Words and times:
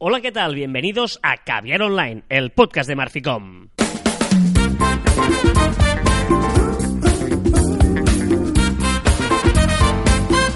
Hola, 0.00 0.20
¿qué 0.20 0.30
tal? 0.30 0.54
Bienvenidos 0.54 1.18
a 1.24 1.38
Caviar 1.38 1.82
Online, 1.82 2.22
el 2.28 2.52
podcast 2.52 2.88
de 2.88 2.94
Marficom. 2.94 3.66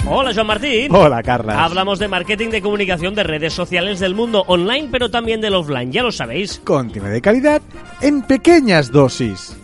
Hola, 0.06 0.32
Joan 0.32 0.46
Martín. 0.46 0.94
Hola, 0.94 1.24
Carlas. 1.24 1.56
Hablamos 1.58 1.98
de 1.98 2.06
marketing 2.06 2.50
de 2.50 2.62
comunicación 2.62 3.16
de 3.16 3.24
redes 3.24 3.52
sociales 3.52 3.98
del 3.98 4.14
mundo 4.14 4.44
online, 4.46 4.90
pero 4.92 5.10
también 5.10 5.40
del 5.40 5.56
offline, 5.56 5.90
ya 5.90 6.04
lo 6.04 6.12
sabéis. 6.12 6.60
Contenido 6.62 7.10
de 7.10 7.20
calidad 7.20 7.60
en 8.00 8.22
pequeñas 8.22 8.92
dosis. 8.92 9.56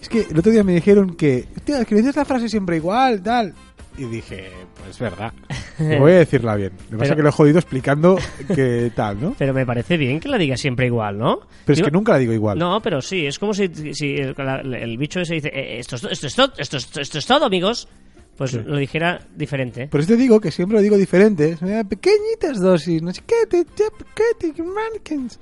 Es 0.00 0.08
que 0.08 0.22
el 0.22 0.38
otro 0.38 0.52
día 0.52 0.64
me 0.64 0.72
dijeron 0.72 1.16
que, 1.16 1.48
hostia, 1.54 1.82
es 1.82 1.86
que 1.86 1.96
dices 1.96 2.16
la 2.16 2.24
frase 2.24 2.48
siempre 2.48 2.76
igual, 2.76 3.22
tal. 3.22 3.52
Y 3.98 4.04
dije, 4.04 4.48
es 4.88 4.98
verdad. 4.98 5.32
Voy 5.78 6.12
a 6.12 6.18
decirla 6.18 6.54
bien. 6.56 6.72
Lo 6.90 6.90
que 6.90 6.96
pasa 6.98 7.12
es 7.12 7.16
que 7.16 7.22
lo 7.22 7.28
he 7.28 7.32
jodido 7.32 7.58
explicando 7.58 8.18
que 8.54 8.92
tal, 8.94 9.20
¿no? 9.20 9.34
Pero 9.38 9.52
me 9.54 9.66
parece 9.66 9.96
bien 9.96 10.20
que 10.20 10.28
la 10.28 10.38
diga 10.38 10.56
siempre 10.56 10.86
igual, 10.86 11.18
¿no? 11.18 11.40
Pero 11.64 11.78
es 11.78 11.82
que 11.84 11.90
nunca 11.90 12.12
la 12.12 12.18
digo 12.18 12.32
igual. 12.32 12.58
No, 12.58 12.80
pero 12.82 13.00
sí, 13.02 13.26
es 13.26 13.38
como 13.38 13.52
si, 13.54 13.68
si 13.94 14.14
el, 14.16 14.34
la- 14.36 14.60
el 14.60 14.96
bicho 14.98 15.20
ese 15.20 15.34
dice, 15.34 15.48
"Eh, 15.52 15.78
esto, 15.80 15.96
es, 15.96 16.04
esto, 16.04 16.26
es 16.26 16.34
todo, 16.34 16.52
esto, 16.58 16.76
es- 16.76 16.96
esto 16.96 17.18
es 17.18 17.26
todo, 17.26 17.44
amigos. 17.44 17.88
Pues 18.36 18.52
Sí. 18.52 18.60
lo 18.64 18.76
dijera 18.78 19.20
diferente. 19.36 19.88
Por 19.88 20.00
eso 20.00 20.08
te 20.10 20.16
digo 20.16 20.40
que 20.40 20.50
siempre 20.50 20.76
lo 20.78 20.82
digo 20.82 20.96
diferente. 20.96 21.58
Eh, 21.62 21.84
Pequeñitas 21.86 22.58
dosis, 22.58 23.02
no 23.02 23.12
sé 23.12 23.20
qué, 23.26 23.46
te, 23.48 23.64
te, 23.66 23.84
qué, 24.14 24.52
te, 24.52 24.62
mannequins. 24.62 25.38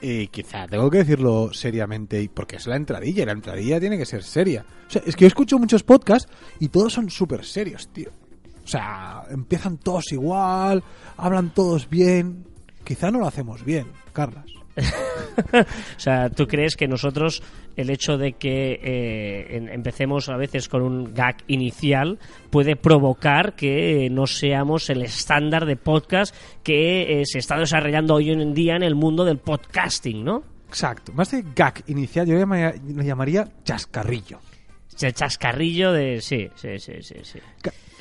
Y 0.00 0.28
quizá 0.28 0.66
tengo 0.66 0.88
que 0.90 0.98
decirlo 0.98 1.50
seriamente, 1.52 2.30
porque 2.32 2.56
es 2.56 2.66
la 2.66 2.76
entradilla, 2.76 3.22
y 3.22 3.26
la 3.26 3.32
entradilla 3.32 3.78
tiene 3.78 3.98
que 3.98 4.06
ser 4.06 4.22
seria. 4.22 4.64
O 4.88 4.90
sea, 4.90 5.02
es 5.04 5.14
que 5.14 5.24
yo 5.24 5.28
escucho 5.28 5.58
muchos 5.58 5.82
podcasts 5.82 6.32
y 6.58 6.68
todos 6.68 6.94
son 6.94 7.10
súper 7.10 7.44
serios, 7.44 7.88
tío. 7.92 8.10
O 8.70 8.72
sea, 8.72 9.24
empiezan 9.28 9.78
todos 9.78 10.12
igual, 10.12 10.84
hablan 11.16 11.50
todos 11.50 11.90
bien. 11.90 12.44
Quizá 12.84 13.10
no 13.10 13.18
lo 13.18 13.26
hacemos 13.26 13.64
bien, 13.64 13.88
Carlas. 14.12 14.46
O 15.52 15.98
sea, 16.00 16.30
¿tú 16.30 16.46
crees 16.46 16.76
que 16.76 16.86
nosotros, 16.86 17.42
el 17.74 17.90
hecho 17.90 18.16
de 18.16 18.34
que 18.34 18.78
eh, 18.80 19.68
empecemos 19.72 20.28
a 20.28 20.36
veces 20.36 20.68
con 20.68 20.82
un 20.82 21.12
gag 21.12 21.38
inicial, 21.48 22.20
puede 22.50 22.76
provocar 22.76 23.56
que 23.56 24.08
no 24.08 24.28
seamos 24.28 24.88
el 24.88 25.02
estándar 25.02 25.66
de 25.66 25.74
podcast 25.74 26.32
que 26.62 27.20
eh, 27.20 27.26
se 27.26 27.40
está 27.40 27.58
desarrollando 27.58 28.14
hoy 28.14 28.30
en 28.30 28.54
día 28.54 28.76
en 28.76 28.84
el 28.84 28.94
mundo 28.94 29.24
del 29.24 29.38
podcasting, 29.38 30.22
¿no? 30.22 30.44
Exacto. 30.68 31.12
Más 31.12 31.32
de 31.32 31.44
gag 31.56 31.82
inicial, 31.88 32.24
yo 32.24 32.36
le 32.36 33.04
llamaría 33.04 33.48
chascarrillo. 33.64 34.38
El 35.00 35.12
chascarrillo 35.12 35.92
de... 35.92 36.20
Sí, 36.20 36.48
sí, 36.54 36.78
sí, 36.78 37.02
sí. 37.02 37.16
sí. 37.24 37.40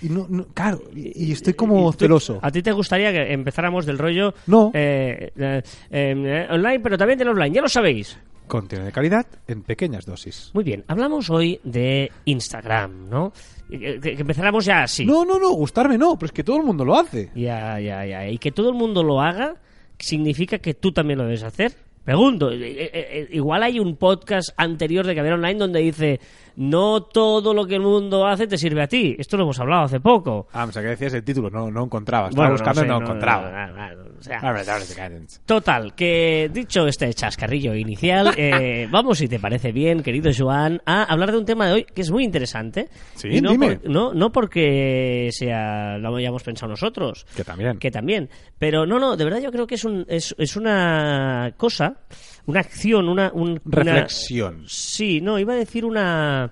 Y 0.02 0.10
no, 0.10 0.26
no- 0.30 0.46
claro, 0.54 0.82
y, 0.96 1.26
y 1.28 1.32
estoy 1.32 1.54
como 1.54 1.90
¿Y 1.90 1.92
tú- 1.94 2.00
celoso. 2.06 2.40
¿A 2.42 2.52
ti 2.52 2.62
te 2.62 2.72
gustaría 2.72 3.12
que 3.12 3.34
empezáramos 3.34 3.86
del 3.86 3.98
rollo 3.98 4.34
No. 4.48 4.72
eh, 4.74 5.32
eh, 5.38 5.62
eh, 5.92 6.48
online, 6.50 6.80
pero 6.80 6.98
también 6.98 7.20
del 7.20 7.30
offline? 7.30 7.54
Ya 7.54 7.62
lo 7.62 7.70
sabéis. 7.70 8.18
Contenido 8.48 8.86
de 8.88 8.92
calidad 8.92 9.28
en 9.48 9.62
pequeñas 9.62 10.06
dosis. 10.08 10.50
Muy 10.56 10.64
bien, 10.64 10.84
hablamos 10.88 11.30
hoy 11.30 11.60
de 11.64 12.12
Instagram, 12.26 13.10
¿no? 13.10 13.32
Que, 13.70 14.00
que- 14.00 14.14
empezáramos 14.14 14.66
ya 14.66 14.84
así. 14.84 15.06
No, 15.06 15.24
no, 15.26 15.38
no, 15.38 15.52
gustarme 15.52 15.98
no, 15.98 16.16
pero 16.18 16.26
es 16.28 16.32
que 16.32 16.44
todo 16.44 16.58
el 16.58 16.64
mundo 16.64 16.84
lo 16.84 16.96
hace. 16.98 17.30
Ya, 17.36 17.80
ya, 17.80 18.04
ya. 18.06 18.28
Y 18.28 18.38
que 18.40 18.52
todo 18.52 18.70
el 18.70 18.76
mundo 18.76 19.04
lo 19.04 19.22
haga 19.22 19.54
significa 20.00 20.58
que 20.60 20.74
tú 20.74 20.92
también 20.92 21.20
lo 21.20 21.26
debes 21.26 21.44
hacer. 21.44 21.74
Pregunto, 22.04 22.50
eh, 22.52 22.58
eh, 22.62 22.90
eh, 22.94 23.28
igual 23.34 23.62
hay 23.62 23.80
un 23.80 23.96
podcast 23.98 24.50
anterior 24.58 25.06
de 25.06 25.14
Caber 25.14 25.34
Online 25.34 25.60
donde 25.60 25.80
dice 25.82 26.20
no 26.60 27.04
todo 27.04 27.54
lo 27.54 27.66
que 27.66 27.76
el 27.76 27.82
mundo 27.82 28.28
hace 28.28 28.46
te 28.46 28.58
sirve 28.58 28.84
a 28.84 28.88
ti. 28.88 29.16
Esto 29.18 29.38
lo 29.38 29.44
hemos 29.44 29.60
hablado 29.60 29.84
hace 29.84 30.00
poco. 30.02 30.48
Ah, 30.52 30.66
o 30.68 30.72
sea, 30.72 30.82
que 30.82 30.90
decías 30.90 31.14
el 31.14 31.24
título, 31.24 31.50
no, 31.50 31.72
no 31.72 31.86
encontraba. 31.86 32.28
Estaba 32.30 32.50
Bueno, 32.50 32.54
buscando 32.62 32.82
sé, 32.82 32.86
y 32.86 32.90
no, 32.90 33.02
encontraba. 33.02 33.68
no, 33.68 33.74
no, 33.74 33.96
no, 33.96 34.10
o 34.20 34.22
sea, 34.22 34.40
guidance. 34.42 35.40
Total, 35.46 35.96
que 35.96 36.50
dicho 36.54 36.86
este 36.86 37.14
chascarrillo 37.14 37.74
inicial, 37.74 38.34
eh, 38.38 38.88
vamos, 38.92 39.18
si 39.20 39.28
te 39.30 39.40
parece 39.40 39.72
bien, 39.72 40.04
querido 40.04 40.32
Joan, 40.38 40.82
a 40.86 41.04
hablar 41.04 41.32
de 41.32 41.38
un 41.38 41.46
tema 41.46 41.68
de 41.68 41.74
hoy 41.74 41.84
que 41.86 42.02
es 42.02 42.12
muy 42.12 42.26
interesante. 42.26 42.90
Sí, 43.16 43.30
Y 43.32 43.42
no, 43.42 43.52
dime. 43.52 43.78
por- 43.78 43.90
no, 43.90 44.14
no 44.14 44.32
porque 44.32 45.30
sea, 45.32 45.98
lo 45.98 46.16
hayamos 46.18 46.44
pensado 46.44 46.70
nosotros, 46.72 47.26
Que 47.36 47.44
también. 47.46 47.78
que 47.80 47.90
también. 47.90 48.30
Pero 48.58 48.86
no, 48.86 49.00
no, 49.00 49.16
de 49.16 49.24
verdad 49.24 49.40
yo 49.40 49.52
creo 49.52 49.66
que 49.66 49.76
es, 49.76 49.86
un, 49.86 50.06
es, 50.10 50.36
es 50.38 50.58
una 50.58 51.54
cosa, 51.56 51.96
una 52.46 52.60
acción, 52.62 53.08
una... 53.10 53.32
un- 53.34 53.52
una- 53.52 53.62
Reflexión. 53.66 54.64
sí, 54.68 55.22
no, 55.22 55.38
iba 55.40 55.54
a 55.54 55.58
decir 55.58 55.86
una... 55.86 56.52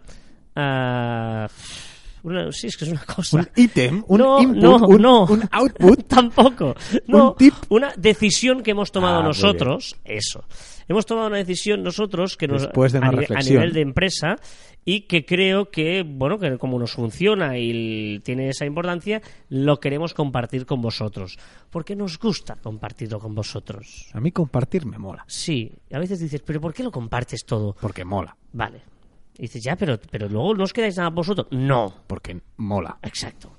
una- 0.55 2.51
sí, 2.51 2.67
es 2.67 2.77
que 2.77 2.85
es 2.85 2.91
una 2.91 3.03
cosa. 3.03 3.37
Un 3.37 3.49
ítem, 3.55 4.03
un 4.07 4.19
no, 4.19 4.41
input, 4.41 4.57
no, 4.63 4.75
un, 4.87 5.01
no. 5.01 5.25
un 5.25 5.43
output. 5.51 6.07
Tampoco. 6.07 6.75
No, 7.07 7.31
Un 7.31 7.35
tip. 7.37 7.53
una 7.69 7.93
decisión 7.97 8.61
que 8.63 8.71
hemos 8.71 8.91
tomado 8.91 9.19
Ah, 9.19 9.23
nosotros, 9.23 9.95
eso. 10.03 10.43
Hemos 10.87 11.05
tomado 11.05 11.27
una 11.27 11.37
decisión 11.37 11.83
nosotros 11.83 12.37
que 12.37 12.47
nos, 12.47 12.63
Después 12.63 12.91
de 12.93 12.99
una 12.99 13.09
a, 13.09 13.41
nivel 13.41 13.73
de 13.73 13.81
empresa 13.81 14.37
y 14.85 15.01
que 15.01 15.25
creo 15.25 15.69
que, 15.69 16.03
bueno, 16.07 16.39
que 16.39 16.57
como 16.57 16.79
nos 16.79 16.93
funciona 16.93 17.57
y 17.57 18.19
tiene 18.23 18.49
esa 18.49 18.65
importancia, 18.65 19.21
lo 19.49 19.79
queremos 19.79 20.13
compartir 20.13 20.65
con 20.65 20.81
vosotros. 20.81 21.37
Porque 21.69 21.95
nos 21.95 22.17
gusta 22.17 22.55
compartirlo 22.55 23.19
con 23.19 23.35
vosotros. 23.35 24.07
A 24.13 24.21
mí 24.21 24.31
compartir 24.31 24.85
me 24.85 24.97
mola. 24.97 25.25
Sí, 25.27 25.71
a 25.91 25.99
veces 25.99 26.19
dices, 26.21 26.41
pero 26.45 26.61
¿por 26.61 26.73
qué 26.73 26.83
lo 26.83 26.91
compartes 26.91 27.43
todo? 27.45 27.75
Porque 27.81 28.05
mola. 28.05 28.37
Vale. 28.53 28.81
Y 29.37 29.43
dices, 29.43 29.61
ya, 29.63 29.75
pero, 29.75 29.99
pero 30.09 30.29
luego 30.29 30.55
no 30.55 30.63
os 30.63 30.73
quedáis 30.73 30.97
nada 30.97 31.09
vosotros. 31.09 31.47
No. 31.51 31.93
Porque 32.07 32.39
mola. 32.55 32.97
Exacto. 33.03 33.51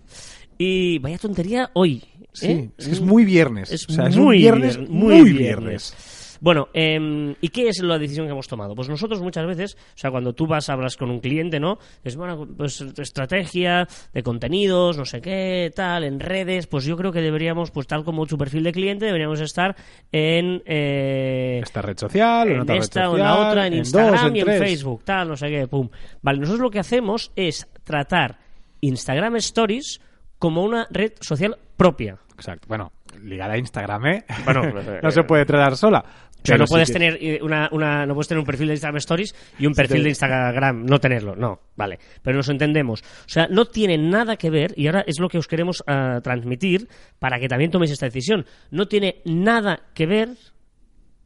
Y 0.56 0.98
vaya 0.98 1.18
tontería 1.18 1.70
hoy. 1.74 2.02
Sí, 2.32 2.46
¿eh? 2.50 2.70
es 2.76 2.86
que 2.86 2.92
es 2.92 3.00
muy 3.00 3.24
viernes. 3.24 3.70
Es 3.70 3.88
o 3.88 3.92
sea, 3.92 4.08
muy 4.08 4.18
un 4.36 4.42
viernes 4.42 4.78
vier- 4.78 4.88
muy, 4.88 5.20
muy 5.20 5.32
viernes. 5.32 5.94
Bueno, 6.40 6.68
em, 6.72 7.34
¿y 7.40 7.48
qué 7.48 7.68
es 7.68 7.82
la 7.82 7.98
decisión 7.98 8.26
que 8.26 8.32
hemos 8.32 8.48
tomado? 8.48 8.74
Pues 8.74 8.88
nosotros 8.88 9.20
muchas 9.20 9.46
veces, 9.46 9.76
o 9.76 9.98
sea, 9.98 10.10
cuando 10.10 10.32
tú 10.32 10.46
vas, 10.46 10.68
hablas 10.68 10.96
con 10.96 11.10
un 11.10 11.20
cliente, 11.20 11.58
¿no? 11.60 11.78
Es 12.04 12.16
bueno, 12.16 12.46
pues 12.56 12.80
estrategia 12.80 13.86
de 14.12 14.22
contenidos, 14.22 14.96
no 14.96 15.04
sé 15.04 15.20
qué, 15.20 15.70
tal, 15.74 16.04
en 16.04 16.20
redes, 16.20 16.66
pues 16.66 16.84
yo 16.84 16.96
creo 16.96 17.12
que 17.12 17.20
deberíamos, 17.20 17.70
pues 17.70 17.86
tal 17.86 18.04
como 18.04 18.26
su 18.26 18.38
perfil 18.38 18.64
de 18.64 18.72
cliente, 18.72 19.06
deberíamos 19.06 19.40
estar 19.40 19.74
en... 20.12 20.62
eh, 20.66 21.60
Esta 21.62 21.82
red 21.82 21.96
social, 21.98 22.48
en, 22.48 22.54
en 22.54 22.60
otra 22.60 22.74
red 22.74 22.82
esta 22.82 23.08
o 23.08 23.12
social, 23.12 23.20
en 23.20 23.24
la 23.42 23.48
otra, 23.48 23.66
en, 23.66 23.72
dos, 23.72 23.78
Instagram 23.78 24.36
y 24.36 24.40
en 24.40 24.46
tres. 24.46 24.58
Facebook, 24.60 25.04
tal, 25.04 25.28
no 25.28 25.36
sé 25.36 25.48
qué, 25.48 25.66
pum. 25.66 25.88
Vale, 26.22 26.38
nosotros 26.38 26.60
lo 26.62 26.70
que 26.70 26.78
hacemos 26.78 27.32
es 27.36 27.66
tratar 27.84 28.38
Instagram 28.80 29.36
Stories 29.36 30.00
como 30.38 30.62
una 30.62 30.86
red 30.90 31.12
social 31.20 31.56
propia. 31.76 32.16
Exacto. 32.34 32.66
Bueno, 32.68 32.92
ligada 33.24 33.54
a 33.54 33.58
Instagram, 33.58 34.06
¿eh? 34.06 34.24
Bueno, 34.44 34.62
no 35.02 35.10
se 35.10 35.24
puede 35.24 35.44
tratar 35.44 35.76
sola. 35.76 36.04
Sea, 36.48 36.58
no 36.58 36.64
puedes 36.66 36.88
que- 36.88 36.92
tener 36.92 37.18
eh, 37.20 37.38
una, 37.42 37.68
una- 37.72 38.04
no 38.06 38.14
puedes 38.14 38.28
tener 38.28 38.40
un 38.40 38.46
perfil 38.46 38.66
de 38.68 38.74
Instagram 38.74 38.96
Stories 38.98 39.34
y 39.58 39.66
un 39.66 39.74
perfil 39.74 40.02
de 40.02 40.08
Instagram 40.10 40.84
no 40.84 40.98
tenerlo, 40.98 41.36
no, 41.36 41.60
vale, 41.76 41.98
pero 42.22 42.36
nos 42.36 42.48
entendemos. 42.48 43.02
O 43.02 43.28
sea, 43.28 43.46
no 43.48 43.66
tiene 43.66 43.96
nada 43.98 44.36
que 44.36 44.50
ver 44.50 44.74
y 44.76 44.86
ahora 44.86 45.04
es 45.06 45.18
lo 45.20 45.28
que 45.28 45.38
os 45.38 45.46
queremos 45.48 45.82
ah, 45.86 46.20
transmitir 46.22 46.88
para 47.18 47.38
que 47.38 47.48
también 47.48 47.70
toméis 47.70 47.92
esta 47.92 48.06
decisión. 48.06 48.44
No 48.70 48.88
tiene 48.88 49.22
nada 49.24 49.80
que 49.94 50.06
ver 50.06 50.28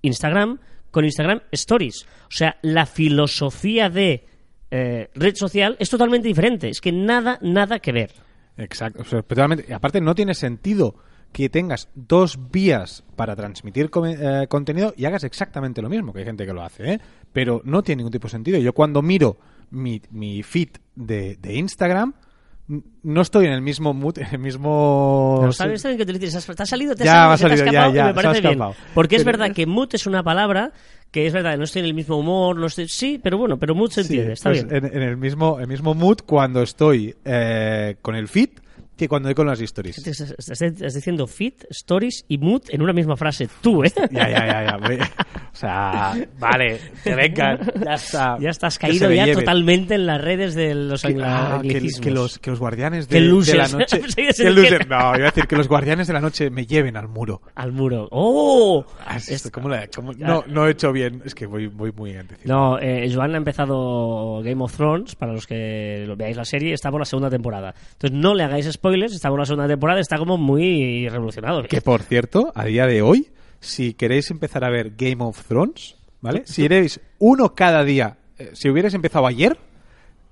Instagram 0.02 0.58
con 0.90 1.04
Instagram 1.04 1.40
Stories. 1.52 2.04
O 2.24 2.30
sea, 2.30 2.56
la 2.62 2.86
filosofía 2.86 3.88
de 3.88 4.26
eh, 4.70 5.08
red 5.14 5.34
social 5.36 5.76
es 5.78 5.88
totalmente 5.90 6.28
diferente. 6.28 6.68
Es 6.68 6.80
que 6.80 6.92
nada, 6.92 7.38
nada 7.42 7.78
que 7.78 7.92
ver. 7.92 8.10
Exacto. 8.56 9.02
O 9.02 9.04
sea, 9.04 9.22
totalmente. 9.22 9.64
Y 9.68 9.72
aparte, 9.72 10.00
no 10.00 10.14
tiene 10.14 10.34
sentido 10.34 10.96
que 11.32 11.48
tengas 11.48 11.88
dos 11.94 12.38
vías 12.50 13.04
para 13.16 13.34
transmitir 13.34 13.90
eh, 14.06 14.46
contenido 14.48 14.92
y 14.96 15.04
hagas 15.06 15.24
exactamente 15.24 15.80
lo 15.82 15.88
mismo, 15.88 16.12
que 16.12 16.20
hay 16.20 16.24
gente 16.26 16.44
que 16.46 16.52
lo 16.52 16.62
hace, 16.62 16.92
¿eh? 16.94 17.00
Pero 17.32 17.62
no 17.64 17.82
tiene 17.82 18.00
ningún 18.00 18.12
tipo 18.12 18.26
de 18.28 18.32
sentido. 18.32 18.58
Yo 18.58 18.72
cuando 18.74 19.00
miro 19.02 19.38
mi, 19.70 20.00
mi 20.10 20.42
feed 20.42 20.68
de, 20.94 21.36
de 21.40 21.54
Instagram, 21.54 22.12
no 23.02 23.20
estoy 23.22 23.46
en 23.46 23.52
el 23.52 23.60
mismo 23.62 23.92
mood, 23.92 24.18
en 24.18 24.28
el 24.32 24.38
mismo... 24.38 25.38
Bien, 25.40 25.50
está 25.50 25.66
bien 25.88 25.98
que 25.98 26.06
te 26.06 26.12
lo 26.12 26.18
dices. 26.18 26.46
¿Te 26.46 26.62
ha 26.62 26.66
salido? 26.66 26.94
¿Te 26.94 27.04
Ya, 27.04 27.32
ha 27.32 27.36
¿Se 27.36 27.44
te 27.48 27.56
salido, 27.56 27.64
ya, 27.64 27.70
escapado? 27.70 27.94
ya, 27.94 28.04
me 28.06 28.14
parece 28.14 28.40
bien. 28.48 28.60
Porque 28.94 29.16
es 29.16 29.24
Pero- 29.24 29.38
verdad 29.38 29.54
que 29.54 29.66
mood 29.66 29.88
es 29.92 30.06
una 30.06 30.22
palabra 30.22 30.72
que 31.10 31.26
es 31.26 31.32
verdad, 31.32 31.58
no 31.58 31.64
estoy 31.64 31.80
en 31.80 31.86
el 31.86 31.94
mismo 31.94 32.16
humor, 32.16 32.56
no 32.56 32.66
estoy... 32.66 32.88
Sí, 32.88 33.20
pero 33.22 33.36
bueno, 33.36 33.58
pero 33.58 33.74
mood 33.74 33.90
se 33.90 34.02
Sí, 34.04 34.12
entiende, 34.14 34.32
está 34.34 34.50
pues 34.50 34.64
bien. 34.66 34.84
En, 34.86 34.96
en 34.96 35.02
el 35.02 35.16
mismo 35.18 35.60
el 35.60 35.66
mismo 35.68 35.94
mood 35.94 36.18
cuando 36.24 36.62
estoy 36.62 37.14
eh, 37.24 37.96
con 38.00 38.14
el 38.14 38.28
feed 38.28 38.50
que 38.96 39.08
cuando 39.08 39.28
doy 39.28 39.34
con 39.34 39.46
las 39.46 39.60
stories. 39.60 39.98
Estás, 40.06 40.94
diciendo 40.94 41.26
fit, 41.26 41.64
stories 41.70 42.24
y 42.28 42.38
mood 42.38 42.62
en 42.68 42.82
una 42.82 42.92
misma 42.92 43.16
frase. 43.16 43.48
Tú, 43.60 43.82
¿eh? 43.84 43.92
Ya, 44.10 44.28
ya, 44.28 44.46
ya, 44.46 44.78
ya. 44.78 45.10
O 45.52 45.56
sea, 45.56 46.14
vale, 46.38 46.78
que 47.04 47.14
vengan, 47.14 47.58
ya 47.84 47.94
está. 47.94 48.38
Ya 48.40 48.50
estás 48.50 48.78
caído 48.78 49.10
ya 49.10 49.24
lleven. 49.26 49.40
totalmente 49.44 49.94
en 49.94 50.06
las 50.06 50.20
redes 50.20 50.54
de 50.54 50.74
los 50.74 51.02
Que, 51.02 51.16
ah, 51.22 51.60
que- 51.62 51.80
que 52.00 52.10
los, 52.10 52.38
que 52.38 52.50
los 52.50 52.58
guardianes 52.58 53.08
de, 53.08 53.20
de 53.20 53.54
la 53.56 53.68
noche. 53.68 54.00
Que 54.36 54.50
loser. 54.50 54.88
No, 54.88 54.96
iba 55.16 55.26
a 55.28 55.30
decir 55.30 55.46
que 55.46 55.56
los 55.56 55.68
guardianes 55.68 56.06
de 56.06 56.12
la 56.12 56.20
noche 56.20 56.50
me 56.50 56.66
lleven 56.66 56.96
al 56.96 57.08
muro. 57.08 57.42
Al 57.54 57.72
muro. 57.72 58.08
¡Oh! 58.10 58.84
Ah, 59.06 59.16
es- 59.16 59.50
¿cómo 59.50 59.68
la- 59.68 59.88
cómo- 59.88 60.12
no, 60.14 60.44
no 60.46 60.66
he 60.66 60.70
hecho 60.72 60.92
bien. 60.92 61.22
Es 61.24 61.34
que 61.34 61.46
voy, 61.46 61.66
voy 61.66 61.92
muy 61.92 62.14
antes. 62.16 62.38
No, 62.44 62.78
eh, 62.78 63.10
Joan 63.12 63.34
ha 63.34 63.38
empezado 63.38 64.40
Game 64.42 64.62
of 64.62 64.74
Thrones, 64.76 65.14
para 65.16 65.32
los 65.32 65.46
que 65.46 66.04
lo 66.06 66.16
veáis 66.16 66.36
la 66.36 66.44
serie, 66.44 66.72
está 66.72 66.90
por 66.90 67.00
la 67.00 67.04
segunda 67.04 67.30
temporada. 67.30 67.74
Entonces 67.92 68.18
no 68.18 68.34
le 68.34 68.44
hagáis 68.44 68.66
spoilers, 68.92 69.14
está 69.14 69.28
por 69.30 69.38
la 69.38 69.46
segunda 69.46 69.66
temporada, 69.68 70.00
está 70.00 70.18
como 70.18 70.36
muy 70.36 71.08
revolucionado. 71.08 71.62
Que 71.64 71.80
por 71.80 72.02
cierto, 72.02 72.52
a 72.54 72.64
día 72.66 72.86
de 72.86 73.00
hoy, 73.02 73.28
si 73.60 73.94
queréis 73.94 74.30
empezar 74.30 74.64
a 74.64 74.70
ver 74.70 74.92
Game 74.96 75.22
of 75.24 75.42
Thrones, 75.46 75.96
¿vale? 76.20 76.42
Si 76.46 76.64
erais 76.64 77.00
uno 77.18 77.54
cada 77.54 77.84
día, 77.84 78.18
eh, 78.38 78.50
si 78.52 78.68
hubierais 78.68 78.92
empezado 78.94 79.26
ayer, 79.26 79.56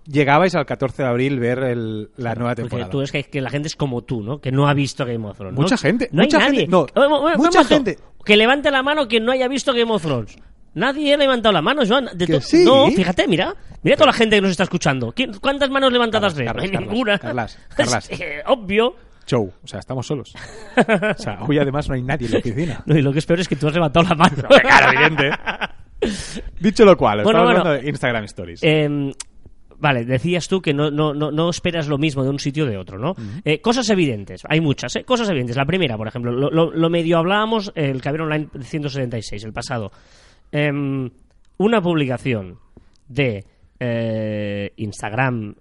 llegabais 0.06 0.54
al 0.54 0.66
14 0.66 1.02
de 1.02 1.08
abril 1.08 1.38
ver 1.38 1.58
el- 1.62 2.10
la 2.16 2.34
nueva 2.34 2.54
temporada. 2.54 2.90
tú 2.90 3.00
es 3.02 3.12
que, 3.12 3.24
que 3.24 3.40
la 3.40 3.50
gente 3.50 3.68
es 3.68 3.76
como 3.76 4.02
tú, 4.02 4.22
¿no? 4.22 4.40
Que 4.40 4.50
no 4.52 4.68
ha 4.68 4.74
visto 4.74 5.04
Game 5.06 5.26
of 5.26 5.36
Thrones. 5.36 5.54
¿no? 5.56 5.62
Mucha 5.62 5.76
gente, 5.76 6.08
No 6.12 6.22
hay 6.22 6.26
mucha 6.26 6.38
nadie. 6.38 6.60
gente, 6.60 6.70
no, 6.70 6.86
un- 6.96 7.12
un 7.12 7.36
mucha 7.36 7.64
gente. 7.64 7.98
Que 8.24 8.36
levante 8.36 8.70
la 8.70 8.82
mano 8.82 9.08
quien 9.08 9.24
no 9.24 9.32
haya 9.32 9.48
visto 9.48 9.72
Game 9.72 9.90
of 9.92 10.02
Thrones. 10.02 10.36
Nadie 10.74 11.14
ha 11.14 11.16
levantado 11.16 11.52
la 11.52 11.62
mano, 11.62 11.82
Joan. 11.86 12.08
De 12.14 12.26
Que 12.26 12.34
to- 12.34 12.40
sí. 12.40 12.64
No, 12.64 12.88
fíjate, 12.90 13.26
mira. 13.26 13.54
Mira 13.82 13.96
toda 13.96 14.06
la 14.08 14.12
gente 14.12 14.36
que 14.36 14.42
nos 14.42 14.50
está 14.52 14.62
escuchando. 14.64 15.10
¿Quién- 15.12 15.32
¿Cuántas 15.40 15.70
manos 15.70 15.92
levantadas? 15.92 16.34
Carlas, 16.34 16.62
hay 16.64 16.70
Carlas, 16.70 16.88
ninguna. 16.90 17.18
Carlas, 17.18 17.58
Carlas. 17.76 18.10
Es, 18.10 18.20
eh, 18.20 18.42
obvio. 18.46 18.94
Show, 19.26 19.52
o 19.62 19.66
sea, 19.66 19.78
estamos 19.80 20.06
solos. 20.06 20.34
O 20.76 21.22
sea, 21.22 21.38
hoy 21.46 21.58
además 21.58 21.88
no 21.88 21.94
hay 21.94 22.02
nadie 22.02 22.26
en 22.26 22.32
la 22.32 22.38
oficina. 22.38 22.82
No, 22.86 22.96
y 22.98 23.02
lo 23.02 23.12
que 23.12 23.18
es 23.20 23.26
peor 23.26 23.40
es 23.40 23.48
que 23.48 23.56
tú 23.56 23.66
has 23.68 23.74
levantado 23.74 24.06
la 24.08 24.14
mano. 24.14 24.48
Claro, 24.48 24.92
evidente. 24.92 25.30
Dicho 26.60 26.84
lo 26.84 26.96
cual, 26.96 27.22
Bueno, 27.22 27.38
estamos 27.40 27.44
bueno. 27.54 27.60
hablando 27.60 27.82
de 27.82 27.88
Instagram 27.90 28.24
Stories. 28.24 28.60
Eh, 28.62 29.12
vale, 29.78 30.04
decías 30.04 30.48
tú 30.48 30.60
que 30.62 30.72
no, 30.72 30.90
no, 30.90 31.12
no, 31.14 31.30
no 31.30 31.50
esperas 31.50 31.88
lo 31.88 31.98
mismo 31.98 32.22
de 32.24 32.30
un 32.30 32.38
sitio 32.38 32.64
o 32.64 32.66
de 32.66 32.76
otro, 32.78 32.98
¿no? 32.98 33.14
Eh, 33.44 33.60
cosas 33.60 33.88
evidentes, 33.90 34.42
hay 34.48 34.60
muchas, 34.60 34.96
¿eh? 34.96 35.04
Cosas 35.04 35.28
evidentes. 35.28 35.56
La 35.56 35.66
primera, 35.66 35.96
por 35.96 36.08
ejemplo, 36.08 36.32
lo, 36.32 36.50
lo- 36.50 36.70
lo 36.70 36.90
medio 36.90 37.18
hablábamos, 37.18 37.70
el 37.74 38.00
Caber 38.00 38.22
Online 38.22 38.48
176, 38.62 39.44
el 39.44 39.52
pasado. 39.52 39.92
Em, 40.52 41.10
una 41.58 41.80
publicación 41.80 42.58
de 43.08 43.44
eh, 43.78 44.72
Instagram 44.76 45.54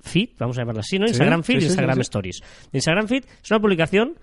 Feed, 0.00 0.30
vamos 0.38 0.58
a 0.58 0.62
llamarla 0.62 0.80
así, 0.80 0.98
¿no? 0.98 1.06
Sí, 1.06 1.12
Instagram 1.12 1.42
Feed 1.42 1.54
sí, 1.54 1.58
y 1.58 1.60
sí, 1.62 1.66
Instagram 1.68 1.96
sí. 1.96 2.00
Stories. 2.00 2.42
Instagram 2.72 3.08
Feed 3.08 3.24
es 3.42 3.50
una 3.50 3.60
publicación 3.60 4.18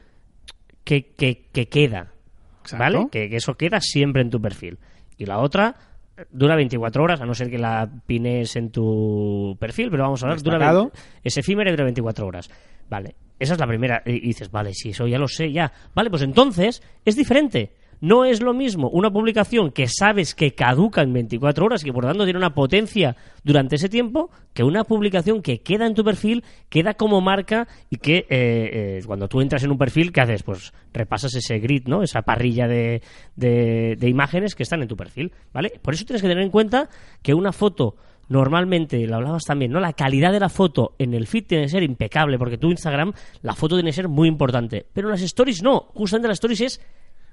que, 0.84 1.14
que, 1.14 1.48
que 1.52 1.68
queda, 1.68 2.14
Exacto. 2.62 2.78
¿vale? 2.78 3.08
Que, 3.12 3.30
que 3.30 3.36
eso 3.38 3.56
queda 3.56 3.80
siempre 3.82 4.22
en 4.22 4.30
tu 4.30 4.42
perfil. 4.42 4.80
Y 5.18 5.26
la 5.26 5.40
otra 5.40 5.76
eh, 6.18 6.26
dura 6.32 6.56
24 6.56 7.04
horas, 7.04 7.22
a 7.22 7.26
no 7.26 7.34
ser 7.34 7.50
que 7.50 7.58
la 7.58 7.90
pines 8.06 8.56
en 8.56 8.72
tu 8.72 9.56
perfil, 9.60 9.90
pero 9.92 10.04
vamos 10.04 10.24
a 10.24 10.28
hablar, 10.28 10.42
dura 10.42 10.58
Destacado. 10.58 10.84
20 10.84 11.00
es 11.24 11.38
efímera 11.38 11.70
y 11.70 11.74
dura 11.74 11.84
24 11.84 12.28
horas. 12.28 12.50
Vale, 12.90 13.16
esa 13.40 13.54
es 13.54 13.60
la 13.60 13.68
primera. 13.68 14.02
Y 14.06 14.20
dices, 14.20 14.50
vale, 14.50 14.74
sí, 14.74 14.90
eso 14.90 15.08
ya 15.08 15.20
lo 15.20 15.28
sé, 15.28 15.52
ya. 15.52 15.72
Vale, 15.94 16.10
pues 16.10 16.22
entonces 16.22 16.82
es 17.06 17.16
diferente. 17.16 17.74
No 18.00 18.26
es 18.26 18.42
lo 18.42 18.54
mismo 18.54 18.90
una 18.90 19.12
publicación 19.12 19.72
que 19.72 19.88
sabes 19.88 20.36
que 20.36 20.54
caduca 20.54 21.02
en 21.02 21.14
24 21.14 21.66
horas 21.66 21.82
y 21.82 21.86
que 21.86 21.94
por 21.94 22.04
lo 22.04 22.10
tanto 22.10 22.26
tiene 22.26 22.38
una 22.38 22.54
potencia 22.54 23.16
durante 23.44 23.76
ese 23.76 23.90
tiempo 23.90 24.30
que 24.54 24.64
una 24.64 24.84
publicación 24.84 25.42
que 25.42 25.62
queda 25.62 25.88
en 25.88 25.94
tu 25.94 26.04
perfil, 26.04 26.44
queda 26.70 26.94
como 26.94 27.22
marca 27.22 27.68
y 27.90 27.98
que 27.98 28.18
eh, 28.18 28.28
eh, 28.30 29.02
cuando 29.06 29.28
tú 29.28 29.42
entras 29.42 29.64
en 29.64 29.72
un 29.72 29.78
perfil, 29.78 30.12
¿qué 30.12 30.22
haces? 30.22 30.44
Pues 30.44 30.74
repasas 30.94 31.34
ese 31.36 31.60
grid, 31.60 31.88
¿no? 31.88 32.04
Esa 32.04 32.22
parrilla 32.22 32.68
de, 32.68 33.02
de, 33.36 33.96
de 33.98 34.10
imágenes 34.10 34.56
que 34.56 34.64
están 34.64 34.82
en 34.82 34.88
tu 34.88 34.96
perfil, 34.96 35.32
¿vale? 35.54 35.74
Por 35.82 35.94
eso 35.94 36.06
tienes 36.06 36.22
que 36.22 36.28
tener 36.28 36.44
en 36.44 36.52
cuenta 36.52 36.90
que 37.22 37.34
una 37.34 37.52
foto 37.52 37.96
normalmente, 38.30 39.06
lo 39.08 39.16
hablabas 39.16 39.46
también, 39.46 39.72
¿no? 39.72 39.80
La 39.80 39.94
calidad 39.94 40.32
de 40.32 40.40
la 40.40 40.50
foto 40.50 40.96
en 41.00 41.14
el 41.14 41.28
feed 41.28 41.46
tiene 41.46 41.64
que 41.66 41.70
ser 41.70 41.84
impecable, 41.84 42.38
porque 42.38 42.58
tu 42.58 42.70
Instagram, 42.70 43.14
la 43.42 43.56
foto 43.56 43.76
tiene 43.76 43.90
que 43.90 43.96
ser 43.96 44.08
muy 44.08 44.28
importante. 44.28 44.86
Pero 44.94 45.10
las 45.10 45.22
stories 45.22 45.64
no, 45.64 45.88
justamente 45.94 46.28
las 46.28 46.36
stories 46.36 46.62
es 46.62 46.82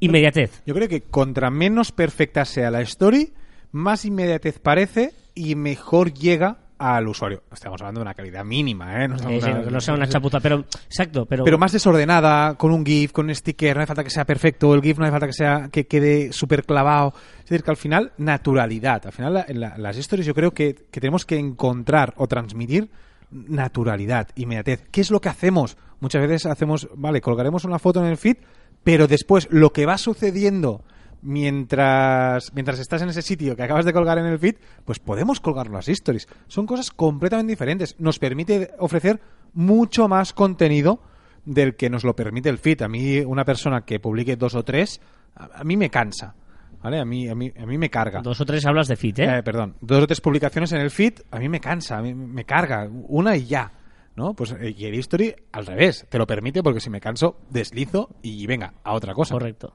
inmediatez. 0.04 0.62
Yo 0.66 0.74
creo 0.74 0.88
que 0.88 1.02
contra 1.02 1.50
menos 1.50 1.92
perfecta 1.92 2.44
sea 2.44 2.70
la 2.70 2.80
story, 2.82 3.32
más 3.72 4.04
inmediatez 4.04 4.58
parece 4.58 5.12
y 5.34 5.54
mejor 5.54 6.12
llega 6.14 6.58
al 6.76 7.06
usuario. 7.08 7.42
Estamos 7.52 7.80
hablando 7.80 8.00
de 8.00 8.02
una 8.02 8.14
calidad 8.14 8.44
mínima, 8.44 9.04
¿eh? 9.04 9.08
No, 9.08 9.16
sí, 9.18 9.24
hablando- 9.24 9.64
que 9.64 9.70
no 9.70 9.80
sea 9.80 9.94
una 9.94 10.08
chapuza, 10.08 10.40
pero 10.40 10.64
exacto, 10.86 11.24
pero, 11.24 11.44
pero 11.44 11.56
más 11.56 11.72
desordenada, 11.72 12.56
con 12.56 12.72
un 12.72 12.84
GIF, 12.84 13.12
con 13.12 13.26
un 13.26 13.34
sticker, 13.34 13.76
no 13.76 13.82
hace 13.82 13.86
falta 13.88 14.04
que 14.04 14.10
sea 14.10 14.24
perfecto, 14.26 14.74
el 14.74 14.82
GIF 14.82 14.98
no 14.98 15.04
hace 15.04 15.12
falta 15.12 15.26
que 15.28 15.32
sea 15.32 15.68
que 15.72 15.86
quede 15.86 16.32
súper 16.32 16.64
clavado. 16.64 17.14
Es 17.38 17.44
decir, 17.48 17.62
que 17.62 17.70
al 17.70 17.76
final, 17.76 18.12
naturalidad. 18.18 19.06
Al 19.06 19.12
final, 19.12 19.32
la- 19.34 19.46
la- 19.48 19.78
las 19.78 19.96
stories 19.96 20.26
yo 20.26 20.34
creo 20.34 20.50
que, 20.50 20.74
que 20.90 21.00
tenemos 21.00 21.24
que 21.24 21.38
encontrar 21.38 22.12
o 22.16 22.26
transmitir 22.26 22.90
naturalidad, 23.30 24.28
inmediatez. 24.36 24.84
¿Qué 24.90 25.00
es 25.00 25.10
lo 25.10 25.20
que 25.20 25.28
hacemos? 25.28 25.76
Muchas 26.00 26.22
veces 26.22 26.46
hacemos, 26.46 26.88
vale, 26.96 27.20
colgaremos 27.20 27.64
una 27.64 27.78
foto 27.78 28.00
en 28.00 28.06
el 28.06 28.16
feed, 28.16 28.36
pero 28.84 29.06
después 29.06 29.48
lo 29.50 29.72
que 29.72 29.86
va 29.86 29.98
sucediendo 29.98 30.84
mientras, 31.22 32.52
mientras 32.54 32.78
estás 32.78 33.02
en 33.02 33.08
ese 33.08 33.22
sitio 33.22 33.56
que 33.56 33.62
acabas 33.62 33.84
de 33.84 33.92
colgar 33.92 34.18
en 34.18 34.26
el 34.26 34.38
feed, 34.38 34.56
pues 34.84 34.98
podemos 34.98 35.40
colgar 35.40 35.68
las 35.70 35.88
stories. 35.88 36.28
Son 36.46 36.66
cosas 36.66 36.90
completamente 36.90 37.52
diferentes. 37.52 37.96
Nos 37.98 38.18
permite 38.18 38.70
ofrecer 38.78 39.20
mucho 39.54 40.06
más 40.06 40.32
contenido 40.32 41.00
del 41.44 41.76
que 41.76 41.90
nos 41.90 42.04
lo 42.04 42.14
permite 42.14 42.50
el 42.50 42.58
feed. 42.58 42.82
A 42.82 42.88
mí, 42.88 43.18
una 43.20 43.44
persona 43.44 43.84
que 43.84 44.00
publique 44.00 44.36
dos 44.36 44.54
o 44.54 44.62
tres, 44.62 45.00
a, 45.34 45.60
a 45.60 45.64
mí 45.64 45.76
me 45.76 45.90
cansa. 45.90 46.34
¿Vale? 46.82 47.00
A 47.00 47.04
mí, 47.06 47.26
a 47.30 47.34
mí, 47.34 47.50
a 47.58 47.64
mí 47.64 47.78
me 47.78 47.88
carga. 47.88 48.20
dos 48.20 48.42
o 48.42 48.44
tres 48.44 48.66
hablas 48.66 48.88
de 48.88 48.96
feed, 48.96 49.20
¿eh? 49.20 49.38
Eh, 49.38 49.42
perdón, 49.42 49.76
dos 49.80 50.02
o 50.02 50.06
tres 50.06 50.20
publicaciones 50.20 50.70
en 50.72 50.82
el 50.82 50.90
feed, 50.90 51.14
a 51.30 51.38
mí 51.38 51.48
me 51.48 51.58
cansa, 51.58 51.96
a 51.96 52.02
mí 52.02 52.12
me 52.12 52.44
carga, 52.44 52.86
una 53.08 53.34
y 53.36 53.46
ya. 53.46 53.72
¿No? 54.16 54.34
Pues 54.34 54.52
eh, 54.52 54.72
y 54.76 54.84
el 54.84 54.94
history 54.94 55.34
al 55.50 55.66
revés, 55.66 56.06
te 56.08 56.18
lo 56.18 56.26
permite 56.26 56.62
porque 56.62 56.78
si 56.78 56.88
me 56.88 57.00
canso, 57.00 57.36
deslizo 57.50 58.10
y 58.22 58.46
venga, 58.46 58.74
a 58.84 58.94
otra 58.94 59.12
cosa. 59.12 59.34
Correcto. 59.34 59.74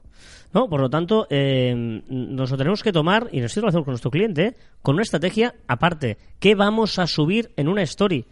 No, 0.54 0.68
por 0.68 0.80
lo 0.80 0.88
tanto, 0.88 1.26
eh, 1.28 1.74
nos 2.08 2.50
lo 2.50 2.56
tenemos 2.56 2.82
que 2.82 2.92
tomar, 2.92 3.28
y 3.32 3.40
nos 3.40 3.54
lo 3.56 3.68
hacemos 3.68 3.84
con 3.84 3.92
nuestro 3.92 4.10
cliente, 4.10 4.56
con 4.82 4.94
una 4.94 5.02
estrategia 5.02 5.54
aparte. 5.68 6.16
¿Qué 6.38 6.54
vamos 6.54 6.98
a 6.98 7.06
subir 7.06 7.52
en 7.56 7.68
una 7.68 7.82
story? 7.82 8.26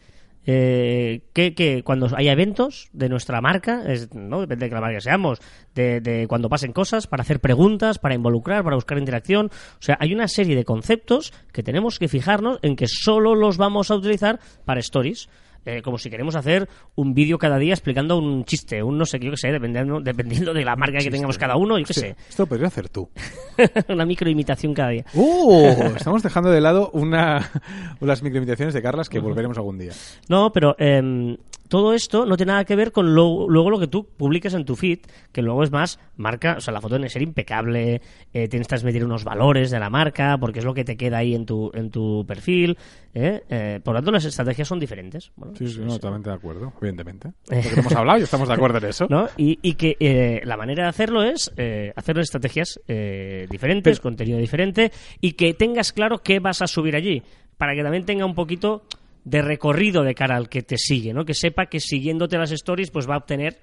Eh, 0.51 1.25
que, 1.35 1.55
que 1.55 1.83
cuando 1.83 2.09
haya 2.17 2.33
eventos 2.33 2.89
de 2.95 3.11
nuestra 3.11 3.43
marca, 3.43 3.83
es, 3.87 4.15
¿no? 4.15 4.41
depende 4.41 4.65
de 4.65 4.71
qué 4.71 4.75
la 4.77 4.81
marca 4.81 5.01
seamos, 5.01 5.41
de, 5.75 6.01
de 6.01 6.27
cuando 6.27 6.49
pasen 6.49 6.73
cosas, 6.73 7.07
para 7.07 7.21
hacer 7.21 7.41
preguntas, 7.41 7.99
para 7.99 8.15
involucrar, 8.15 8.65
para 8.65 8.75
buscar 8.75 8.97
interacción. 8.97 9.51
O 9.53 9.83
sea, 9.83 9.99
hay 10.01 10.15
una 10.15 10.27
serie 10.27 10.57
de 10.57 10.65
conceptos 10.65 11.35
que 11.53 11.63
tenemos 11.63 11.99
que 11.99 12.09
fijarnos 12.09 12.61
en 12.63 12.77
que 12.77 12.87
solo 12.89 13.35
los 13.35 13.59
vamos 13.59 13.91
a 13.91 13.97
utilizar 13.97 14.41
para 14.65 14.81
stories. 14.81 15.29
Eh, 15.69 15.83
como 15.83 15.99
si 15.99 16.09
queremos 16.09 16.35
hacer 16.35 16.67
un 16.95 17.13
vídeo 17.13 17.37
cada 17.37 17.59
día 17.59 17.75
explicando 17.75 18.17
un 18.17 18.47
chiste, 18.47 18.83
un 18.83 18.97
no 18.97 19.05
sé 19.05 19.21
qué, 19.21 19.27
yo 19.27 19.33
qué 19.33 19.37
sé, 19.37 19.53
dependiendo, 19.53 20.01
dependiendo 20.01 20.55
de 20.55 20.65
la 20.65 20.77
marca 20.77 20.97
que 20.97 21.11
tengamos 21.11 21.37
cada 21.37 21.57
uno, 21.57 21.79
yo 21.79 21.85
qué 21.85 21.93
sé. 21.93 22.17
Esto 22.27 22.45
lo 22.45 22.47
podrías 22.47 22.73
hacer 22.73 22.89
tú. 22.89 23.11
una 23.91 24.07
microimitación 24.07 24.73
cada 24.73 24.89
día. 24.89 25.05
¡Uh! 25.13 25.75
Estamos 25.97 26.23
dejando 26.23 26.51
de 26.51 26.63
lado 26.63 26.89
una, 26.95 27.51
las 28.01 28.23
microimitaciones 28.23 28.73
de 28.73 28.81
Carlas 28.81 29.11
que 29.11 29.19
volveremos 29.19 29.59
algún 29.59 29.77
día. 29.77 29.93
No, 30.31 30.51
pero 30.55 30.75
em, 30.79 31.37
todo 31.69 31.95
esto 31.95 32.27
no 32.27 32.37
tiene 32.37 32.53
nada 32.53 32.65
que 32.65 32.75
ver 32.77 32.93
con 32.93 33.15
lo- 33.15 33.47
luego 33.49 33.71
lo 33.71 33.79
que 33.79 33.87
tú 33.87 34.05
publiques 34.17 34.55
en 34.55 34.65
tu 34.65 34.75
feed, 34.77 35.01
que 35.33 35.43
luego 35.43 35.63
es 35.63 35.71
más 35.71 36.01
marca, 36.17 36.57
o 36.59 36.61
sea, 36.61 36.73
la 36.75 36.81
foto 36.81 36.95
tiene 36.97 37.07
que 37.07 37.13
ser 37.13 37.23
impecable, 37.23 38.01
eh, 38.33 38.49
tienes 38.49 38.67
que 38.67 38.71
transmitir 38.71 39.05
unos 39.05 39.25
valores 39.25 39.71
de 39.71 39.79
la 39.79 39.91
marca, 39.91 40.37
porque 40.39 40.59
es 40.61 40.65
lo 40.65 40.75
que 40.75 40.85
te 40.85 40.97
queda 40.97 41.19
ahí 41.19 41.35
en 41.35 41.47
tu, 41.47 41.71
en 41.75 41.91
tu 41.91 42.25
perfil. 42.27 42.77
¿eh? 43.15 43.43
Eh, 43.49 43.81
por 43.83 43.95
lo 43.95 43.99
tanto, 44.01 44.11
las 44.13 44.25
estrategias 44.25 44.67
son 44.69 44.79
diferentes. 44.81 45.31
Bueno, 45.37 45.55
Sí, 45.57 45.67
sí, 45.69 45.73
es- 45.81 45.87
no, 45.87 45.93
totalmente 45.95 46.31
de 46.31 46.37
acuerdo, 46.37 46.73
evidentemente. 46.81 47.33
Porque 47.47 47.81
hemos 47.81 47.95
hablado 47.95 48.19
y 48.19 48.23
estamos 48.23 48.49
de 48.49 48.55
acuerdo 48.55 48.79
en 48.79 48.85
eso. 48.87 49.07
¿no? 49.09 49.29
Y, 49.37 49.59
y 49.63 49.75
que 49.75 49.97
eh, 50.01 50.41
la 50.45 50.57
manera 50.57 50.85
de 50.85 50.89
hacerlo 50.89 51.23
es 51.23 51.53
eh, 51.57 51.93
hacer 51.97 52.19
estrategias 52.19 52.81
eh, 52.89 53.47
diferentes, 53.51 53.99
Pero- 53.99 54.03
contenido 54.03 54.39
diferente 54.39 54.91
y 55.21 55.33
que 55.33 55.55
tengas 55.55 55.93
claro 55.93 56.19
qué 56.19 56.41
vas 56.41 56.63
a 56.63 56.67
subir 56.67 56.97
allí, 56.97 57.23
para 57.57 57.75
que 57.75 57.83
también 57.83 58.05
tenga 58.05 58.25
un 58.25 58.35
poquito 58.35 58.83
de 59.25 59.43
recorrido 59.43 60.03
de 60.03 60.15
cara 60.15 60.37
al 60.37 60.49
que 60.49 60.63
te 60.63 60.77
sigue, 60.79 61.13
¿no? 61.13 61.25
Que 61.25 61.35
sepa 61.35 61.67
que 61.67 61.81
siguiéndote 61.81 62.39
las 62.39 62.51
stories 62.53 62.91
pues 62.91 63.09
va 63.09 63.15
a 63.15 63.19
obtener 63.19 63.59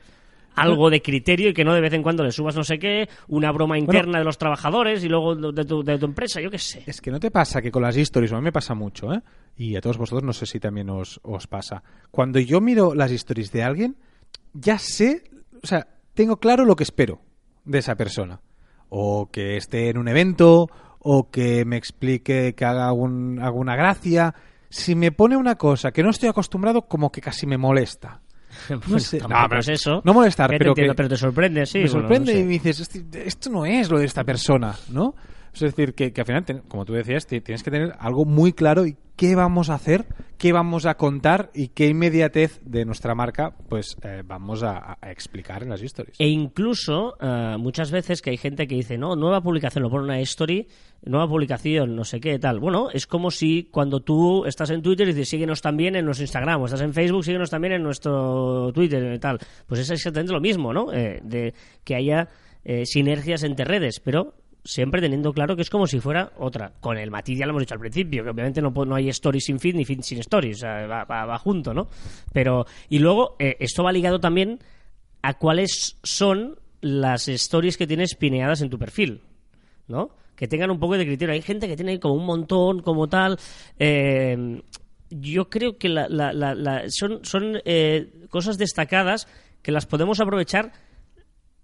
algo 0.55 0.89
de 0.89 1.01
criterio 1.01 1.49
y 1.49 1.53
que 1.53 1.65
no 1.65 1.73
de 1.73 1.81
vez 1.81 1.91
en 1.93 2.01
cuando 2.01 2.23
le 2.23 2.31
subas 2.31 2.55
no 2.55 2.63
sé 2.63 2.79
qué, 2.79 3.09
una 3.27 3.51
broma 3.51 3.77
interna 3.77 4.19
de 4.19 4.23
los 4.23 4.37
trabajadores 4.37 5.03
y 5.03 5.09
luego 5.09 5.35
de 5.35 5.65
tu, 5.65 5.83
de 5.83 5.97
tu 5.97 6.05
empresa, 6.05 6.39
yo 6.39 6.49
qué 6.49 6.59
sé. 6.59 6.83
Es 6.87 7.01
que 7.01 7.11
no 7.11 7.19
te 7.19 7.29
pasa 7.29 7.61
que 7.61 7.71
con 7.71 7.81
las 7.83 7.97
stories, 7.97 8.31
a 8.31 8.37
mí 8.37 8.41
me 8.41 8.53
pasa 8.53 8.73
mucho, 8.73 9.11
¿eh? 9.13 9.21
Y 9.57 9.75
a 9.75 9.81
todos 9.81 9.97
vosotros 9.97 10.23
no 10.23 10.31
sé 10.31 10.45
si 10.45 10.59
también 10.61 10.89
os, 10.89 11.19
os 11.23 11.47
pasa. 11.47 11.83
Cuando 12.09 12.39
yo 12.39 12.61
miro 12.61 12.95
las 12.95 13.11
stories 13.11 13.51
de 13.51 13.63
alguien, 13.63 13.97
ya 14.53 14.77
sé, 14.79 15.23
o 15.61 15.67
sea, 15.67 15.87
tengo 16.13 16.37
claro 16.37 16.63
lo 16.63 16.77
que 16.77 16.83
espero 16.83 17.19
de 17.65 17.79
esa 17.79 17.95
persona. 17.95 18.39
O 18.87 19.29
que 19.31 19.57
esté 19.57 19.89
en 19.89 19.97
un 19.97 20.07
evento, 20.07 20.69
o 20.99 21.29
que 21.31 21.65
me 21.65 21.75
explique 21.75 22.53
que 22.55 22.63
haga 22.65 22.93
un- 22.93 23.39
alguna 23.41 23.75
gracia. 23.75 24.33
Si 24.77 24.93
me 24.95 25.11
pone 25.11 25.37
una 25.37 25.55
cosa 25.55 25.91
que 25.91 26.03
no 26.03 26.09
estoy 26.09 26.27
acostumbrado, 26.29 26.81
como 26.83 27.11
que 27.11 27.21
casi 27.21 27.45
me 27.47 27.57
molesta. 27.57 28.21
Pues 28.89 29.03
sé. 29.03 29.19
No, 29.19 29.45
pero 29.49 29.59
es 29.59 29.67
eso. 29.69 30.01
no 30.03 30.13
molestar, 30.13 30.49
pero 30.49 30.69
entiendo, 30.71 30.93
que- 30.93 30.97
pero 30.97 31.09
te 31.09 31.17
sorprende, 31.17 31.65
sí. 31.65 31.79
me 31.79 31.85
bueno, 31.85 31.99
sorprende 32.01 32.31
no 32.33 32.37
sé. 32.37 32.41
y 32.41 32.43
me 32.45 32.49
dices, 32.51 32.79
"Este- 32.81 33.27
esto 33.27 33.49
no 33.49 33.65
es 33.65 33.89
lo 33.89 33.99
de 33.99 34.05
esta 34.05 34.23
persona, 34.23 34.75
¿no? 34.89 35.13
Es 35.61 35.75
decir, 35.75 35.93
que, 35.93 36.11
al 36.15 36.25
final, 36.25 36.63
como 36.67 36.85
tú 36.85 36.93
decías, 36.93 37.27
ti- 37.27 37.41
tienes 37.41 37.63
que 37.63 37.71
tener 37.71 37.93
algo 37.99 38.25
muy 38.25 38.53
claro 38.53 38.85
y 38.85 38.97
qué 39.15 39.35
vamos 39.35 39.69
a 39.69 39.75
hacer, 39.75 40.05
qué 40.37 40.51
vamos 40.51 40.85
a 40.85 40.95
contar 40.95 41.49
y 41.53 41.69
qué 41.69 41.87
inmediatez 41.87 42.59
de 42.65 42.83
nuestra 42.83 43.15
marca 43.15 43.55
pues 43.69 43.95
eh, 44.03 44.23
vamos 44.25 44.61
a, 44.63 44.97
explicar 45.03 45.63
en 45.63 45.69
las 45.69 45.81
historias. 45.81 46.17
E 46.19 46.27
incluso 46.27 47.15
eh, 47.21 47.55
muchas 47.57 47.91
veces 47.91 48.21
que 48.21 48.31
hay 48.31 48.37
gente 48.37 48.67
que 48.67 48.75
dice, 48.75 48.97
no, 48.97 49.15
nueva 49.15 49.41
publicación, 49.41 49.83
lo 49.83 49.89
pone 49.89 50.03
una 50.03 50.19
story, 50.19 50.67
nueva 51.03 51.27
publicación, 51.27 51.95
no 51.95 52.03
sé 52.03 52.19
qué, 52.19 52.37
tal. 52.39 52.59
Bueno, 52.59 52.89
es 52.91 53.07
como 53.07 53.31
si 53.31 53.69
cuando 53.71 54.01
tú 54.01 54.43
estás 54.45 54.69
en 54.71 54.81
Twitter 54.81 55.07
y 55.07 55.13
dices, 55.13 55.29
síguenos 55.29 55.61
también 55.61 55.95
en 55.95 56.03
nuestro 56.03 56.23
Instagram, 56.23 56.61
o 56.61 56.65
estás 56.65 56.81
en 56.81 56.93
Facebook, 56.93 57.23
síguenos 57.23 57.49
también 57.49 57.73
en 57.75 57.83
nuestro 57.83 58.71
Twitter 58.73 59.13
y 59.13 59.19
tal. 59.19 59.39
Pues 59.65 59.79
es 59.79 59.89
exactamente 59.91 60.33
lo 60.33 60.41
mismo, 60.41 60.73
¿no? 60.73 60.91
Eh, 60.91 61.21
de 61.23 61.53
que 61.85 61.95
haya 61.95 62.27
eh, 62.65 62.85
sinergias 62.85 63.43
entre 63.43 63.63
redes, 63.63 64.01
pero 64.03 64.33
siempre 64.65 64.99
teniendo 64.99 65.31
claro 65.31 65.55
que 65.55 65.61
es 65.61 65.69
como 65.69 65.87
si 65.87 65.99
fuera 65.99 66.31
otra. 66.37 66.73
Con 66.81 66.97
el 66.97 67.11
matiz 67.11 67.37
ya 67.37 67.45
lo 67.45 67.51
hemos 67.51 67.61
dicho 67.61 67.75
al 67.75 67.79
principio, 67.79 68.23
que 68.23 68.31
obviamente 68.31 68.61
no, 68.61 68.71
no 68.71 68.95
hay 68.95 69.07
stories 69.09 69.45
sin 69.45 69.59
feed 69.59 69.75
ni 69.75 69.85
feed 69.85 70.01
sin 70.01 70.19
stories, 70.19 70.57
o 70.57 70.59
sea, 70.61 70.87
va, 70.87 71.05
va- 71.05 71.25
va 71.25 71.37
junto, 71.37 71.73
¿no? 71.73 71.87
Pero, 72.33 72.65
y 72.89 72.99
luego, 72.99 73.35
eh, 73.39 73.55
esto 73.59 73.83
va 73.83 73.91
ligado 73.93 74.19
también 74.19 74.59
a 75.21 75.35
cuáles 75.35 75.97
son 76.03 76.59
las 76.81 77.27
stories 77.29 77.77
que 77.77 77.87
tienes 77.87 78.15
pineadas 78.15 78.61
en 78.61 78.69
tu 78.69 78.77
perfil, 78.77 79.21
¿no? 79.87 80.09
Que 80.35 80.47
tengan 80.47 80.69
un 80.71 80.79
poco 80.79 80.97
de 80.97 81.05
criterio. 81.05 81.33
Hay 81.33 81.41
gente 81.41 81.67
que 81.67 81.75
tiene 81.77 81.99
como 81.99 82.15
un 82.15 82.25
montón, 82.25 82.81
como 82.81 83.07
tal. 83.07 83.37
eh, 83.79 84.61
yo 85.11 85.49
creo 85.49 85.77
que 85.77 85.87
la- 85.87 86.09
la- 86.09 86.33
la- 86.33 86.83
son, 86.89 87.23
son 87.23 87.61
eh, 87.63 88.11
cosas 88.29 88.57
destacadas 88.57 89.27
que 89.61 89.71
las 89.71 89.85
podemos 89.85 90.19
aprovechar 90.19 90.71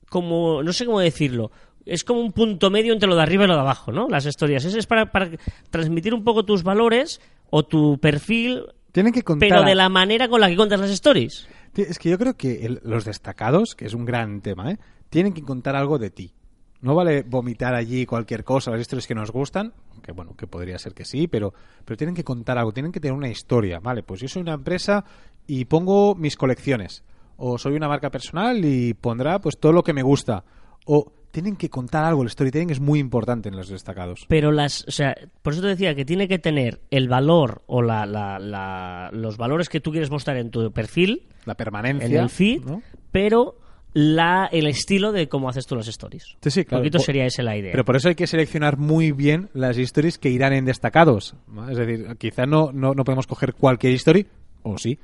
como, 0.09 0.61
no 0.63 0.73
sé 0.73 0.85
cómo 0.85 0.99
decirlo, 0.99 1.51
es 1.85 2.03
como 2.03 2.21
un 2.21 2.31
punto 2.31 2.69
medio 2.69 2.93
entre 2.93 3.09
lo 3.09 3.15
de 3.15 3.21
arriba 3.23 3.45
y 3.45 3.47
lo 3.47 3.55
de 3.55 3.59
abajo, 3.61 3.91
¿no? 3.91 4.07
Las 4.07 4.25
historias. 4.25 4.65
Ese 4.65 4.79
es 4.79 4.87
para, 4.87 5.11
para 5.11 5.29
transmitir 5.69 6.13
un 6.13 6.23
poco 6.23 6.43
tus 6.45 6.63
valores 6.63 7.21
o 7.49 7.63
tu 7.63 7.97
perfil, 7.99 8.63
Tienen 8.91 9.13
que 9.13 9.23
contar. 9.23 9.49
pero 9.49 9.63
de 9.63 9.75
la 9.75 9.89
manera 9.89 10.27
con 10.29 10.41
la 10.41 10.49
que 10.49 10.55
cuentas 10.55 10.79
las 10.79 10.91
stories. 10.91 11.47
Es 11.75 11.99
que 11.99 12.09
yo 12.09 12.17
creo 12.17 12.35
que 12.35 12.65
el- 12.65 12.81
los 12.83 13.05
destacados, 13.05 13.75
que 13.75 13.85
es 13.85 13.93
un 13.93 14.05
gran 14.05 14.41
tema, 14.41 14.71
¿eh? 14.71 14.77
tienen 15.09 15.33
que 15.33 15.41
contar 15.41 15.75
algo 15.75 15.97
de 15.99 16.09
ti. 16.09 16.33
No 16.81 16.95
vale 16.95 17.21
vomitar 17.23 17.75
allí 17.75 18.05
cualquier 18.05 18.43
cosa, 18.43 18.71
las 18.71 18.81
historias 18.81 19.05
que 19.05 19.13
nos 19.15 19.29
gustan, 19.31 19.73
que 20.01 20.11
bueno, 20.13 20.35
que 20.35 20.47
podría 20.47 20.79
ser 20.79 20.93
que 20.93 21.05
sí, 21.05 21.27
pero, 21.27 21.53
pero 21.85 21.95
tienen 21.95 22.15
que 22.15 22.23
contar 22.23 22.57
algo, 22.57 22.71
tienen 22.71 22.91
que 22.91 22.99
tener 22.99 23.15
una 23.15 23.29
historia. 23.29 23.79
Vale, 23.79 24.01
pues 24.01 24.19
yo 24.21 24.27
soy 24.27 24.41
una 24.41 24.53
empresa 24.53 25.05
y 25.45 25.65
pongo 25.65 26.15
mis 26.15 26.35
colecciones. 26.35 27.03
O 27.37 27.57
soy 27.57 27.73
una 27.75 27.87
marca 27.87 28.09
personal 28.09 28.63
y 28.65 28.93
pondrá 28.95 29.39
pues 29.39 29.59
todo 29.59 29.71
lo 29.73 29.83
que 29.83 29.93
me 29.93 30.01
gusta. 30.03 30.43
O 30.85 31.11
tienen 31.31 31.55
que 31.55 31.69
contar 31.69 32.03
algo, 32.05 32.23
el 32.23 32.29
storytelling 32.29 32.69
es 32.69 32.79
muy 32.79 32.99
importante 32.99 33.49
en 33.49 33.55
los 33.55 33.69
destacados. 33.69 34.25
Pero 34.27 34.51
las, 34.51 34.85
o 34.87 34.91
sea, 34.91 35.15
por 35.41 35.53
eso 35.53 35.61
te 35.61 35.69
decía 35.69 35.95
que 35.95 36.05
tiene 36.05 36.27
que 36.27 36.39
tener 36.39 36.81
el 36.91 37.07
valor 37.07 37.61
o 37.67 37.81
la, 37.81 38.05
la- 38.05 38.39
la- 38.39 39.09
los 39.13 39.37
valores 39.37 39.69
que 39.69 39.79
tú 39.79 39.91
quieres 39.91 40.11
mostrar 40.11 40.37
en 40.37 40.51
tu 40.51 40.71
perfil, 40.71 41.23
La 41.45 41.55
permanencia. 41.55 42.05
en 42.05 42.15
el 42.15 42.29
feed, 42.29 42.63
¿no? 42.65 42.81
pero 43.11 43.57
la, 43.93 44.47
el 44.51 44.67
estilo 44.67 45.11
de 45.11 45.27
cómo 45.27 45.49
haces 45.49 45.65
tú 45.65 45.75
las 45.75 45.87
stories. 45.87 46.37
Sí, 46.41 46.49
sí, 46.51 46.63
claro. 46.65 46.79
Un 46.79 46.83
poquito 46.83 46.99
Po- 46.99 47.03
sería 47.03 47.25
esa 47.25 47.43
la 47.43 47.57
idea. 47.57 47.71
Pero 47.73 47.83
por 47.83 47.95
eso 47.97 48.07
hay 48.07 48.15
que 48.15 48.25
seleccionar 48.27 48.77
muy 48.77 49.11
bien 49.11 49.49
las 49.53 49.77
stories 49.77 50.17
que 50.17 50.29
irán 50.29 50.53
en 50.53 50.63
destacados. 50.65 51.35
¿no? 51.51 51.69
Es 51.69 51.77
decir, 51.77 52.07
quizá 52.17 52.45
no, 52.45 52.71
no, 52.71 52.93
no 52.93 53.03
podemos 53.03 53.27
coger 53.27 53.53
cualquier 53.53 53.93
story, 53.95 54.27
o 54.63 54.77
sí, 54.77 54.97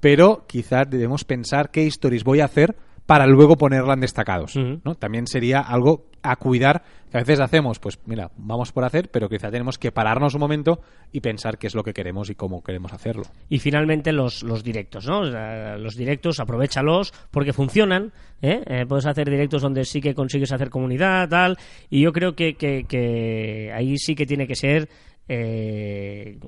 pero 0.00 0.46
quizás 0.48 0.88
debemos 0.88 1.24
pensar 1.24 1.70
qué 1.70 1.86
stories 1.88 2.24
voy 2.24 2.40
a 2.40 2.46
hacer 2.46 2.76
para 3.10 3.26
luego 3.26 3.56
ponerla 3.56 3.94
en 3.94 4.00
destacados. 4.02 4.54
¿no? 4.54 4.94
También 4.94 5.26
sería 5.26 5.58
algo 5.58 6.06
a 6.22 6.36
cuidar 6.36 6.84
que 7.10 7.16
a 7.16 7.20
veces 7.22 7.40
hacemos, 7.40 7.80
pues 7.80 7.98
mira, 8.06 8.30
vamos 8.36 8.70
por 8.70 8.84
hacer, 8.84 9.10
pero 9.10 9.28
quizá 9.28 9.50
tenemos 9.50 9.78
que 9.78 9.90
pararnos 9.90 10.34
un 10.34 10.40
momento 10.40 10.80
y 11.10 11.18
pensar 11.20 11.58
qué 11.58 11.66
es 11.66 11.74
lo 11.74 11.82
que 11.82 11.92
queremos 11.92 12.30
y 12.30 12.36
cómo 12.36 12.62
queremos 12.62 12.92
hacerlo. 12.92 13.24
Y 13.48 13.58
finalmente 13.58 14.12
los, 14.12 14.44
los 14.44 14.62
directos, 14.62 15.08
¿no? 15.08 15.24
Los 15.24 15.96
directos, 15.96 16.38
aprovechalos 16.38 17.12
porque 17.32 17.52
funcionan. 17.52 18.12
¿eh? 18.42 18.62
Eh, 18.64 18.86
puedes 18.88 19.06
hacer 19.06 19.28
directos 19.28 19.60
donde 19.60 19.84
sí 19.84 20.00
que 20.00 20.14
consigues 20.14 20.52
hacer 20.52 20.70
comunidad, 20.70 21.28
tal. 21.28 21.58
Y 21.88 22.02
yo 22.02 22.12
creo 22.12 22.36
que, 22.36 22.54
que, 22.54 22.84
que 22.84 23.72
ahí 23.74 23.98
sí 23.98 24.14
que 24.14 24.24
tiene 24.24 24.46
que 24.46 24.54
ser. 24.54 24.88
eh, 25.26 26.38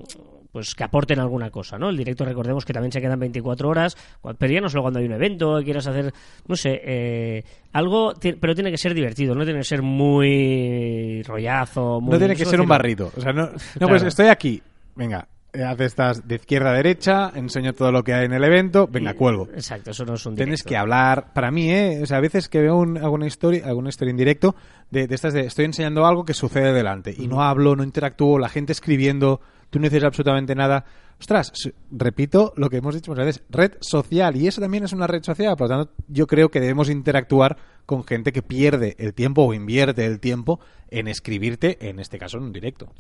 pues 0.53 0.75
que 0.75 0.85
aporten 0.85 1.19
alguna 1.19 1.51
cosa, 1.51 1.79
¿no? 1.79 1.89
El 1.89 1.97
directo, 1.97 2.25
recordemos 2.27 2.65
que 2.67 2.73
también 2.75 2.93
se 2.93 3.01
quedan 3.01 3.19
24 3.19 3.69
horas, 3.69 3.97
pero 4.39 4.53
ya 4.53 4.61
no 4.61 4.69
solo 4.69 4.83
cuando 4.83 5.01
hay 5.01 5.07
un 5.07 5.13
evento, 5.13 5.61
quieras 5.65 5.87
hacer, 5.87 6.13
no 6.47 6.55
sé, 6.57 6.81
eh, 6.85 7.45
algo, 7.73 8.13
pero 8.39 8.55
tiene 8.55 8.71
que 8.71 8.77
ser 8.79 8.93
divertido, 8.95 9.35
no 9.35 9.45
tiene 9.45 9.61
que 9.61 9.65
ser 9.65 9.81
muy 9.83 11.23
rollazo, 11.23 12.01
muy... 12.01 12.13
no 12.13 12.19
tiene 12.19 12.35
que 12.37 12.43
¿cómo 12.45 12.51
ser 12.51 12.61
un 12.61 12.69
barrido. 12.69 13.11
O 13.17 13.21
sea, 13.21 13.33
no, 13.33 13.47
no 13.47 13.53
Claro. 13.75 13.89
pues 13.89 14.03
estoy 14.03 14.27
aquí. 14.29 14.63
Venga, 14.95 15.27
eh, 15.55 15.63
haz 15.65 15.81
estas 15.81 16.27
de 16.29 16.35
izquierda 16.37 16.71
a 16.71 16.75
derecha, 16.75 17.31
enseño 17.35 17.73
todo 17.73 17.91
lo 17.93 18.03
que 18.05 18.13
hay 18.15 18.27
en 18.27 18.33
el 18.35 18.45
evento, 18.45 18.87
venga, 18.91 19.15
cuelgo. 19.15 19.49
Exacto, 19.55 19.91
eso 19.93 20.05
no 20.05 20.15
es 20.15 20.27
un 20.27 20.35
Tienes 20.35 20.61
directo. 20.61 20.69
que 20.69 20.77
hablar. 20.77 21.33
Para 21.33 21.51
mí, 21.51 21.71
¿eh? 21.71 22.01
O 22.03 22.07
sea, 22.07 22.19
a 22.19 22.21
veces 22.21 22.49
que 22.49 22.61
veo 22.61 22.77
un- 22.77 22.99
alguna 22.99 23.27
historia, 23.27 23.65
alguna 23.67 23.89
historia 23.89 24.11
en 24.11 24.17
directo 24.19 24.55
de, 24.91 25.07
de 25.07 25.15
estas 25.15 25.33
de 25.33 25.41
estoy 25.47 25.65
enseñando 25.65 26.05
algo 26.07 26.25
que 26.25 26.35
sucede 26.35 26.73
delante 26.73 27.15
y 27.17 27.27
no 27.27 27.43
hablo, 27.43 27.75
no 27.77 27.85
interactúo, 27.85 28.39
la 28.39 28.49
gente 28.51 28.73
escribiendo, 28.73 29.41
tú 29.73 29.79
no 29.81 29.85
dices 29.85 30.05
absolutamente 30.05 30.55
nada. 30.55 30.85
Ostras, 31.19 31.53
repito 31.91 32.53
lo 32.57 32.69
que 32.69 32.79
hemos 32.79 32.95
dicho 32.95 33.11
muchas 33.13 33.27
veces, 33.27 33.43
red 33.49 33.73
social 33.81 34.37
y 34.37 34.49
eso 34.49 34.61
también 34.61 34.85
es 34.85 34.93
una 34.93 35.07
red 35.07 35.23
social, 35.23 35.57
por 35.57 35.69
lo 35.71 35.77
tanto, 35.77 35.93
yo 36.09 36.27
creo 36.27 36.51
que 36.51 36.61
debemos 36.61 36.91
interactuar 36.91 37.57
con 37.87 38.05
gente 38.05 38.33
que 38.33 38.43
pierde 38.43 38.97
el 38.99 39.15
tiempo 39.15 39.43
o 39.45 39.55
invierte 39.55 40.05
el 40.05 40.19
tiempo 40.21 40.59
en 40.91 41.07
escribirte, 41.09 41.79
en 41.89 42.01
este 42.01 42.19
caso 42.19 42.39
en 42.39 42.45
un 42.45 42.53
directo. 42.53 42.93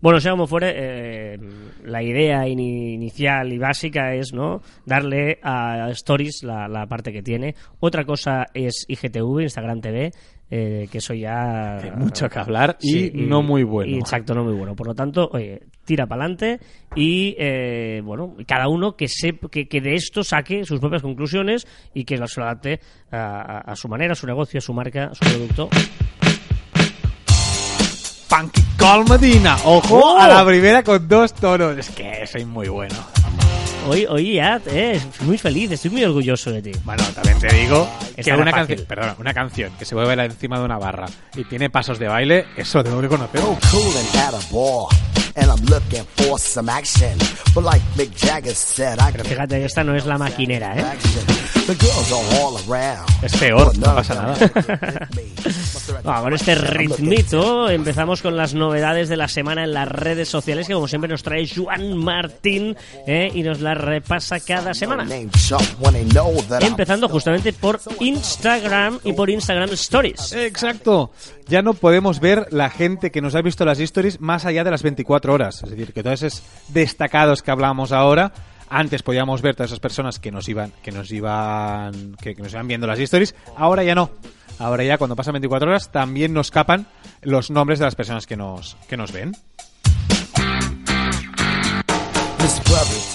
Bueno, 0.00 0.20
sea 0.20 0.32
como 0.32 0.46
fuere, 0.46 0.72
eh, 0.76 1.38
la 1.84 2.02
idea 2.02 2.46
ini- 2.46 2.94
inicial 2.94 3.52
y 3.52 3.58
básica 3.58 4.14
es 4.14 4.32
no 4.32 4.60
darle 4.86 5.38
a 5.42 5.88
Stories 5.90 6.42
la, 6.42 6.68
la 6.68 6.86
parte 6.86 7.12
que 7.12 7.22
tiene. 7.22 7.54
Otra 7.80 8.04
cosa 8.04 8.46
es 8.54 8.84
IGTV, 8.88 9.40
Instagram 9.42 9.80
TV, 9.80 10.10
eh, 10.50 10.88
que 10.90 10.98
eso 10.98 11.14
ya... 11.14 11.76
Hay 11.78 11.90
mucho 11.92 12.28
que 12.28 12.38
hablar 12.38 12.76
y 12.80 13.10
no 13.14 13.42
muy 13.42 13.62
bueno. 13.62 13.90
y 13.92 13.98
exacto, 13.98 14.34
no 14.34 14.44
muy 14.44 14.54
bueno. 14.54 14.74
Por 14.74 14.86
lo 14.88 14.94
tanto, 14.94 15.28
oye, 15.32 15.60
tira 15.84 16.06
para 16.06 16.22
adelante 16.24 16.58
y, 16.96 17.34
eh, 17.38 18.00
bueno, 18.04 18.34
cada 18.46 18.68
uno 18.68 18.96
que, 18.96 19.06
sep- 19.06 19.48
que, 19.50 19.68
que 19.68 19.80
de 19.80 19.94
esto 19.94 20.22
saque 20.24 20.64
sus 20.64 20.80
propias 20.80 21.02
conclusiones 21.02 21.66
y 21.94 22.04
que 22.04 22.16
se 22.16 22.40
lo 22.40 22.46
adapte 22.46 22.80
a, 23.10 23.18
a- 23.40 23.58
a 23.72 23.76
su 23.76 23.88
manera, 23.88 24.12
a 24.12 24.16
su 24.16 24.26
negocio, 24.26 24.58
a 24.58 24.60
su 24.60 24.72
marca, 24.74 25.04
a 25.06 25.14
su 25.14 25.24
producto. 25.24 25.68
Funky 28.28 28.62
Call 28.76 29.04
Medina, 29.08 29.56
ojo 29.64 29.98
¡Oh! 29.98 30.18
a 30.18 30.28
la 30.28 30.44
primera 30.46 30.82
con 30.84 31.08
dos 31.08 31.34
tonos. 31.34 31.76
Es 31.76 31.90
que 31.90 32.26
soy 32.26 32.44
muy 32.44 32.68
bueno. 32.68 32.94
Hoy, 33.88 34.06
hoy 34.08 34.34
ya, 34.34 34.60
eh, 34.66 34.92
estoy 34.96 35.26
muy 35.26 35.38
feliz, 35.38 35.70
estoy 35.72 35.90
muy 35.90 36.04
orgulloso 36.04 36.50
de 36.52 36.62
ti. 36.62 36.72
Bueno, 36.84 37.02
también 37.14 37.38
te 37.40 37.52
digo 37.54 37.88
que 38.14 38.20
Esta 38.20 38.36
una 38.36 38.52
canción, 38.52 38.84
perdón, 38.86 39.14
una 39.18 39.34
canción 39.34 39.72
que 39.78 39.84
se 39.84 39.94
mueve 39.94 40.14
la- 40.16 40.26
encima 40.26 40.58
de 40.58 40.64
una 40.64 40.78
barra 40.78 41.06
y 41.34 41.44
tiene 41.44 41.70
pasos 41.70 41.98
de 41.98 42.06
baile, 42.06 42.46
eso 42.56 42.78
lo 42.78 42.84
tengo 42.84 43.00
que 43.00 43.08
conocer. 43.08 43.40
Coolin' 43.40 44.18
at 44.18 44.34
a 44.34 44.40
bar, 44.52 44.86
and 45.36 45.50
I'm 45.50 45.64
looking 45.68 46.04
for 46.16 46.38
some 46.38 46.70
action. 46.70 47.16
But 47.54 47.64
like 47.64 47.82
Mick 47.96 48.14
Jagger 48.16 48.54
said, 48.54 48.98
I 49.00 49.10
Pero 49.12 49.24
fíjate 49.24 49.58
que 49.58 49.64
esta 49.64 49.82
no 49.82 49.96
es 49.96 50.04
la 50.06 50.18
maquinera, 50.18 50.76
¿eh? 50.76 50.82
action. 50.82 51.24
The 51.66 51.74
girls 51.74 52.12
are 52.12 52.42
all 52.42 52.56
around. 52.68 53.08
Es 53.24 53.36
peor, 53.36 53.76
no 53.78 53.94
pasa 53.94 54.14
nada. 54.14 54.36
At 55.96 56.06
Ah, 56.06 56.20
con 56.22 56.32
este 56.34 56.54
ritmito 56.54 57.68
empezamos 57.68 58.22
con 58.22 58.36
las 58.36 58.54
novedades 58.54 59.08
de 59.08 59.16
la 59.16 59.28
semana 59.28 59.64
en 59.64 59.72
las 59.72 59.88
redes 59.88 60.28
sociales 60.28 60.66
que 60.66 60.74
como 60.74 60.88
siempre 60.88 61.08
nos 61.10 61.22
trae 61.22 61.48
Juan 61.48 61.96
Martín 61.96 62.76
¿eh? 63.06 63.30
y 63.34 63.42
nos 63.42 63.60
la 63.60 63.74
repasa 63.74 64.40
cada 64.40 64.74
semana. 64.74 65.06
Empezando 66.60 67.08
justamente 67.08 67.52
por 67.52 67.80
Instagram 68.00 69.00
y 69.04 69.12
por 69.12 69.30
Instagram 69.30 69.70
Stories. 69.70 70.32
Exacto. 70.32 71.12
Ya 71.46 71.62
no 71.62 71.74
podemos 71.74 72.20
ver 72.20 72.46
la 72.50 72.70
gente 72.70 73.10
que 73.10 73.20
nos 73.20 73.34
ha 73.34 73.42
visto 73.42 73.64
las 73.64 73.80
stories 73.80 74.20
más 74.20 74.44
allá 74.44 74.64
de 74.64 74.70
las 74.70 74.82
24 74.82 75.32
horas. 75.32 75.62
Es 75.64 75.70
decir, 75.70 75.92
que 75.92 76.02
todos 76.02 76.22
esos 76.22 76.42
destacados 76.68 77.42
que 77.42 77.50
hablamos 77.50 77.92
ahora, 77.92 78.32
antes 78.68 79.02
podíamos 79.02 79.42
ver 79.42 79.56
todas 79.56 79.70
esas 79.70 79.80
personas 79.80 80.18
que 80.18 80.30
nos 80.30 80.48
iban, 80.48 80.72
que 80.82 80.92
nos 80.92 81.10
iban, 81.10 82.16
que, 82.22 82.34
que 82.34 82.42
nos 82.42 82.52
iban 82.52 82.68
viendo 82.68 82.86
las 82.86 82.98
stories, 83.00 83.34
ahora 83.56 83.82
ya 83.82 83.94
no. 83.94 84.10
Ahora 84.60 84.84
ya 84.84 84.98
cuando 84.98 85.16
pasan 85.16 85.32
24 85.32 85.70
horas 85.70 85.90
también 85.90 86.34
nos 86.34 86.50
capan 86.50 86.86
los 87.22 87.50
nombres 87.50 87.78
de 87.78 87.86
las 87.86 87.94
personas 87.94 88.26
que 88.26 88.36
nos, 88.36 88.76
que 88.90 88.98
nos 88.98 89.10
ven. 89.10 89.32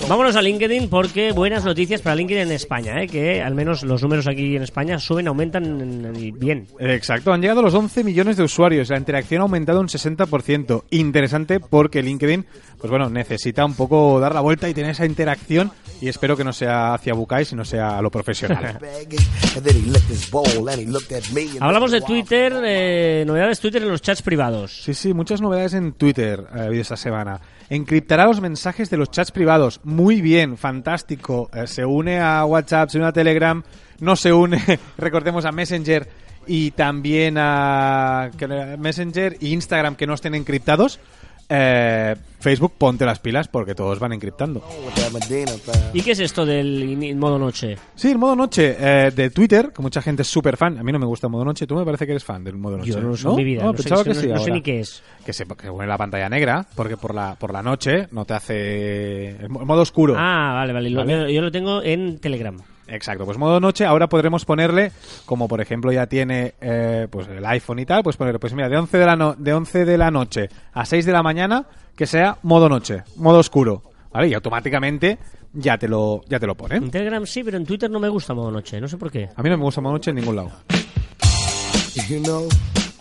Vámonos 0.07 0.35
a 0.35 0.41
LinkedIn 0.41 0.89
porque 0.89 1.31
buenas 1.31 1.65
noticias 1.65 2.01
para 2.01 2.15
LinkedIn 2.15 2.43
en 2.43 2.51
España, 2.51 3.01
¿eh? 3.01 3.07
que 3.07 3.41
al 3.41 3.55
menos 3.55 3.83
los 3.83 4.01
números 4.03 4.27
aquí 4.27 4.55
en 4.55 4.61
España 4.63 4.99
suben, 4.99 5.27
aumentan 5.27 5.65
en- 5.81 6.05
en- 6.15 6.39
bien. 6.39 6.67
Exacto, 6.79 7.33
han 7.33 7.41
llegado 7.41 7.61
los 7.61 7.73
11 7.73 8.03
millones 8.03 8.37
de 8.37 8.43
usuarios, 8.43 8.89
la 8.89 8.97
interacción 8.97 9.41
ha 9.41 9.43
aumentado 9.43 9.79
un 9.79 9.87
60%. 9.87 10.83
Interesante 10.91 11.59
porque 11.59 12.03
LinkedIn, 12.03 12.45
pues 12.77 12.89
bueno, 12.91 13.09
necesita 13.09 13.65
un 13.65 13.73
poco 13.73 14.19
dar 14.19 14.33
la 14.35 14.41
vuelta 14.41 14.69
y 14.69 14.73
tener 14.73 14.91
esa 14.91 15.05
interacción 15.05 15.71
y 16.01 16.09
espero 16.09 16.37
que 16.37 16.43
no 16.43 16.53
sea 16.53 16.93
hacia 16.93 17.13
Bukai, 17.13 17.45
sino 17.45 17.65
sea 17.65 17.97
a 17.97 18.01
lo 18.01 18.11
profesional. 18.11 18.77
Hablamos 21.59 21.91
de. 21.91 22.01
Twitter, 22.01 22.53
eh, 22.63 23.23
novedades 23.25 23.59
Twitter 23.59 23.81
en 23.81 23.89
los 23.89 24.01
chats 24.01 24.21
privados. 24.21 24.83
Sí, 24.83 24.93
sí, 24.93 25.13
muchas 25.13 25.41
novedades 25.41 25.73
en 25.73 25.93
Twitter 25.93 26.45
ha 26.53 26.63
habido 26.63 26.81
esta 26.81 26.97
semana. 26.97 27.39
Encriptará 27.69 28.25
los 28.27 28.41
mensajes 28.41 28.89
de 28.91 28.97
los 28.97 29.09
chats 29.09 29.24
privados. 29.31 29.81
Muy 29.83 30.21
bien, 30.21 30.57
fantástico. 30.57 31.49
Eh, 31.53 31.67
se 31.67 31.85
une 31.85 32.19
a 32.19 32.45
WhatsApp, 32.45 32.89
se 32.89 32.97
une 32.97 33.07
a 33.07 33.11
Telegram, 33.11 33.63
no 33.99 34.15
se 34.15 34.33
une, 34.33 34.61
recordemos, 34.97 35.45
a 35.45 35.51
Messenger 35.51 36.07
y 36.47 36.71
también 36.71 37.37
a 37.37 38.29
Messenger 38.77 39.37
e 39.41 39.47
Instagram 39.47 39.95
que 39.95 40.07
no 40.07 40.13
estén 40.13 40.35
encriptados. 40.35 40.99
Eh, 41.49 42.15
Facebook, 42.39 42.73
ponte 42.77 43.05
las 43.05 43.19
pilas 43.19 43.47
porque 43.47 43.75
todos 43.75 43.99
van 43.99 44.13
encriptando. 44.13 44.63
¿Y 45.93 46.01
qué 46.01 46.11
es 46.11 46.19
esto 46.19 46.45
del 46.45 47.15
modo 47.15 47.37
noche? 47.39 47.77
Sí, 47.95 48.11
el 48.11 48.17
modo 48.17 48.35
noche 48.35 48.75
eh, 48.79 49.11
de 49.15 49.29
Twitter, 49.29 49.71
que 49.75 49.81
mucha 49.81 50.01
gente 50.01 50.21
es 50.23 50.27
súper 50.27 50.57
fan. 50.57 50.77
A 50.77 50.83
mí 50.83 50.91
no 50.91 50.99
me 50.99 51.05
gusta 51.05 51.27
el 51.27 51.31
modo 51.31 51.45
noche. 51.45 51.65
Tú 51.67 51.75
me 51.75 51.85
parece 51.85 52.05
que 52.05 52.11
eres 52.13 52.23
fan 52.23 52.43
del 52.43 52.55
modo 52.55 52.77
noche. 52.77 52.91
Yo 52.91 52.99
no 53.01 53.15
sé 53.15 53.27
en 53.27 53.35
mi 53.35 53.43
vida, 53.43 53.63
no, 53.63 53.71
sé, 53.71 53.77
pensaba 53.77 54.03
que 54.03 54.09
no- 54.09 54.15
sí 54.15 54.27
no 54.27 54.35
sé 54.37 54.41
ahora. 54.41 54.53
ni 54.55 54.61
qué 54.61 54.79
es. 54.79 55.03
que 55.25 55.33
se 55.33 55.45
que 55.45 55.67
pone 55.71 55.87
la 55.87 55.97
pantalla 55.97 56.29
negra 56.29 56.65
porque 56.75 56.97
por 56.97 57.13
la 57.15 57.35
por 57.35 57.51
la 57.53 57.61
noche 57.63 58.07
no 58.11 58.25
te 58.25 58.33
hace 58.33 59.29
el 59.37 59.49
mo- 59.49 59.65
modo 59.65 59.81
oscuro 59.81 60.15
Ah, 60.17 60.53
vale, 60.55 60.73
vale. 60.73 60.89
lo- 60.89 60.99
Vale. 60.99 61.13
Yo, 61.13 61.29
yo 61.29 61.41
lo 61.41 61.51
tengo 61.51 61.81
en 61.83 62.19
Telegram. 62.19 62.57
Exacto 62.87 63.25
pues 63.25 63.37
modo 63.37 63.59
noche 63.59 63.85
ahora 63.85 64.07
podremos 64.07 64.45
ponerle 64.45 64.91
como 65.25 65.47
por 65.47 65.61
ejemplo 65.61 65.91
ya 65.91 66.07
tiene 66.07 66.53
eh, 66.61 67.07
pues 67.09 67.27
el 67.27 67.45
iPhone 67.45 67.79
y 67.79 67.85
tal 67.85 68.03
pues 68.03 68.17
poner 68.17 68.39
pues 68.39 68.53
mira 68.53 68.69
de 68.69 68.77
11 68.77 68.97
de 68.97 69.05
la 69.05 69.15
no- 69.15 69.35
de 69.37 69.53
11 69.53 69.85
de 69.85 69.97
la 69.97 70.11
noche 70.11 70.49
a 70.73 70.85
6 70.85 71.05
de 71.05 71.11
la 71.11 71.23
mañana 71.23 71.65
que 71.95 72.05
sea 72.05 72.37
modo 72.43 72.69
noche 72.69 73.03
modo 73.15 73.39
oscuro 73.39 73.81
vale 74.11 74.27
y 74.27 74.33
automáticamente 74.33 75.17
ya 75.53 75.77
te 75.77 75.87
lo 75.87 76.21
ya 76.27 76.39
te 76.39 76.47
lo 76.47 76.55
pone 76.55 76.75
En 76.75 76.91
Telegram 76.91 77.25
sí, 77.25 77.43
pero 77.43 77.57
en 77.57 77.65
Twitter 77.65 77.89
no 77.89 77.99
me 77.99 78.09
gusta 78.09 78.33
modo 78.33 78.51
noche. 78.51 78.81
No 78.81 78.89
sé 78.89 78.97
por 78.97 79.09
qué. 79.09 79.29
a 79.33 79.41
mí 79.41 79.49
no 79.49 79.57
me 79.57 79.63
gusta 79.63 79.79
modo 79.79 79.93
noche 79.93 80.09
en 80.09 80.17
ningún 80.17 80.35
lado 80.35 80.51
You 82.09 82.21
know, 82.21 82.47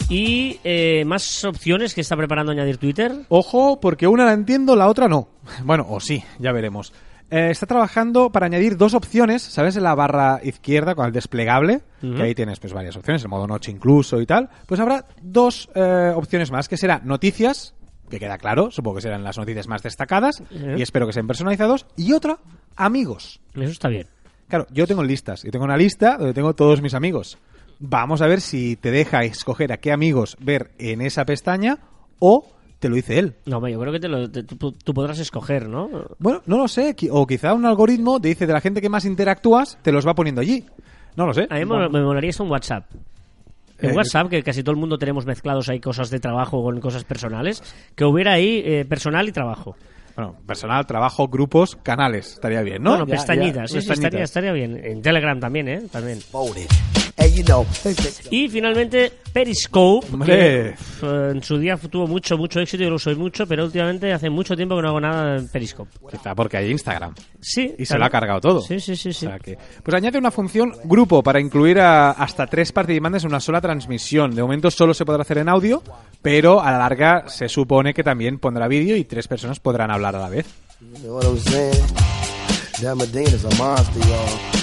Y 0.09 0.61
eh, 0.63 1.03
más 1.05 1.45
opciones 1.45 1.95
que 1.95 2.01
está 2.01 2.17
preparando 2.17 2.53
añadir 2.53 2.77
Twitter. 2.79 3.13
Ojo, 3.29 3.81
porque 3.81 4.07
una 4.07 4.25
la 4.25 4.33
entiendo, 4.33 4.77
la 4.77 4.87
otra 4.89 5.09
no. 5.09 5.29
Bueno, 5.65 5.87
o 5.91 5.99
sí, 6.01 6.23
ya 6.39 6.53
veremos. 6.53 6.93
Eh, 7.31 7.51
está 7.51 7.67
trabajando 7.67 8.31
para 8.31 8.47
añadir 8.47 8.77
dos 8.77 8.95
opciones, 8.95 9.43
¿sabes? 9.43 9.77
En 9.77 9.83
la 9.83 9.95
barra 9.95 10.41
izquierda 10.43 10.95
con 10.95 11.07
el 11.07 11.13
desplegable, 11.13 11.83
que 12.01 12.23
ahí 12.23 12.35
tienes 12.35 12.61
pues 12.61 12.73
varias 12.73 12.97
opciones, 12.97 13.23
el 13.23 13.29
modo 13.29 13.47
noche 13.47 13.71
incluso 13.71 14.21
y 14.21 14.27
tal. 14.27 14.51
Pues 14.67 14.79
habrá 14.81 15.07
dos 15.23 15.69
eh, 15.75 16.13
opciones 16.15 16.51
más, 16.51 16.69
que 16.69 16.77
será 16.77 17.01
noticias, 17.03 17.75
que 18.11 18.21
queda 18.21 18.39
claro, 18.39 18.71
supongo 18.71 18.97
que 18.97 19.03
serán 19.03 19.25
las 19.25 19.39
noticias 19.39 19.67
más 19.69 19.83
destacadas, 19.83 20.43
y 20.51 20.83
espero 20.83 21.07
que 21.07 21.13
sean 21.13 21.27
personalizados, 21.27 21.87
y 21.97 22.13
otra, 22.13 22.39
amigos. 22.77 23.41
Eso 23.55 23.73
está 23.73 23.89
bien. 23.89 24.07
Claro, 24.49 24.67
yo 24.71 24.87
tengo 24.87 25.03
listas, 25.03 25.43
yo 25.43 25.51
tengo 25.51 25.65
una 25.65 25.77
lista 25.77 26.19
donde 26.19 26.35
tengo 26.35 26.55
todos 26.55 26.83
mis 26.83 26.95
amigos. 26.95 27.39
Vamos 27.81 28.23
a 28.23 28.27
ver 28.27 28.41
si 28.41 28.77
te 28.77 28.91
deja 28.91 29.25
escoger 29.25 29.73
a 29.73 29.79
qué 29.79 29.91
amigos 29.91 30.37
ver 30.41 30.73
en 30.79 31.01
esa 31.01 31.25
pestaña 31.25 31.79
o 32.19 32.55
te 32.85 32.91
lo 32.91 32.97
dice 32.97 33.19
él. 33.19 33.33
No, 33.47 33.67
yo 33.67 33.81
creo 33.81 33.93
que 33.95 33.99
te 34.01 34.09
lo, 34.09 34.31
te- 34.31 34.43
tú, 34.43 34.73
tú 34.73 34.93
podrás 34.93 35.19
escoger, 35.19 35.67
¿no? 35.71 35.89
Bueno, 36.19 36.43
no 36.45 36.59
lo 36.59 36.69
sé, 36.69 36.95
o 37.11 37.27
quizá 37.27 37.55
un 37.55 37.65
algoritmo 37.65 38.21
te 38.21 38.29
dice 38.29 38.47
de 38.47 38.53
la 38.53 38.61
gente 38.61 38.83
que 38.83 38.91
más 38.91 39.07
interactúas, 39.07 39.79
te 39.81 39.91
los 39.91 40.07
va 40.07 40.15
poniendo 40.15 40.43
allí. 40.43 40.67
No 41.17 41.25
lo 41.25 41.33
sé. 41.33 41.47
A 41.49 41.55
mí 41.55 41.65
me, 41.65 41.89
me 41.89 42.03
molaría 42.03 42.29
esto 42.29 42.43
en 42.45 42.51
WhatsApp. 42.51 42.85
En 43.79 43.91
Eh, 43.91 43.93
WhatsApp, 43.95 44.29
que 44.29 44.43
casi 44.43 44.63
todo 44.63 44.73
el 44.73 44.77
mundo 44.79 44.99
tenemos 44.99 45.25
mezclados 45.25 45.71
ahí 45.71 45.81
cosas 45.81 46.11
de 46.11 46.21
trabajo 46.21 46.63
con 46.63 46.79
cosas 46.81 47.05
personales, 47.05 47.63
que 47.95 48.05
hubiera 48.05 48.33
ahí 48.35 48.61
eh, 48.63 48.85
personal 48.87 49.27
y 49.27 49.33
trabajo. 49.33 49.77
Bueno, 50.15 50.37
personal, 50.47 50.87
trabajo, 50.87 51.27
grupos, 51.29 51.77
canales, 51.83 52.35
estaría 52.35 52.61
bien, 52.61 52.83
¿no? 52.83 52.91
Bueno, 52.91 53.07
Ya- 53.07 53.15
pestañitas, 53.15 53.71
ya, 53.73 53.81
sí, 53.81 53.83
sí, 53.83 53.89
pestañitas. 53.89 54.31
estaría, 54.31 54.53
estaría 54.53 54.53
bien. 54.53 54.81
En 54.85 55.01
Telegram 55.01 55.41
también, 55.41 55.69
¿eh? 55.69 55.83
También. 55.91 56.19
voted. 56.31 56.67
Y 58.31 58.49
finalmente 58.49 59.13
Periscope, 59.33 60.07
que 60.25 60.69
eh, 60.69 60.75
en 61.03 61.43
su 61.43 61.59
día 61.59 61.77
tuvo 61.77 62.07
mucho, 62.07 62.37
mucho 62.39 62.61
éxito 62.61 62.85
y 62.85 62.89
lo 62.89 62.97
usé 62.97 63.15
mucho, 63.15 63.47
pero 63.47 63.65
últimamente 63.65 64.13
hace 64.13 64.31
mucho 64.31 64.55
tiempo 64.57 64.77
que 64.77 64.83
no 64.83 64.89
hago 64.89 65.01
nada 65.01 65.37
en 65.39 65.49
Periscope. 65.49 65.91
Quizá 66.11 66.35
porque 66.35 66.57
hay 66.57 66.71
Instagram. 66.71 67.15
Sí. 67.41 67.75
Y 67.79 67.85
se 67.85 67.99
lo 67.99 68.05
ha 68.05 68.11
cargado 68.11 68.41
todo. 68.41 68.61
Sí, 68.61 68.79
sí, 68.81 68.97
sí, 68.97 69.13
sí. 69.13 69.27
O 69.27 69.29
sea 69.31 69.39
que- 69.39 69.59
pues 69.83 69.95
añade 69.95 70.19
una 70.19 70.31
función 70.31 70.73
grupo 70.85 71.23
para 71.23 71.41
incluir 71.41 71.81
a 71.81 72.13
hasta 72.13 72.47
tres 72.47 72.73
participantes 72.73 73.25
en 73.25 73.31
una 73.31 73.41
sola 73.41 73.61
transmisión. 73.61 74.35
De 74.35 74.43
momento 74.43 74.71
solo 74.71 74.95
se 74.95 75.05
podrá 75.05 75.23
hacer 75.23 75.39
en 75.39 75.49
audio, 75.49 75.83
pero 76.23 76.61
a 76.61 76.71
la 76.71 76.79
larga 76.79 77.25
se 77.29 77.49
supone 77.49 77.93
que 77.93 78.05
también 78.05 78.39
pondrá 78.39 78.69
vídeo 78.69 78.97
y 78.97 79.05
tres 79.05 79.29
personas 79.29 79.61
podrán 79.61 79.91
hablar 79.91 80.17
a 80.17 80.21
la 80.21 80.29
vez. 80.29 80.47
you 82.81 84.01
know 84.01 84.54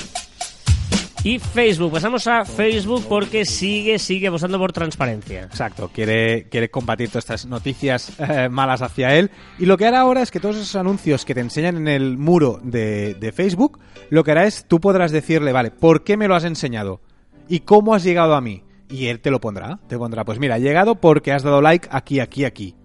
Y 1.24 1.38
Facebook, 1.38 1.92
pasamos 1.92 2.26
a 2.26 2.46
Facebook 2.46 3.06
porque 3.08 3.46
sigue, 3.46 4.00
sigue 4.00 4.28
apostando 4.28 4.58
por 4.58 4.74
transparencia. 4.74 5.44
Exacto, 5.44 5.92
quiere, 5.94 6.50
quiere 6.50 6.72
combatir 6.72 7.10
todas 7.10 7.26
estas 7.26 7.46
noticias 7.46 8.12
eh, 8.20 8.50
malas 8.50 8.82
hacia 8.82 9.16
él. 9.16 9.30
Y 9.60 9.68
lo 9.68 9.78
que 9.78 9.86
hará 9.86 10.00
ahora 10.00 10.24
es 10.24 10.32
que 10.32 10.40
todos 10.40 10.56
esos 10.56 10.76
anuncios 10.76 11.24
que 11.24 11.36
te 11.36 11.42
enseñan 11.42 11.78
en 11.78 11.88
el 11.88 12.18
muro 12.18 12.60
de, 12.64 13.14
de 13.14 13.32
Facebook, 13.32 13.78
lo 14.10 14.24
que 14.24 14.32
hará 14.32 14.48
es 14.48 14.66
tú 14.68 14.80
podrás 14.80 15.12
decirle, 15.12 15.52
vale, 15.52 15.70
¿por 15.70 16.04
qué 16.04 16.18
me 16.18 16.28
lo 16.28 16.34
has 16.34 16.44
enseñado? 16.44 17.02
¿Y 17.48 17.60
cómo 17.60 17.94
has 17.94 18.04
llegado 18.04 18.34
a 18.34 18.42
mí? 18.42 18.64
Y 18.90 19.06
él 19.06 19.20
te 19.20 19.30
lo 19.30 19.40
pondrá. 19.40 19.78
Te 19.88 20.00
pondrá, 20.00 20.26
pues 20.26 20.40
mira, 20.40 20.58
he 20.58 20.62
llegado 20.62 20.96
porque 20.96 21.34
has 21.34 21.44
dado 21.44 21.62
like 21.62 21.88
aquí, 21.92 22.20
aquí, 22.20 22.46
aquí. 22.46 22.76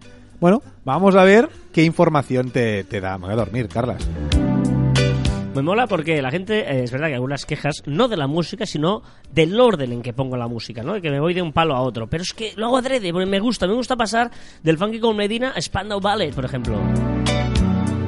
Bueno, 0.40 0.62
vamos 0.84 1.16
a 1.16 1.24
ver 1.24 1.48
qué 1.72 1.84
información 1.84 2.50
te, 2.50 2.84
te 2.84 3.00
da. 3.00 3.16
Me 3.16 3.24
voy 3.24 3.32
a 3.32 3.36
dormir, 3.36 3.68
Carlas. 3.68 4.06
Me 5.56 5.62
mola 5.62 5.86
porque 5.86 6.20
la 6.22 6.30
gente, 6.30 6.60
eh, 6.60 6.84
es 6.84 6.90
verdad 6.92 7.08
que 7.08 7.14
algunas 7.14 7.44
quejas, 7.46 7.82
no 7.86 8.08
de 8.08 8.16
la 8.16 8.26
música, 8.26 8.66
sino 8.66 9.02
del 9.32 9.58
orden 9.58 9.90
en 9.92 10.02
que 10.02 10.12
pongo 10.12 10.36
la 10.36 10.46
música, 10.48 10.82
¿no? 10.82 10.92
De 10.94 11.02
que 11.02 11.10
me 11.10 11.18
voy 11.18 11.34
de 11.34 11.42
un 11.42 11.52
palo 11.52 11.74
a 11.74 11.80
otro. 11.80 12.06
Pero 12.08 12.22
es 12.22 12.32
que 12.32 12.52
lo 12.56 12.66
hago 12.66 12.76
adrede, 12.76 13.12
porque 13.12 13.26
me 13.26 13.40
gusta. 13.40 13.66
Me 13.66 13.74
gusta 13.74 13.96
pasar 13.96 14.30
del 14.62 14.78
funky 14.78 15.00
con 15.00 15.16
Medina 15.16 15.52
a 15.56 15.60
Spandau 15.60 16.00
Ballet, 16.00 16.34
por 16.34 16.44
ejemplo. 16.44 16.78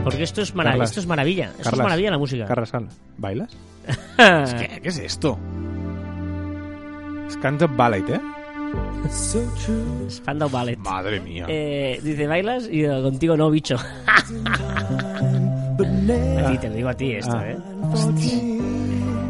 Porque 0.05 0.23
esto 0.23 0.41
es, 0.43 0.55
mara- 0.55 0.71
Carlas. 0.71 0.91
esto 0.91 1.01
es 1.01 1.07
maravilla. 1.07 1.53
Esto 1.59 1.71
es 1.71 1.79
maravilla 1.79 2.11
la 2.11 2.19
música. 2.19 2.45
Carlas, 2.45 2.73
¿bailas? 3.17 3.57
Ah. 4.19 4.45
¿Qué, 4.59 4.81
¿Qué 4.83 4.89
es 4.89 4.99
esto? 4.99 5.39
Scandal 7.31 7.69
Ballet, 7.69 8.09
¿eh? 8.11 8.21
Spandau 10.11 10.49
Ballet. 10.49 10.77
Madre 10.79 11.21
mía. 11.21 11.47
Eh, 11.49 12.01
dice, 12.03 12.27
¿bailas? 12.27 12.69
Y 12.71 12.83
yo, 12.83 13.03
contigo 13.03 13.37
no, 13.37 13.51
bicho. 13.51 13.77
a 14.07 14.23
ti, 16.51 16.59
te 16.59 16.69
lo 16.69 16.75
digo 16.75 16.89
a 16.89 16.95
ti 16.95 17.13
esto, 17.13 17.37
Ah. 17.37 17.51
¿eh? 17.51 17.57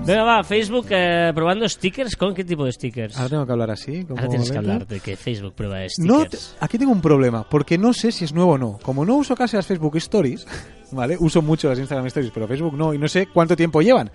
Venga, 0.07 0.23
va, 0.23 0.43
Facebook 0.43 0.87
eh, 0.91 1.33
probando 1.35 1.69
stickers. 1.69 2.17
¿Con 2.17 2.35
qué 2.35 2.43
tipo 2.45 2.65
de 2.65 2.73
stickers? 2.73 3.17
Ahora 3.19 3.29
tengo 3.29 3.45
que 3.47 3.53
hablar 3.53 3.71
así. 3.73 4.07
Ahora 4.09 4.29
tienes 4.29 4.51
que 4.51 4.57
hablar 4.57 4.87
de 4.87 5.01
que 5.01 5.17
Facebook 5.17 5.53
prueba 5.55 5.87
stickers. 5.87 6.09
No, 6.09 6.25
te- 6.27 6.39
aquí 6.65 6.79
tengo 6.79 6.93
un 6.93 7.03
problema, 7.03 7.47
porque 7.49 7.77
no 7.77 7.93
sé 7.93 8.11
si 8.11 8.25
es 8.25 8.33
nuevo 8.33 8.53
o 8.53 8.59
no. 8.59 8.79
Como 8.83 9.05
no 9.05 9.17
uso 9.17 9.37
casi 9.37 9.57
las 9.57 9.67
Facebook 9.67 9.97
Stories, 9.99 10.47
¿vale? 10.93 11.17
Uso 11.21 11.43
mucho 11.43 11.69
las 11.69 11.79
Instagram 11.79 12.07
Stories, 12.07 12.33
pero 12.33 12.49
Facebook 12.49 12.75
no, 12.75 12.95
y 12.95 12.99
no 12.99 13.07
sé 13.09 13.27
cuánto 13.27 13.55
tiempo 13.55 13.83
llevan. 13.83 14.11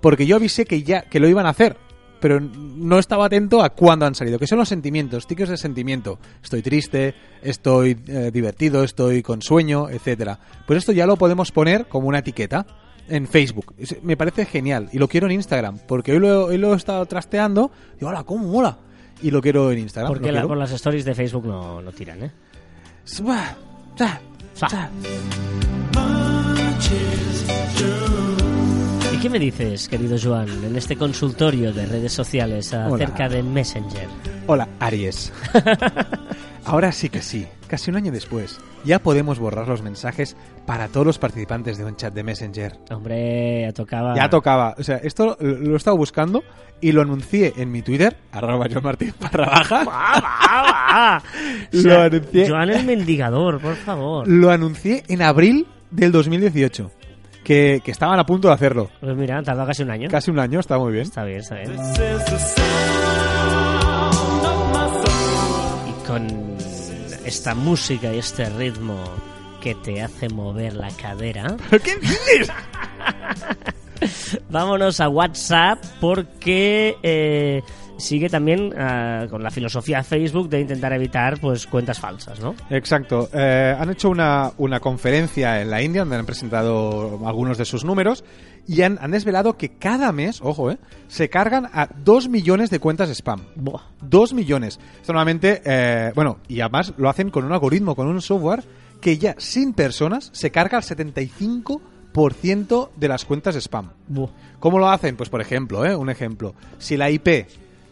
Porque 0.00 0.26
yo 0.26 0.34
avisé 0.36 0.64
que 0.64 0.82
ya 0.82 1.02
que 1.02 1.20
lo 1.20 1.28
iban 1.28 1.46
a 1.46 1.50
hacer, 1.50 1.76
pero 2.20 2.40
no 2.40 2.98
estaba 2.98 3.26
atento 3.26 3.62
a 3.62 3.70
cuándo 3.70 4.06
han 4.06 4.14
salido. 4.14 4.38
Que 4.38 4.46
son 4.46 4.58
los 4.58 4.68
sentimientos, 4.68 5.24
stickers 5.24 5.50
de 5.50 5.56
sentimiento. 5.56 6.18
Estoy 6.42 6.62
triste, 6.62 7.14
estoy 7.42 7.98
eh, 8.06 8.30
divertido, 8.32 8.82
estoy 8.84 9.22
con 9.22 9.42
sueño, 9.42 9.88
etcétera. 9.88 10.38
Pues 10.66 10.78
esto 10.78 10.92
ya 10.92 11.06
lo 11.06 11.16
podemos 11.16 11.52
poner 11.52 11.86
como 11.86 12.08
una 12.08 12.18
etiqueta 12.20 12.66
en 13.08 13.26
Facebook. 13.28 13.74
Me 14.02 14.16
parece 14.16 14.44
genial 14.46 14.88
y 14.92 14.98
lo 14.98 15.08
quiero 15.08 15.26
en 15.26 15.32
Instagram, 15.32 15.78
porque 15.86 16.12
hoy 16.12 16.18
lo, 16.18 16.46
hoy 16.46 16.58
lo 16.58 16.72
he 16.74 16.76
estado 16.76 17.04
trasteando. 17.06 17.70
Y 18.00 18.04
hola, 18.04 18.24
cómo 18.24 18.46
mola. 18.48 18.78
Y 19.22 19.30
lo 19.30 19.40
quiero 19.40 19.70
en 19.72 19.78
Instagram. 19.78 20.12
Porque 20.12 20.32
la- 20.32 20.46
por 20.46 20.56
las 20.56 20.72
stories 20.72 21.04
de 21.04 21.14
Facebook 21.14 21.46
no, 21.46 21.80
no 21.80 21.92
tiran, 21.92 22.22
¿eh? 22.24 22.30
Swa, 23.04 23.56
sa, 23.96 24.20
Sa. 24.54 24.90
Sa. 29.26 29.28
¿Y 29.28 29.28
qué 29.28 29.30
me 29.30 29.38
dices, 29.38 29.88
querido 29.88 30.16
Joan, 30.22 30.48
en 30.64 30.76
este 30.76 30.96
consultorio 30.96 31.72
de 31.72 31.86
redes 31.86 32.12
sociales 32.12 32.72
acerca 32.72 33.28
de 33.28 33.42
Messenger? 33.42 34.08
Hola, 34.46 34.68
Aries. 34.78 35.32
Ahora 36.64 36.92
sí 36.92 37.08
que 37.08 37.22
sí, 37.22 37.46
casi 37.68 37.90
un 37.90 37.96
año 37.96 38.12
después, 38.12 38.60
ya 38.84 39.00
podemos 39.00 39.38
borrar 39.38 39.68
los 39.68 39.82
mensajes 39.82 40.36
para 40.66 40.88
todos 40.88 41.06
los 41.06 41.18
participantes 41.18 41.78
de 41.78 41.84
un 41.84 41.96
chat 41.96 42.12
de 42.12 42.24
Messenger. 42.24 42.78
Hombre, 42.90 43.62
ya 43.62 43.72
tocaba. 43.72 44.14
Ya 44.16 44.28
tocaba. 44.28 44.74
O 44.78 44.82
sea, 44.82 44.96
esto 44.96 45.36
lo, 45.40 45.54
lo 45.54 45.74
he 45.74 45.76
estado 45.76 45.96
buscando 45.96 46.42
y 46.80 46.92
lo 46.92 47.02
anuncié 47.02 47.52
en 47.56 47.70
mi 47.70 47.82
Twitter, 47.82 48.16
arroba 48.32 48.66
Joan 48.70 48.84
Martín 48.84 49.14
barra 49.20 49.46
baja. 49.46 51.22
Lo 51.72 51.80
sea, 51.82 52.04
anuncié. 52.04 52.48
Joan 52.48 52.70
el 52.70 52.84
mendigador, 52.84 53.60
por 53.60 53.76
favor. 53.76 54.28
Lo 54.28 54.50
anuncié 54.50 55.02
en 55.08 55.22
abril 55.22 55.66
del 55.90 56.12
2018. 56.12 56.90
Que, 57.46 57.80
que 57.84 57.92
estaban 57.92 58.18
a 58.18 58.26
punto 58.26 58.48
de 58.48 58.54
hacerlo. 58.54 58.90
Pues 58.98 59.16
mira, 59.16 59.38
han 59.38 59.44
tardado 59.44 59.68
casi 59.68 59.84
un 59.84 59.92
año. 59.92 60.08
Casi 60.10 60.32
un 60.32 60.40
año, 60.40 60.58
está 60.58 60.78
muy 60.78 60.92
bien. 60.92 61.04
Está 61.04 61.22
bien, 61.22 61.38
está 61.38 61.54
bien. 61.54 61.76
Y 65.86 66.06
con 66.08 66.26
esta 67.24 67.54
música 67.54 68.12
y 68.12 68.18
este 68.18 68.46
ritmo 68.50 68.96
que 69.60 69.76
te 69.76 70.02
hace 70.02 70.28
mover 70.28 70.74
la 70.74 70.88
cadera, 70.90 71.56
¿Qué 71.70 71.94
dices? 72.00 72.50
vámonos 74.50 74.98
a 75.00 75.08
WhatsApp 75.08 75.78
porque 76.00 76.96
eh, 77.04 77.62
sigue 77.98 78.28
también 78.28 78.72
ah, 78.78 79.26
con 79.30 79.42
la 79.42 79.50
filosofía 79.50 80.02
Facebook 80.02 80.48
de 80.48 80.60
intentar 80.60 80.92
evitar 80.92 81.38
pues 81.40 81.66
cuentas 81.66 81.98
falsas, 81.98 82.40
¿no? 82.40 82.54
Exacto. 82.70 83.28
Eh, 83.32 83.74
han 83.78 83.90
hecho 83.90 84.10
una, 84.10 84.52
una 84.58 84.80
conferencia 84.80 85.60
en 85.60 85.70
la 85.70 85.82
India 85.82 86.02
donde 86.02 86.16
han 86.16 86.26
presentado 86.26 87.20
algunos 87.26 87.58
de 87.58 87.64
sus 87.64 87.84
números 87.84 88.24
y 88.66 88.82
han, 88.82 88.98
han 89.00 89.12
desvelado 89.12 89.56
que 89.56 89.70
cada 89.70 90.12
mes, 90.12 90.40
ojo, 90.42 90.70
eh, 90.70 90.78
se 91.08 91.30
cargan 91.30 91.68
a 91.72 91.88
2 92.04 92.28
millones 92.28 92.70
de 92.70 92.80
cuentas 92.80 93.10
spam. 93.10 93.42
Buah. 93.54 93.82
2 94.02 94.34
millones. 94.34 94.80
Esto 95.00 95.12
normalmente, 95.12 95.62
eh, 95.64 96.10
bueno, 96.14 96.38
y 96.48 96.60
además 96.60 96.92
lo 96.96 97.08
hacen 97.08 97.30
con 97.30 97.44
un 97.44 97.52
algoritmo, 97.52 97.94
con 97.94 98.08
un 98.08 98.20
software 98.20 98.64
que 99.00 99.18
ya 99.18 99.36
sin 99.38 99.72
personas 99.72 100.30
se 100.32 100.50
carga 100.50 100.78
al 100.78 100.84
75% 100.84 102.90
de 102.96 103.08
las 103.08 103.24
cuentas 103.24 103.54
spam. 103.56 103.90
Buah. 104.08 104.30
¿Cómo 104.58 104.78
lo 104.78 104.88
hacen? 104.88 105.16
Pues 105.16 105.28
por 105.28 105.40
ejemplo, 105.40 105.86
¿eh? 105.86 105.94
un 105.94 106.10
ejemplo. 106.10 106.54
Si 106.78 106.96
la 106.96 107.10
IP 107.10 107.46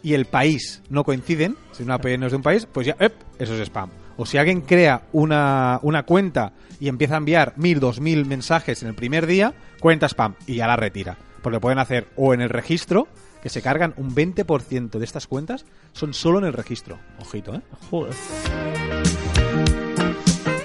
y 0.05 0.13
el 0.13 0.27
país 0.27 0.83
no 0.91 1.03
coinciden, 1.03 1.57
si 1.73 1.83
una 1.83 1.97
IP 1.97 2.19
no 2.19 2.27
es 2.27 2.33
de 2.33 2.37
un 2.37 2.43
país, 2.43 2.69
pues 2.71 2.87
ya, 2.87 2.95
¡ep! 3.01 3.15
eso 3.39 3.55
es 3.55 3.61
spam. 3.61 3.91
O 4.17 4.27
si 4.27 4.37
alguien 4.37 4.61
crea 4.61 5.09
una, 5.13 5.81
una 5.83 6.05
cuenta 6.05 6.53
y 6.79 6.89
empieza 6.89 7.15
a 7.15 7.17
enviar 7.17 7.55
mil, 7.57 7.81
dos 7.81 8.01
mil 8.01 8.27
mensajes 8.27 8.83
en 8.83 8.91
el 8.91 8.95
primer 8.95 9.27
día, 9.27 9.55
cuenta 9.81 10.07
spam 10.07 10.35
y 10.47 10.57
ya 10.57 10.67
la 10.69 10.77
retira. 10.77 11.17
Porque 11.43 11.59
pueden 11.59 11.79
hacer 11.79 12.09
o 12.17 12.35
en 12.35 12.43
el 12.43 12.51
registro, 12.51 13.09
que 13.43 13.49
se 13.49 13.63
cargan 13.63 13.95
un 13.97 14.15
20% 14.15 14.91
de 14.91 15.05
estas 15.05 15.27
cuentas, 15.27 15.65
son 15.93 16.15
solo 16.15 16.39
en 16.39 16.45
el 16.45 16.53
registro. 16.53 16.99
Ojito, 17.19 17.55
¿eh? 17.55 17.63
Joder. 17.91 18.15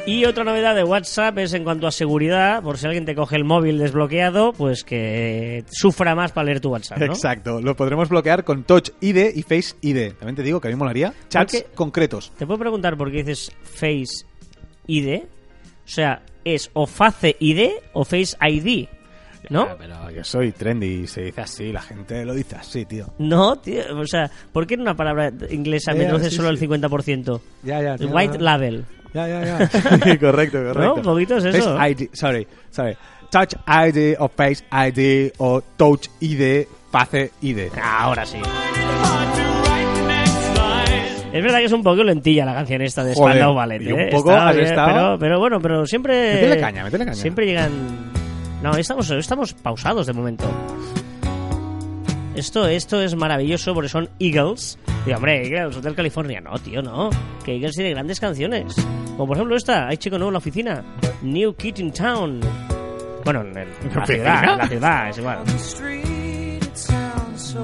Y 0.10 0.26
otra 0.26 0.43
novedad 0.43 0.74
de 0.74 0.84
WhatsApp 0.84 1.38
es 1.38 1.54
en 1.54 1.63
cuanto 1.63 1.86
a 1.86 1.91
seguridad, 1.91 2.63
por 2.63 2.80
si 2.80 2.88
alguien 2.88 3.06
te 3.06 3.13
coge 3.13 3.36
el 3.36 3.43
móvil 3.43 3.78
desbloqueado, 3.78 4.54
pues 4.54 4.84
que 4.84 5.63
sufra 5.69 6.15
más 6.15 6.32
para 6.32 6.45
leer 6.45 6.60
tu 6.60 6.72
WhatsApp, 6.72 6.98
¿no? 6.98 7.13
Exacto. 7.13 7.62
Lo 7.62 7.76
podremos 7.76 8.10
bloquear 8.10 8.43
con 8.43 8.63
Touch 8.63 8.89
ID 9.02 9.36
y 9.36 9.43
Face 9.43 9.76
ID. 9.82 10.13
También 10.13 10.36
te 10.36 10.41
digo 10.41 10.60
que 10.60 10.67
a 10.67 10.72
mí 10.72 10.76
me 10.76 10.80
molaría 10.80 11.13
chats 11.28 11.63
concretos. 11.76 12.32
¿Te 12.39 12.48
puedo 12.48 12.58
preguntar 12.58 12.98
por 12.98 13.12
qué 13.12 13.17
dices 13.17 13.52
Face 13.62 14.26
ID? 14.88 15.26
O 15.26 15.28
sea, 15.86 16.24
¿es 16.43 16.72
o 16.74 16.88
Face 16.88 17.36
ID 17.39 17.69
o 17.93 18.04
Face 18.04 18.36
ID? 18.41 18.88
¿No? 19.50 19.62
Ah, 19.62 19.76
pero 19.78 20.10
yo 20.10 20.24
soy 20.24 20.52
trendy 20.54 21.04
y 21.04 21.08
se 21.08 21.22
dice 21.22 21.41
así, 21.41 21.72
la 21.72 21.82
gente 21.82 22.26
lo 22.26 22.34
dice 22.34 22.56
así, 22.56 22.86
tío. 22.86 23.13
No, 23.19 23.58
tío, 23.58 23.84
o 23.95 24.06
sea, 24.06 24.30
¿por 24.52 24.65
qué 24.65 24.74
en 24.74 24.82
una 24.82 24.95
palabra 24.95 25.32
inglesa 25.52 25.93
me 25.93 26.08
conoces 26.08 26.32
sí, 26.32 26.36
solo 26.36 26.56
sí. 26.56 26.65
el 26.65 26.69
50%? 26.69 27.41
Ya, 27.62 27.82
ya. 27.82 28.06
White 28.08 28.39
no. 28.39 28.43
label. 28.43 28.86
Ya, 29.13 29.28
ya, 29.28 29.41
ya. 29.43 29.58
correcto, 30.19 30.58
correcto. 30.60 30.80
¿No? 30.80 30.95
Un 30.95 31.02
poquito 31.02 31.38
es 31.38 31.45
eso. 31.45 31.76
Face 31.78 31.91
ID, 32.04 32.10
sorry, 32.13 32.48
sorry. 32.69 32.95
Touch 33.32 33.54
ID 33.67 34.15
o 34.19 34.28
Face 34.28 34.63
ID 34.72 35.32
o 35.38 35.62
Touch 35.78 36.08
ID, 36.19 36.65
Face 36.91 37.32
ID. 37.41 37.69
Ahora 37.82 38.26
sí. 38.26 38.38
Es 41.32 41.43
verdad 41.43 41.60
que 41.60 41.65
es 41.65 41.72
un 41.72 41.84
poco 41.84 42.04
lentilla 42.04 42.43
la 42.43 42.56
canción 42.56 42.82
esta 42.82 43.04
de 43.04 43.13
Joder, 43.13 43.36
Spandau 43.36 43.54
Ballet. 43.54 43.82
y 43.84 43.91
un 43.91 44.00
¿eh? 44.00 44.10
poco 44.12 44.32
Está 44.32 44.52
bien, 44.52 44.65
estado- 44.65 44.88
Pero, 44.89 45.19
pero 45.19 45.39
bueno, 45.39 45.60
pero 45.62 45.86
siempre... 45.86 46.34
Métele 46.34 46.60
caña, 46.60 46.84
métele 46.84 47.06
caña. 47.06 47.15
Siempre 47.15 47.45
llegan... 47.45 47.72
No, 48.63 48.76
estamos, 48.76 49.10
estamos 49.12 49.54
pausados 49.54 50.08
de 50.08 50.13
momento. 50.13 50.45
Esto, 52.39 52.65
esto 52.67 53.02
es 53.02 53.15
maravilloso 53.15 53.73
porque 53.73 53.89
son 53.89 54.10
Eagles. 54.19 54.80
Y 55.06 55.12
hombre, 55.12 55.45
Eagles, 55.47 55.78
Hotel 55.78 55.93
California. 55.95 56.39
No, 56.41 56.58
tío, 56.60 56.82
no. 56.82 57.10
Que 57.43 57.54
Eagles 57.56 57.75
tiene 57.75 57.91
grandes 57.91 58.19
canciones. 58.19 58.75
Como 59.17 59.28
por 59.28 59.38
ejemplo 59.38 59.56
esta, 59.58 59.88
Hay 59.88 59.97
chico 59.97 60.17
nuevo 60.17 60.30
en 60.30 60.34
la 60.34 60.38
oficina. 60.39 60.84
New 61.21 61.54
Kid 61.56 61.78
in 61.80 61.91
Town. 61.91 62.39
Bueno, 63.25 63.41
en, 63.41 63.58
el- 63.58 63.67
en 63.84 63.95
la 63.95 64.06
ciudad, 64.06 64.43
en 64.54 64.58
la 64.58 64.67
ciudad, 64.67 65.10
es 65.10 65.17
igual. 65.17 65.39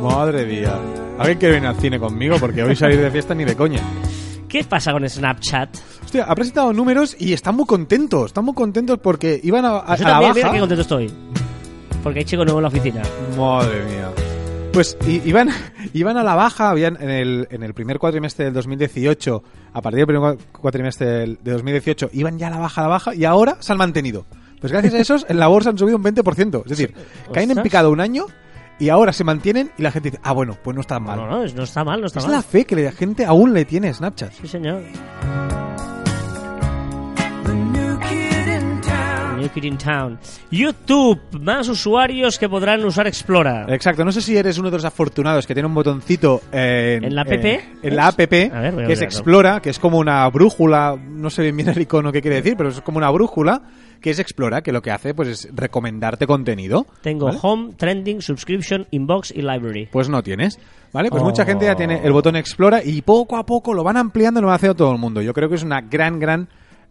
Madre 0.01 0.45
mía. 0.45 0.77
¿Alguien 1.19 1.37
quiere 1.37 1.55
venir 1.55 1.69
al 1.69 1.75
cine 1.77 1.99
conmigo? 1.99 2.37
Porque 2.39 2.61
hoy 2.63 2.75
salir 2.75 2.99
de 2.99 3.09
fiesta 3.11 3.33
ni 3.33 3.45
de 3.45 3.55
coña. 3.55 3.79
¿Qué 4.49 4.63
pasa 4.63 4.91
con 4.91 5.07
Snapchat? 5.07 5.69
Hostia, 6.03 6.25
ha 6.25 6.35
presentado 6.35 6.73
números 6.73 7.15
y 7.19 7.33
están 7.33 7.55
muy 7.55 7.65
contentos. 7.65 8.27
Están 8.27 8.45
muy 8.45 8.53
contentos 8.53 8.99
porque 9.01 9.39
iban 9.43 9.63
a, 9.65 9.77
a- 9.77 9.85
Pues 9.85 9.99
yo 10.01 10.05
a 10.07 10.09
la 10.09 10.13
también, 10.15 10.29
baja. 10.33 10.35
mira 10.35 10.51
qué 10.51 10.59
contento 10.59 10.81
estoy. 10.81 11.11
Porque 12.03 12.19
hay 12.19 12.25
chico 12.25 12.43
nuevo 12.43 12.59
en 12.59 12.63
la 12.63 12.67
oficina. 12.69 13.01
Madre 13.37 13.83
mía. 13.85 14.11
Pues 14.75 14.97
iban, 15.07 15.49
iban 15.93 16.17
a 16.17 16.23
la 16.23 16.35
baja, 16.35 16.69
habían 16.69 16.97
en 17.01 17.09
el, 17.09 17.47
en 17.49 17.63
el 17.63 17.73
primer 17.73 17.97
cuatrimestre 17.97 18.45
del 18.45 18.53
2018, 18.53 19.43
a 19.73 19.81
partir 19.81 19.99
del 19.99 20.07
primer 20.07 20.21
cua- 20.21 20.37
cuatrimestre 20.51 21.07
del, 21.07 21.39
de 21.41 21.51
2018, 21.53 22.09
iban 22.13 22.37
ya 22.37 22.47
a 22.47 22.51
la 22.51 22.57
baja, 22.59 22.81
a 22.81 22.83
la 22.83 22.89
baja, 22.89 23.15
y 23.15 23.23
ahora 23.25 23.55
se 23.61 23.71
han 23.71 23.77
mantenido. 23.77 24.25
Pues 24.59 24.71
gracias 24.73 24.93
a 24.93 24.99
esos, 24.99 25.25
en 25.29 25.39
la 25.39 25.47
bolsa 25.47 25.69
han 25.69 25.77
subido 25.77 25.97
un 25.97 26.03
20%. 26.03 26.63
Es 26.63 26.69
decir, 26.69 26.93
caen 27.33 27.51
en 27.51 27.61
picado 27.63 27.89
un 27.89 28.01
año 28.01 28.25
y 28.77 28.89
ahora 28.89 29.13
se 29.13 29.23
mantienen 29.23 29.71
y 29.77 29.81
la 29.81 29.91
gente 29.91 30.11
dice, 30.11 30.21
ah, 30.23 30.33
bueno, 30.33 30.57
pues 30.61 30.75
no 30.75 30.81
está 30.81 30.99
mal. 30.99 31.17
No, 31.19 31.27
no, 31.27 31.43
es- 31.43 31.55
no 31.55 31.63
está 31.63 31.83
mal, 31.85 32.01
no 32.01 32.07
está 32.07 32.19
es 32.19 32.25
mal. 32.25 32.35
la 32.35 32.41
fe 32.41 32.65
que 32.65 32.75
la 32.75 32.91
gente 32.91 33.25
aún 33.25 33.53
le 33.53 33.63
tiene 33.65 33.87
a 33.89 33.93
Snapchat. 33.93 34.33
Sí, 34.33 34.47
señor. 34.47 34.81
New 39.45 39.53
Kid 39.53 39.63
in 39.63 39.77
Town. 39.77 40.17
YouTube, 40.49 41.19
más 41.39 41.69
usuarios 41.69 42.39
que 42.39 42.49
podrán 42.49 42.83
usar 42.83 43.05
Explora. 43.07 43.67
Exacto, 43.69 44.03
no 44.03 44.11
sé 44.11 44.21
si 44.21 44.35
eres 44.35 44.57
uno 44.57 44.71
de 44.71 44.77
los 44.77 44.85
afortunados 44.85 45.45
que 45.45 45.53
tiene 45.53 45.67
un 45.67 45.75
botoncito 45.75 46.41
en, 46.51 47.03
¿En 47.03 47.15
la 47.15 47.21
app? 47.21 47.31
eh, 47.31 47.61
en 47.83 47.95
la 47.95 48.07
app, 48.07 48.17
ver, 48.17 48.27
que 48.87 48.93
es. 48.93 49.01
Explora, 49.01 49.61
que 49.61 49.69
es 49.69 49.77
como 49.79 49.99
una 49.99 50.27
brújula, 50.29 50.97
no 50.97 51.29
sé 51.29 51.51
bien 51.51 51.69
el 51.69 51.79
icono 51.81 52.11
que 52.11 52.21
quiere 52.21 52.37
decir, 52.37 52.55
pero 52.57 52.69
es 52.69 52.81
como 52.81 52.97
una 52.97 53.11
brújula, 53.11 53.61
que 54.01 54.09
es 54.09 54.19
Explora, 54.19 54.61
que 54.61 54.71
lo 54.71 54.81
que 54.81 54.89
hace 54.91 55.13
pues 55.13 55.27
es 55.29 55.49
recomendarte 55.53 56.25
contenido. 56.25 56.87
Tengo 57.01 57.27
¿vale? 57.27 57.37
Home, 57.41 57.73
Trending, 57.77 58.21
Subscription, 58.21 58.87
Inbox 58.91 59.31
y 59.31 59.41
Library. 59.41 59.89
Pues 59.91 60.09
no 60.09 60.23
tienes. 60.23 60.57
¿Vale? 60.91 61.09
Pues 61.09 61.21
Oh. 61.21 61.25
mucha 61.25 61.45
gente 61.45 61.65
ya 61.65 61.75
tiene 61.75 62.01
el 62.05 62.13
botón 62.13 62.35
Explora 62.37 62.81
y 62.83 63.01
poco 63.01 63.35
a 63.37 63.45
poco 63.45 63.73
lo 63.73 63.83
van 63.83 63.97
ampliando 63.97 64.39
y 64.39 64.41
lo 64.41 64.47
van 64.47 64.55
haciendo 64.55 64.75
todo 64.75 64.91
el 64.93 64.97
mundo. 64.97 65.21
Yo 65.21 65.33
creo 65.33 65.49
que 65.49 65.55
es 65.55 65.63
una 65.63 65.81
gran, 65.81 66.19
gran 66.19 66.47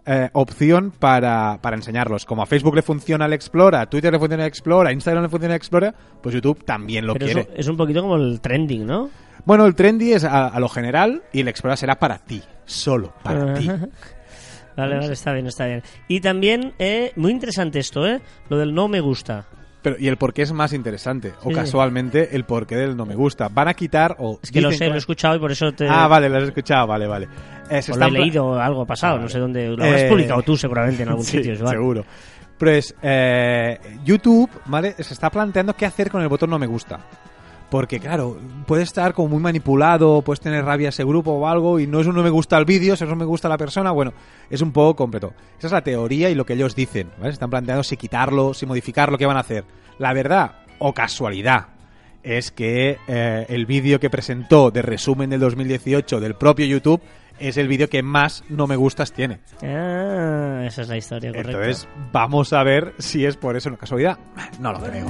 eh, 0.07 0.29
opción 0.33 0.93
para, 0.99 1.59
para 1.61 1.77
enseñarlos. 1.77 2.25
Como 2.25 2.43
a 2.43 2.47
Facebook 2.47 2.75
le 2.75 2.83
funciona 2.83 3.27
el 3.27 3.33
Explora, 3.33 3.83
a 3.83 3.87
Twitter 3.87 4.13
le 4.13 4.19
funciona 4.19 4.45
el 4.45 4.49
Explora, 4.49 4.91
a 4.91 4.93
Instagram 4.93 5.25
le 5.25 5.29
funciona 5.29 5.55
el 5.55 5.59
Explora, 5.59 5.95
pues 6.23 6.35
YouTube 6.35 6.65
también 6.65 7.07
lo 7.07 7.15
Pero 7.15 7.27
quiere. 7.27 7.41
eso 7.43 7.51
es 7.57 7.69
un 7.69 7.77
poquito 7.77 8.03
como 8.03 8.17
el 8.17 8.41
Trending, 8.41 8.87
¿no? 8.87 9.11
Bueno, 9.47 9.67
el 9.67 9.75
trendy 9.75 10.13
es 10.13 10.25
a, 10.25 10.47
a 10.49 10.59
lo 10.59 10.69
general 10.71 11.23
y 11.33 11.41
el 11.41 11.49
Explora 11.49 11.77
será 11.77 11.99
para 11.99 12.19
ti, 12.19 12.43
solo 12.65 13.13
para 13.23 13.55
ti. 13.55 13.69
Vale, 14.77 14.97
vale, 14.99 15.13
está 15.13 15.33
bien, 15.33 15.47
está 15.47 15.67
bien. 15.67 15.85
Y 16.09 16.21
también, 16.21 16.75
eh, 16.81 17.13
muy 17.15 17.31
interesante 17.31 17.79
esto, 17.79 18.09
¿eh? 18.09 18.21
Lo 18.49 18.59
del 18.59 18.75
no 18.75 18.89
me 18.89 19.01
gusta. 19.01 19.47
Pero, 19.85 19.97
y 19.99 20.09
el 20.09 20.17
por 20.17 20.33
qué 20.33 20.41
es 20.41 20.53
más 20.53 20.73
interesante, 20.73 21.35
o 21.43 21.51
Sí. 21.51 21.55
casualmente 21.55 22.35
el 22.35 22.45
porqué 22.45 22.75
del 22.75 22.97
no 22.97 23.05
me 23.05 23.15
gusta. 23.15 23.49
Van 23.49 23.69
a 23.69 23.75
quitar 23.75 24.17
o... 24.19 24.41
Es 24.43 24.51
que 24.51 24.63
lo 24.63 24.73
sé, 24.73 24.89
lo 24.89 24.95
he 24.95 24.99
escuchado 24.99 25.37
y 25.37 25.39
por 25.39 25.53
eso 25.53 25.71
te... 25.73 25.87
Ah, 25.87 26.09
vale, 26.09 26.31
lo 26.31 26.39
has 26.39 26.45
escuchado, 26.45 26.87
vale, 26.87 27.07
vale. 27.07 27.29
Eh, 27.69 27.83
se 27.83 27.93
o 27.93 27.97
lo 27.97 28.07
he 28.07 28.11
leído 28.11 28.59
algo 28.59 28.87
pasado, 28.87 29.17
Ah, 29.17 29.21
no 29.21 29.29
sé 29.29 29.35
vale. 29.39 29.43
dónde. 29.43 29.77
Lo 29.77 29.85
habrás 29.85 30.01
Eh, 30.03 30.09
publicado 30.09 30.41
tú 30.43 30.57
seguramente 30.57 31.03
en 31.03 31.11
algún 31.11 31.25
Sí, 31.27 31.37
sitio, 31.37 31.55
Joan. 31.59 31.71
seguro. 31.73 32.05
Pues 32.57 32.95
eh, 33.03 33.79
YouTube, 34.05 34.49
¿vale? 34.65 34.95
Se 34.99 35.13
está 35.13 35.29
planteando 35.29 35.75
qué 35.77 35.85
hacer 35.85 36.11
con 36.11 36.23
el 36.23 36.29
botón 36.29 36.49
no 36.49 36.59
me 36.59 36.67
gusta. 36.67 36.99
Porque, 37.75 37.99
claro, 37.99 38.39
puede 38.69 38.85
estar 38.85 39.15
como 39.15 39.31
muy 39.31 39.41
manipulado, 39.41 40.23
puedes 40.23 40.39
tener 40.39 40.65
rabia 40.65 40.91
ese 40.91 41.03
grupo 41.03 41.33
o 41.33 41.49
algo, 41.49 41.81
y 41.81 41.89
no 41.89 41.99
es 41.99 42.07
un 42.07 42.15
no 42.15 42.23
me 42.23 42.31
gusta 42.31 42.57
el 42.57 42.65
vídeo, 42.65 42.95
es 42.95 43.01
un 43.01 43.09
no 43.09 43.17
me 43.17 43.25
gusta 43.25 43.49
la 43.49 43.59
persona, 43.59 43.91
bueno, 43.91 44.13
es 44.49 44.61
un 44.61 44.71
poco 44.71 44.95
completo. 44.95 45.35
Esa 45.59 45.67
es 45.67 45.73
la 45.73 45.83
teoría 45.83 46.31
y 46.31 46.37
lo 46.37 46.47
que 46.47 46.53
ellos 46.53 46.77
dicen, 46.77 47.11
¿vale? 47.19 47.31
Se 47.31 47.33
están 47.33 47.51
planteando 47.51 47.83
si 47.83 47.97
quitarlo, 47.97 48.55
si 48.55 48.65
modificarlo, 48.65 49.19
qué 49.19 49.27
van 49.27 49.39
a 49.39 49.41
hacer. 49.41 49.65
La 49.99 50.13
verdad, 50.13 50.59
o 50.79 50.95
casualidad, 50.95 51.71
es 52.23 52.53
que 52.53 52.97
eh, 53.09 53.47
el 53.49 53.67
vídeo 53.67 53.99
que 53.99 54.09
presentó 54.09 54.71
de 54.71 54.81
resumen 54.81 55.31
del 55.31 55.41
2018 55.41 56.21
del 56.21 56.37
propio 56.37 56.67
YouTube 56.67 57.03
es 57.41 57.57
el 57.57 57.67
vídeo 57.67 57.89
que 57.89 58.05
más 58.05 58.45
no 58.51 58.69
me 58.69 58.77
gustas 58.77 59.13
tiene. 59.13 59.41
Ah, 59.65 60.63
esa 60.65 60.83
es 60.83 60.89
la 60.89 60.97
historia, 60.97 61.33
correcto. 61.33 61.51
Entonces, 61.51 61.89
vamos 62.13 62.53
a 62.53 62.63
ver 62.63 62.95
si 63.01 63.27
es 63.27 63.37
por 63.37 63.57
eso 63.57 63.69
una 63.69 63.79
casualidad. 63.79 64.17
No 64.61 64.73
lo 64.73 64.79
creo. 64.79 65.09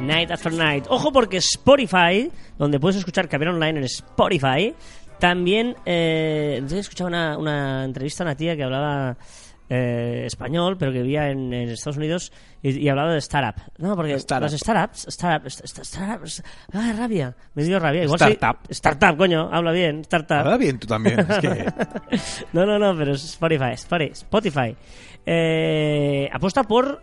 Night 0.00 0.30
After 0.30 0.52
Night. 0.52 0.86
Ojo 0.88 1.12
porque 1.12 1.38
Spotify, 1.38 2.30
donde 2.58 2.80
puedes 2.80 2.96
escuchar 2.96 3.28
Caber 3.28 3.48
Online 3.48 3.78
en 3.80 3.84
Spotify, 3.84 4.74
también... 5.18 5.76
Eh, 5.84 6.62
he 6.70 6.78
escuchado 6.78 7.08
una, 7.08 7.38
una 7.38 7.84
entrevista 7.84 8.24
a 8.24 8.26
una 8.26 8.34
tía 8.34 8.56
que 8.56 8.64
hablaba 8.64 9.16
eh, 9.68 10.24
español, 10.26 10.76
pero 10.78 10.92
que 10.92 11.02
vivía 11.02 11.30
en, 11.30 11.52
en 11.52 11.68
Estados 11.68 11.96
Unidos 11.98 12.32
y, 12.62 12.78
y 12.80 12.88
hablaba 12.88 13.12
de 13.12 13.18
startup. 13.18 13.62
No, 13.78 13.94
porque 13.94 14.14
Startup. 14.14 14.50
las 14.50 14.58
startups, 14.60 15.06
startups, 15.10 15.62
sta- 15.64 15.84
startups, 15.84 16.42
ah, 16.72 16.92
rabia, 16.96 17.36
me 17.54 17.62
dio 17.64 17.78
rabia. 17.78 18.02
Igual 18.04 18.18
Startup. 18.20 18.58
startup, 18.70 19.16
coño, 19.16 19.48
habla 19.52 19.70
bien, 19.72 20.00
startup. 20.00 20.38
Habla 20.38 20.56
bien 20.56 20.78
tú 20.78 20.86
también. 20.86 21.20
Es 21.20 21.38
que... 21.38 21.66
No, 22.52 22.66
no, 22.66 22.78
no, 22.78 22.96
pero 22.96 23.12
es 23.12 23.22
Spotify, 23.24 23.72
Spotify. 23.74 24.10
Spotify. 24.12 24.76
Eh, 25.24 26.28
apuesta 26.32 26.64
por 26.64 27.02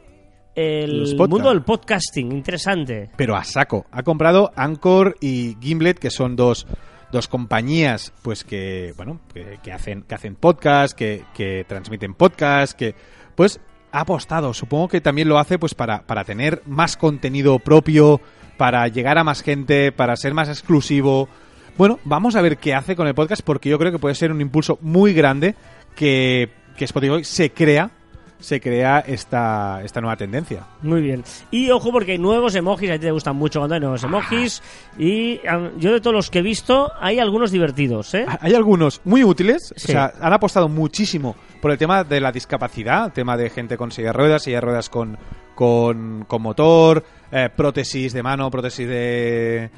el 0.58 1.16
mundo 1.16 1.50
del 1.50 1.62
podcasting, 1.62 2.32
interesante. 2.32 3.12
pero 3.16 3.36
a 3.36 3.44
saco. 3.44 3.86
Ha 3.92 4.02
comprado 4.02 4.52
Anchor 4.56 5.16
y 5.22 5.56
Gimlet, 5.62 6.00
que 6.00 6.10
son 6.10 6.36
dos, 6.36 6.66
dos 7.12 7.28
compañías, 7.28 8.12
pues 8.24 8.44
que, 8.44 8.94
bueno, 8.98 9.20
que, 9.32 9.60
que 9.62 9.72
hacen, 9.72 10.02
que 10.02 10.16
hacen 10.16 10.36
podcast, 10.36 10.98
que, 10.98 11.24
que 11.36 11.64
transmiten 11.68 12.16
podcast, 12.16 12.74
que, 12.74 12.96
pues, 13.36 13.60
ha 13.92 14.00
apostado. 14.00 14.56
Supongo 14.56 14.88
que 14.88 15.00
también 15.00 15.30
lo 15.30 15.38
hace, 15.38 15.60
pues, 15.60 15.76
para, 15.76 16.02
para 16.08 16.24
tener 16.24 16.64
más 16.66 16.98
contenido 16.98 17.60
propio, 17.60 18.20
para 18.58 18.88
llegar 18.88 19.20
a 19.20 19.24
más 19.24 19.44
gente, 19.44 19.92
para 19.92 20.16
ser 20.16 20.34
más 20.34 20.50
exclusivo. 20.50 21.30
Bueno, 21.78 22.00
vamos 22.04 22.36
a 22.36 22.42
ver 22.42 22.58
qué 22.58 22.74
hace 22.74 22.96
con 22.96 23.06
el 23.06 23.14
podcast, 23.14 23.44
porque 23.44 23.70
yo 23.70 23.78
creo 23.78 23.92
que 23.92 24.00
puede 24.00 24.16
ser 24.16 24.32
un 24.32 24.42
impulso 24.42 24.80
muy 24.82 25.14
grande 25.14 25.54
que, 25.96 26.50
que 26.76 26.86
Spotify 26.86 27.24
se 27.24 27.52
crea, 27.52 27.92
se 28.40 28.62
crea 28.62 29.00
esta, 29.00 29.82
esta 29.84 30.00
nueva 30.02 30.16
tendencia. 30.16 30.64
Muy 30.84 31.02
bien. 31.02 31.24
Y 31.52 31.70
ojo 31.72 31.92
porque 31.92 32.14
hay 32.14 32.18
nuevos 32.20 32.54
emojis, 32.56 32.90
a 32.92 32.94
ti 32.94 33.00
te 33.00 33.12
gustan 33.12 33.36
mucho 33.36 33.60
cuando 33.60 33.76
hay 33.76 33.82
nuevos 33.82 34.04
emojis. 34.04 34.62
Y 34.98 35.40
ah, 35.48 35.70
yo 35.78 35.92
de 35.94 36.00
todos 36.02 36.14
los 36.16 36.30
que 36.30 36.40
he 36.40 36.42
visto, 36.44 36.92
hay 37.00 37.20
algunos 37.20 37.52
divertidos, 37.52 38.14
¿eh? 38.14 38.26
Hay 38.42 38.54
algunos 38.54 39.02
muy 39.06 39.24
útiles, 39.24 39.74
Sí. 39.76 39.92
o 39.92 39.94
sea, 39.94 40.14
han 40.22 40.34
apostado 40.34 40.70
muchísimo 40.70 41.36
por 41.62 41.72
el 41.72 41.78
tema 41.78 42.04
de 42.04 42.20
la 42.22 42.32
discapacidad, 42.32 43.06
el 43.08 43.12
tema 43.12 43.36
de 43.38 43.50
gente 43.50 43.76
con 43.78 43.92
silla 43.92 44.08
de 44.10 44.14
ruedas, 44.14 44.44
silla 44.44 44.58
de 44.58 44.62
ruedas 44.62 44.90
con, 44.90 45.18
con, 45.56 46.26
con 46.28 46.42
motor, 46.42 47.04
eh, 47.32 47.50
prótesis 47.56 48.14
de 48.14 48.22
mano, 48.24 48.52
prótesis 48.52 48.88
de, 48.88 49.70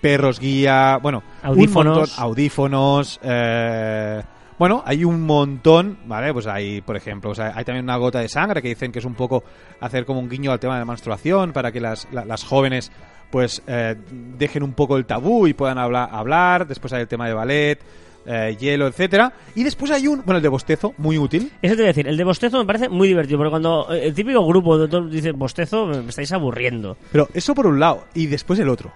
perros 0.00 0.38
guía, 0.40 0.98
bueno, 1.02 1.22
un 1.42 1.48
Audífonos. 1.48 1.98
montón- 2.10 2.22
audífonos, 2.24 3.20
eh, 3.22 4.22
bueno, 4.60 4.82
hay 4.86 5.04
un 5.04 5.22
montón, 5.22 5.98
¿vale? 6.04 6.32
Pues 6.32 6.46
hay, 6.46 6.82
por 6.82 6.94
ejemplo, 6.96 7.30
o 7.30 7.34
sea, 7.34 7.52
hay 7.56 7.64
también 7.64 7.84
una 7.84 7.96
gota 7.96 8.20
de 8.20 8.28
sangre 8.28 8.60
que 8.62 8.68
dicen 8.68 8.92
que 8.92 8.98
es 9.00 9.04
un 9.06 9.14
poco 9.14 9.42
hacer 9.80 10.04
como 10.04 10.20
un 10.20 10.28
guiño 10.28 10.52
al 10.52 10.60
tema 10.60 10.74
de 10.74 10.80
la 10.80 10.84
menstruación 10.84 11.52
para 11.52 11.72
que 11.72 11.80
las, 11.80 12.06
la- 12.12 12.24
las 12.26 12.44
jóvenes 12.44 12.92
pues 13.30 13.62
eh, 13.66 13.96
dejen 14.38 14.62
un 14.62 14.74
poco 14.74 14.96
el 14.98 15.06
tabú 15.06 15.46
y 15.46 15.54
puedan 15.54 15.78
hablar, 15.78 16.10
hablar. 16.12 16.66
Después 16.66 16.92
hay 16.92 17.00
el 17.00 17.08
tema 17.08 17.26
de 17.26 17.32
ballet, 17.32 17.78
eh, 18.26 18.56
hielo, 18.60 18.86
etcétera. 18.86 19.32
Y 19.54 19.62
después 19.64 19.90
hay 19.92 20.06
un, 20.08 20.18
bueno, 20.26 20.36
el 20.36 20.42
de 20.42 20.48
bostezo, 20.50 20.92
muy 20.98 21.16
útil. 21.16 21.50
Eso 21.62 21.74
te 21.74 21.80
voy 21.82 21.84
a 21.86 21.92
decir, 21.94 22.06
el 22.06 22.16
de 22.18 22.24
bostezo 22.24 22.58
me 22.58 22.66
parece 22.66 22.88
muy 22.90 23.08
divertido, 23.08 23.38
porque 23.38 23.50
cuando 23.50 23.86
eh, 23.90 24.08
el 24.08 24.14
típico 24.14 24.46
grupo 24.46 24.76
de 24.78 24.88
todos 24.88 25.10
dice 25.10 25.32
bostezo, 25.32 25.86
me 25.86 26.08
estáis 26.10 26.30
aburriendo. 26.32 26.96
Pero 27.12 27.28
eso 27.32 27.54
por 27.54 27.66
un 27.66 27.80
lado. 27.80 28.04
Y 28.14 28.26
después 28.26 28.58
el 28.58 28.68
otro. 28.68 28.92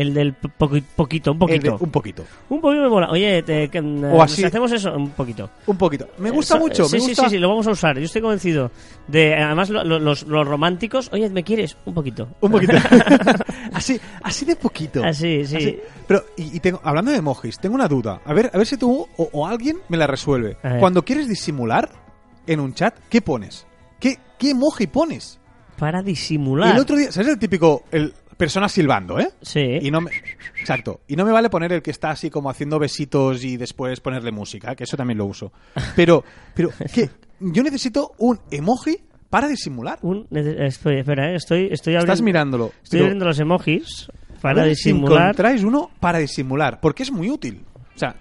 El 0.00 0.14
del 0.14 0.32
po- 0.34 0.48
poqui- 0.58 0.82
poquito, 0.96 1.32
un 1.32 1.38
poquito. 1.38 1.76
de 1.76 1.84
un 1.84 1.90
poquito. 1.90 2.24
Un 2.48 2.60
poquito 2.60 2.82
me 2.82 2.88
mola. 2.88 3.10
Oye, 3.10 3.42
te, 3.42 3.68
que, 3.68 3.78
eh, 3.78 4.10
O 4.12 4.22
así. 4.22 4.36
si 4.36 4.44
hacemos 4.44 4.72
eso, 4.72 4.92
un 4.94 5.10
poquito. 5.10 5.50
Un 5.66 5.76
poquito. 5.76 6.08
Me 6.18 6.30
gusta 6.30 6.54
Eso- 6.54 6.64
mucho. 6.64 6.84
Sí, 6.86 6.96
me 6.96 7.00
sí, 7.00 7.06
gusta. 7.08 7.24
sí, 7.24 7.30
sí, 7.30 7.38
lo 7.38 7.48
vamos 7.48 7.66
a 7.66 7.70
usar. 7.72 7.98
Yo 7.98 8.04
estoy 8.04 8.22
convencido. 8.22 8.70
De, 9.08 9.34
además, 9.34 9.68
lo- 9.70 9.84
lo- 9.84 9.98
los, 9.98 10.22
los 10.22 10.46
románticos, 10.46 11.10
oye, 11.12 11.28
¿me 11.28 11.44
quieres? 11.44 11.76
Un 11.84 11.94
poquito. 11.94 12.28
Un 12.40 12.50
poquito. 12.50 12.72
así, 13.72 14.00
así 14.22 14.44
de 14.44 14.56
poquito. 14.56 15.04
Así, 15.04 15.44
sí. 15.46 15.78
Pero, 16.06 16.24
y, 16.36 16.56
y 16.56 16.60
tengo, 16.60 16.80
hablando 16.82 17.10
de 17.10 17.18
emojis, 17.18 17.58
tengo 17.58 17.74
una 17.74 17.88
duda. 17.88 18.20
A 18.24 18.32
ver, 18.32 18.50
a 18.52 18.56
ver 18.58 18.66
si 18.66 18.76
tú 18.76 19.06
o, 19.16 19.28
o 19.32 19.46
alguien 19.46 19.78
me 19.88 19.96
la 19.96 20.06
resuelve. 20.06 20.56
Cuando 20.78 21.04
quieres 21.04 21.28
disimular 21.28 21.90
en 22.46 22.60
un 22.60 22.74
chat, 22.74 22.94
¿qué 23.08 23.20
pones? 23.20 23.66
¿Qué, 23.98 24.18
qué 24.38 24.50
emoji 24.50 24.86
pones? 24.86 25.38
Para 25.78 26.02
disimular. 26.02 26.74
El 26.74 26.80
otro 26.82 26.96
día, 26.96 27.10
¿sabes 27.10 27.28
el 27.30 27.38
típico, 27.38 27.84
el 27.90 28.12
persona 28.40 28.70
silbando, 28.70 29.20
eh? 29.20 29.28
Sí. 29.42 29.78
Y 29.82 29.90
no 29.90 30.00
me, 30.00 30.10
exacto. 30.58 31.02
Y 31.06 31.14
no 31.14 31.26
me 31.26 31.30
vale 31.30 31.50
poner 31.50 31.74
el 31.74 31.82
que 31.82 31.90
está 31.90 32.10
así 32.10 32.30
como 32.30 32.48
haciendo 32.48 32.78
besitos 32.78 33.44
y 33.44 33.58
después 33.58 34.00
ponerle 34.00 34.32
música, 34.32 34.74
que 34.74 34.84
eso 34.84 34.96
también 34.96 35.18
lo 35.18 35.26
uso. 35.26 35.52
Pero, 35.94 36.24
pero, 36.54 36.70
¿qué? 36.92 37.10
Yo 37.38 37.62
necesito 37.62 38.14
un 38.16 38.40
emoji 38.50 38.96
para 39.28 39.46
disimular. 39.46 39.98
Un, 40.00 40.26
estoy, 40.30 41.00
espera, 41.00 41.30
eh, 41.30 41.36
estoy, 41.36 41.68
estoy 41.70 41.92
abriendo, 41.92 42.12
Estás 42.12 42.22
mirándolo. 42.22 42.72
Estoy 42.82 43.00
abriendo 43.00 43.26
los 43.26 43.38
emojis 43.38 44.08
para 44.40 44.62
si 44.64 44.70
disimular. 44.70 45.22
encontráis 45.22 45.62
uno 45.62 45.90
para 46.00 46.18
disimular, 46.18 46.80
porque 46.80 47.02
es 47.02 47.12
muy 47.12 47.28
útil. 47.28 47.62
O 47.94 47.98
sea, 48.00 48.16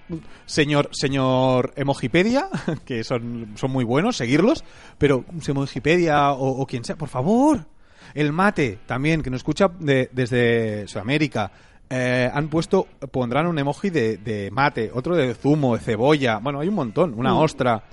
señor, 0.45 0.89
señor 0.91 1.71
Emojipedia, 1.77 2.49
que 2.85 3.05
son, 3.05 3.53
son 3.55 3.71
muy 3.71 3.85
buenos, 3.85 4.17
seguirlos, 4.17 4.65
pero 4.97 5.23
Emojipedia 5.47 6.33
o, 6.33 6.61
o 6.61 6.65
quien 6.65 6.83
sea, 6.83 6.97
por 6.97 7.07
favor. 7.07 7.65
El 8.13 8.31
mate 8.33 8.79
también, 8.85 9.21
que 9.21 9.29
nos 9.29 9.39
escucha 9.39 9.67
de- 9.79 10.09
desde 10.11 10.87
Sudamérica. 10.87 11.51
eh, 11.91 12.29
han 12.31 12.49
puesto, 12.49 12.85
pondrán 13.11 13.47
un 13.47 13.57
emoji 13.57 13.89
de, 13.89 14.17
de 14.17 14.51
mate, 14.51 14.91
otro 14.93 15.15
de 15.15 15.33
zumo, 15.33 15.75
de 15.75 15.81
cebolla. 15.83 16.37
Bueno, 16.37 16.59
hay 16.59 16.67
un 16.67 16.75
montón, 16.75 17.15
una 17.17 17.33
Mm. 17.33 17.37
ostra. 17.37 17.83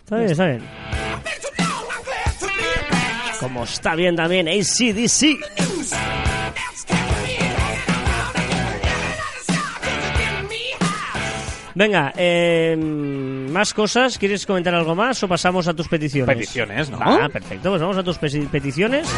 Está 0.00 0.16
bien, 0.16 0.30
está 0.32 0.46
bien. 0.46 0.62
Como 3.38 3.62
está 3.62 3.94
bien 3.94 4.16
también 4.16 4.48
ACDC. 4.48 5.38
Venga, 11.76 12.12
eh, 12.16 12.76
más 13.50 13.74
cosas. 13.74 14.16
¿Quieres 14.16 14.46
comentar 14.46 14.72
algo 14.74 14.94
más 14.94 15.20
o 15.24 15.28
pasamos 15.28 15.66
a 15.66 15.74
tus 15.74 15.88
peticiones? 15.88 16.32
Peticiones, 16.36 16.88
¿no? 16.88 16.98
Ah, 17.00 17.28
perfecto. 17.32 17.70
Pues 17.70 17.80
vamos 17.82 17.96
a 17.96 18.04
tus 18.04 18.16
peticiones. 18.18 19.08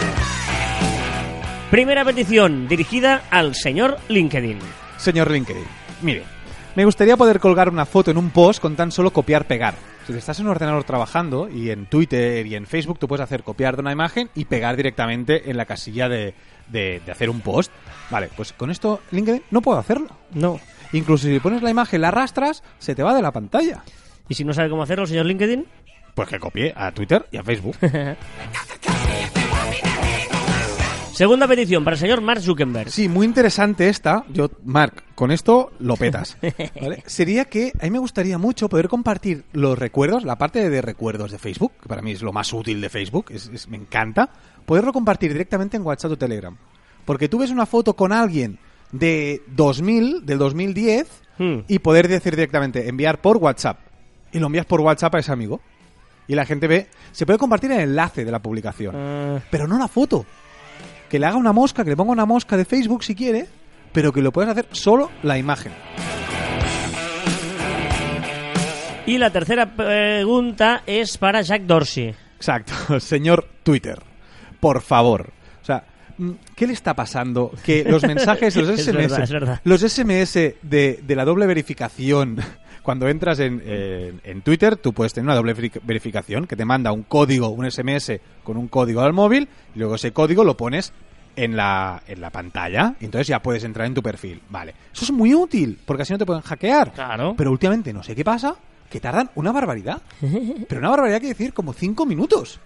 Primera 1.70 2.04
petición 2.04 2.68
dirigida 2.68 3.22
al 3.30 3.54
señor 3.54 3.98
LinkedIn. 4.08 4.58
Señor 4.98 5.30
LinkedIn, 5.30 5.64
mire, 6.02 6.22
me 6.74 6.84
gustaría 6.84 7.16
poder 7.16 7.40
colgar 7.40 7.68
una 7.68 7.84
foto 7.86 8.10
en 8.10 8.18
un 8.18 8.30
post 8.30 8.60
con 8.60 8.76
tan 8.76 8.92
solo 8.92 9.10
copiar-pegar. 9.12 9.74
Si 10.06 10.12
estás 10.12 10.38
en 10.38 10.46
un 10.46 10.52
ordenador 10.52 10.84
trabajando 10.84 11.48
y 11.48 11.70
en 11.70 11.86
Twitter 11.86 12.46
y 12.46 12.54
en 12.54 12.66
Facebook 12.66 12.98
tú 13.00 13.08
puedes 13.08 13.24
hacer 13.24 13.42
copiar 13.42 13.74
de 13.74 13.82
una 13.82 13.90
imagen 13.92 14.30
y 14.36 14.44
pegar 14.44 14.76
directamente 14.76 15.50
en 15.50 15.56
la 15.56 15.64
casilla 15.66 16.08
de, 16.08 16.34
de- 16.68 17.02
de 17.04 17.12
hacer 17.12 17.28
un 17.28 17.40
post. 17.40 17.72
Vale, 18.10 18.30
pues 18.36 18.52
con 18.52 18.70
esto 18.70 19.00
LinkedIn 19.10 19.42
no 19.50 19.60
puedo 19.60 19.78
hacerlo. 19.78 20.06
No. 20.32 20.60
Incluso 20.92 21.26
si 21.26 21.40
pones 21.40 21.62
la 21.62 21.70
imagen, 21.70 22.00
la 22.00 22.08
arrastras, 22.08 22.62
se 22.78 22.94
te 22.94 23.02
va 23.02 23.12
de 23.14 23.22
la 23.22 23.32
pantalla. 23.32 23.82
¿Y 24.28 24.34
si 24.34 24.44
no 24.44 24.54
sabe 24.54 24.70
cómo 24.70 24.84
hacerlo, 24.84 25.06
señor 25.06 25.26
LinkedIn? 25.26 25.66
Pues 26.14 26.28
que 26.28 26.38
copie 26.38 26.72
a 26.76 26.92
Twitter 26.92 27.26
y 27.32 27.36
a 27.38 27.42
Facebook. 27.42 27.76
Segunda 31.16 31.48
petición 31.48 31.82
para 31.82 31.94
el 31.94 32.00
señor 32.00 32.20
Mark 32.20 32.42
Zuckerberg. 32.42 32.90
Sí, 32.90 33.08
muy 33.08 33.24
interesante 33.24 33.88
esta. 33.88 34.24
Yo, 34.28 34.50
Mark, 34.64 35.02
con 35.14 35.30
esto 35.30 35.72
lo 35.78 35.96
petas. 35.96 36.36
¿vale? 36.80 37.02
Sería 37.06 37.46
que 37.46 37.72
a 37.80 37.84
mí 37.84 37.90
me 37.90 37.98
gustaría 37.98 38.36
mucho 38.36 38.68
poder 38.68 38.86
compartir 38.88 39.44
los 39.54 39.78
recuerdos, 39.78 40.24
la 40.24 40.36
parte 40.36 40.68
de 40.68 40.82
recuerdos 40.82 41.30
de 41.30 41.38
Facebook, 41.38 41.72
que 41.82 41.88
para 41.88 42.02
mí 42.02 42.12
es 42.12 42.20
lo 42.20 42.34
más 42.34 42.52
útil 42.52 42.82
de 42.82 42.90
Facebook, 42.90 43.26
es, 43.30 43.46
es- 43.50 43.66
me 43.66 43.78
encanta, 43.78 44.28
poderlo 44.66 44.92
compartir 44.92 45.32
directamente 45.32 45.78
en 45.78 45.86
WhatsApp 45.86 46.12
o 46.12 46.18
Telegram. 46.18 46.54
Porque 47.06 47.30
tú 47.30 47.38
ves 47.38 47.50
una 47.50 47.64
foto 47.64 47.94
con 47.96 48.12
alguien 48.12 48.58
de 48.92 49.42
2000, 49.48 50.26
del 50.26 50.38
2010, 50.38 51.08
Hmm. 51.38 51.60
y 51.68 51.78
poder 51.80 52.08
decir 52.08 52.34
directamente, 52.34 52.88
enviar 52.88 53.20
por 53.20 53.36
WhatsApp. 53.38 53.78
Y 54.32 54.38
lo 54.38 54.46
envías 54.46 54.64
por 54.66 54.80
WhatsApp 54.82 55.14
a 55.14 55.18
ese 55.18 55.32
amigo. 55.32 55.60
Y 56.28 56.34
la 56.34 56.44
gente 56.46 56.66
ve, 56.66 56.86
se 57.12 57.24
puede 57.26 57.38
compartir 57.38 57.70
el 57.72 57.80
enlace 57.80 58.24
de 58.24 58.30
la 58.32 58.38
publicación 58.40 58.94
Ah, 58.96 59.40
pero 59.50 59.66
no 59.68 59.78
la 59.78 59.86
foto. 59.86 60.24
Que 61.08 61.18
le 61.18 61.26
haga 61.26 61.36
una 61.36 61.52
mosca, 61.52 61.84
que 61.84 61.90
le 61.90 61.96
ponga 61.96 62.12
una 62.12 62.26
mosca 62.26 62.56
de 62.56 62.64
Facebook 62.64 63.04
si 63.04 63.14
quiere, 63.14 63.46
pero 63.92 64.12
que 64.12 64.20
lo 64.22 64.32
puedes 64.32 64.50
hacer 64.50 64.66
solo 64.72 65.10
la 65.22 65.38
imagen. 65.38 65.72
y 69.06 69.18
la 69.18 69.30
tercera 69.30 69.66
pregunta 69.76 70.82
es 70.86 71.16
para 71.16 71.40
Jack 71.42 71.62
Dorsey. 71.62 72.14
Exacto, 72.36 72.98
señor 73.00 73.46
Twitter, 73.62 73.98
por 74.60 74.82
favor. 74.82 75.32
O 75.62 75.64
sea, 75.64 75.84
mm, 76.18 76.30
¿qué 76.56 76.66
le 76.66 76.72
está 76.72 76.94
pasando? 76.94 77.52
Que 77.64 77.84
los 77.84 78.02
mensajes, 78.02 78.56
los 78.56 78.68
SMS, 78.80 78.92
verdad, 78.92 79.22
es 79.22 79.30
verdad. 79.30 79.60
los 79.64 79.80
SMS 79.80 80.34
de, 80.62 81.00
de 81.02 81.16
la 81.16 81.24
doble 81.24 81.46
verificación, 81.46 82.38
cuando 82.86 83.08
entras 83.08 83.40
en, 83.40 83.60
en- 83.66 84.20
en 84.24 84.40
Twitter, 84.42 84.76
tú 84.76 84.92
puedes 84.94 85.12
tener 85.12 85.26
una 85.26 85.34
doble 85.34 85.54
veri- 85.54 85.80
verificación 85.82 86.46
que 86.46 86.54
te 86.56 86.64
manda 86.64 86.92
un 86.92 87.02
código, 87.02 87.48
un 87.50 87.68
SMS 87.70 88.12
con 88.44 88.56
un 88.56 88.68
código 88.68 89.00
al 89.02 89.12
móvil, 89.12 89.48
y 89.74 89.78
luego 89.80 89.96
ese 89.96 90.12
código 90.12 90.44
lo 90.44 90.56
pones 90.56 90.92
en 91.34 91.56
la, 91.56 92.02
en 92.06 92.20
la 92.20 92.30
pantalla, 92.30 92.94
y 93.00 93.04
entonces 93.06 93.26
ya 93.26 93.42
puedes 93.42 93.64
entrar 93.64 93.86
en 93.88 93.94
tu 93.94 94.02
perfil. 94.02 94.40
Vale, 94.48 94.72
eso 94.94 95.04
es 95.04 95.10
muy 95.10 95.34
útil, 95.34 95.78
porque 95.84 96.04
así 96.04 96.12
no 96.12 96.18
te 96.18 96.24
pueden 96.24 96.42
hackear. 96.42 96.92
Claro. 96.92 97.34
Pero 97.36 97.50
últimamente 97.50 97.92
no 97.92 98.02
sé 98.04 98.14
qué 98.14 98.24
pasa, 98.24 98.54
que 98.88 99.00
tardan 99.00 99.30
una 99.34 99.50
barbaridad. 99.52 100.00
Pero 100.68 100.78
una 100.78 100.90
barbaridad 100.90 101.20
que 101.20 101.26
decir 101.26 101.52
como 101.52 101.72
cinco 101.72 102.06
minutos. 102.06 102.60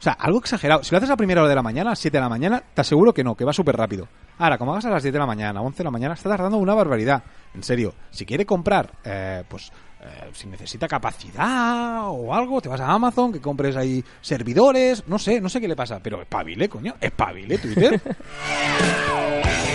O 0.00 0.02
sea, 0.02 0.14
algo 0.14 0.38
exagerado. 0.38 0.82
Si 0.82 0.92
lo 0.92 0.96
haces 0.96 1.10
a 1.10 1.16
primera 1.16 1.42
hora 1.42 1.50
de 1.50 1.54
la 1.54 1.62
mañana, 1.62 1.90
a 1.90 1.92
las 1.92 1.98
7 1.98 2.16
de 2.16 2.22
la 2.22 2.30
mañana, 2.30 2.62
te 2.72 2.80
aseguro 2.80 3.12
que 3.12 3.22
no, 3.22 3.34
que 3.34 3.44
va 3.44 3.52
súper 3.52 3.76
rápido. 3.76 4.08
Ahora, 4.38 4.56
como 4.56 4.72
hagas 4.72 4.86
a 4.86 4.90
las 4.90 5.02
10 5.02 5.12
de 5.12 5.18
la 5.18 5.26
mañana, 5.26 5.60
11 5.60 5.76
de 5.76 5.84
la 5.84 5.90
mañana, 5.90 6.14
está 6.14 6.30
tardando 6.30 6.56
una 6.56 6.72
barbaridad. 6.72 7.22
En 7.52 7.62
serio, 7.62 7.92
si 8.10 8.24
quiere 8.24 8.46
comprar, 8.46 8.90
eh, 9.04 9.44
pues, 9.46 9.70
eh, 10.00 10.30
si 10.32 10.46
necesita 10.46 10.88
capacidad 10.88 12.04
o 12.06 12.32
algo, 12.32 12.62
te 12.62 12.70
vas 12.70 12.80
a 12.80 12.90
Amazon, 12.90 13.30
que 13.30 13.42
compres 13.42 13.76
ahí 13.76 14.02
servidores, 14.22 15.04
no 15.06 15.18
sé, 15.18 15.38
no 15.38 15.50
sé 15.50 15.60
qué 15.60 15.68
le 15.68 15.76
pasa, 15.76 16.00
pero 16.02 16.22
espabile, 16.22 16.70
coño, 16.70 16.94
espabile 16.98 17.58
Twitter. 17.58 18.00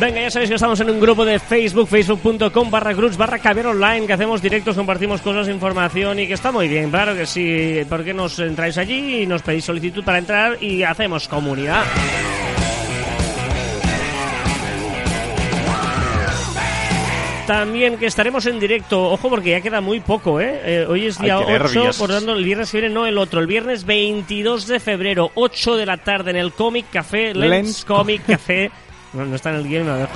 Venga, 0.00 0.20
ya 0.20 0.30
sabéis 0.30 0.50
que 0.50 0.54
estamos 0.54 0.78
en 0.78 0.90
un 0.90 1.00
grupo 1.00 1.24
de 1.24 1.40
Facebook, 1.40 1.88
facebook.com 1.88 2.70
barra 2.70 2.92
groups 2.92 3.16
barra 3.16 3.40
caviar 3.40 3.66
online, 3.66 4.06
que 4.06 4.12
hacemos 4.12 4.40
directos, 4.40 4.76
compartimos 4.76 5.20
cosas, 5.22 5.48
información 5.48 6.20
y 6.20 6.28
que 6.28 6.34
está 6.34 6.52
muy 6.52 6.68
bien, 6.68 6.88
claro 6.90 7.16
que 7.16 7.26
sí. 7.26 7.80
¿Por 7.88 8.04
qué 8.04 8.14
nos 8.14 8.38
entráis 8.38 8.78
allí 8.78 9.22
y 9.22 9.26
nos 9.26 9.42
pedís 9.42 9.64
solicitud 9.64 10.04
para 10.04 10.18
entrar 10.18 10.62
y 10.62 10.84
hacemos 10.84 11.26
comunidad? 11.26 11.82
También 17.48 17.96
que 17.96 18.04
estaremos 18.06 18.44
en 18.44 18.60
directo, 18.60 19.10
ojo 19.10 19.30
porque 19.30 19.50
ya 19.50 19.62
queda 19.62 19.80
muy 19.80 20.00
poco, 20.00 20.38
¿eh? 20.38 20.60
Eh, 20.64 20.86
hoy 20.86 21.06
es 21.06 21.18
Ay, 21.18 21.24
día 21.24 21.38
qué 21.38 21.44
8, 21.44 21.50
nervios. 21.50 21.98
por 21.98 22.10
tanto 22.10 22.34
el 22.34 22.44
viernes 22.44 22.70
que 22.70 22.78
viene 22.80 22.94
no 22.94 23.06
el 23.06 23.16
otro, 23.16 23.40
el 23.40 23.46
viernes 23.46 23.86
22 23.86 24.66
de 24.66 24.78
febrero, 24.78 25.30
8 25.34 25.76
de 25.76 25.86
la 25.86 25.96
tarde 25.96 26.30
en 26.32 26.36
el 26.36 26.52
Comic 26.52 26.90
Café, 26.92 27.32
Lens, 27.34 27.50
Lens 27.50 27.84
Comic 27.86 28.26
Café, 28.26 28.70
no, 29.12 29.24
no 29.24 29.36
está 29.36 29.50
en 29.50 29.56
el 29.56 29.68
guion, 29.68 29.84
me 29.84 29.92
lo 29.92 29.96
dejo. 29.98 30.12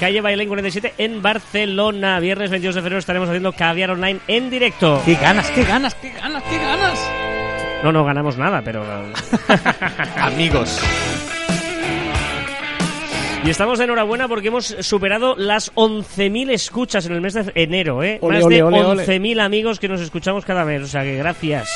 Calle 0.00 0.20
Bailén 0.20 0.48
47 0.48 0.94
en 0.98 1.22
Barcelona, 1.22 2.20
viernes 2.20 2.50
22 2.50 2.74
de 2.76 2.80
febrero 2.82 2.98
estaremos 2.98 3.28
haciendo 3.28 3.52
Caviar 3.52 3.90
Online 3.90 4.20
en 4.28 4.50
directo. 4.50 5.02
¡Qué 5.04 5.14
ganas, 5.14 5.50
qué 5.50 5.64
ganas, 5.64 5.94
qué 5.96 6.10
ganas, 6.10 6.42
qué 6.44 6.58
ganas! 6.58 7.10
No, 7.82 7.92
no 7.92 8.04
ganamos 8.04 8.36
nada, 8.36 8.62
pero... 8.64 8.84
Amigos. 10.16 10.80
Y 13.44 13.50
estamos 13.50 13.78
de 13.78 13.84
enhorabuena 13.84 14.28
porque 14.28 14.48
hemos 14.48 14.66
superado 14.80 15.34
las 15.36 15.72
11.000 15.74 16.50
escuchas 16.50 17.06
en 17.06 17.12
el 17.12 17.20
mes 17.20 17.34
de 17.34 17.50
enero, 17.54 18.02
¿eh? 18.02 18.18
Ole, 18.20 18.36
Más 18.36 18.44
ole, 18.44 18.56
de 18.56 18.62
ole, 18.62 18.84
ole. 18.84 19.06
11.000 19.06 19.40
amigos 19.40 19.78
que 19.78 19.88
nos 19.88 20.00
escuchamos 20.00 20.44
cada 20.44 20.64
mes, 20.64 20.82
o 20.82 20.86
sea 20.86 21.02
que 21.02 21.16
gracias. 21.16 21.68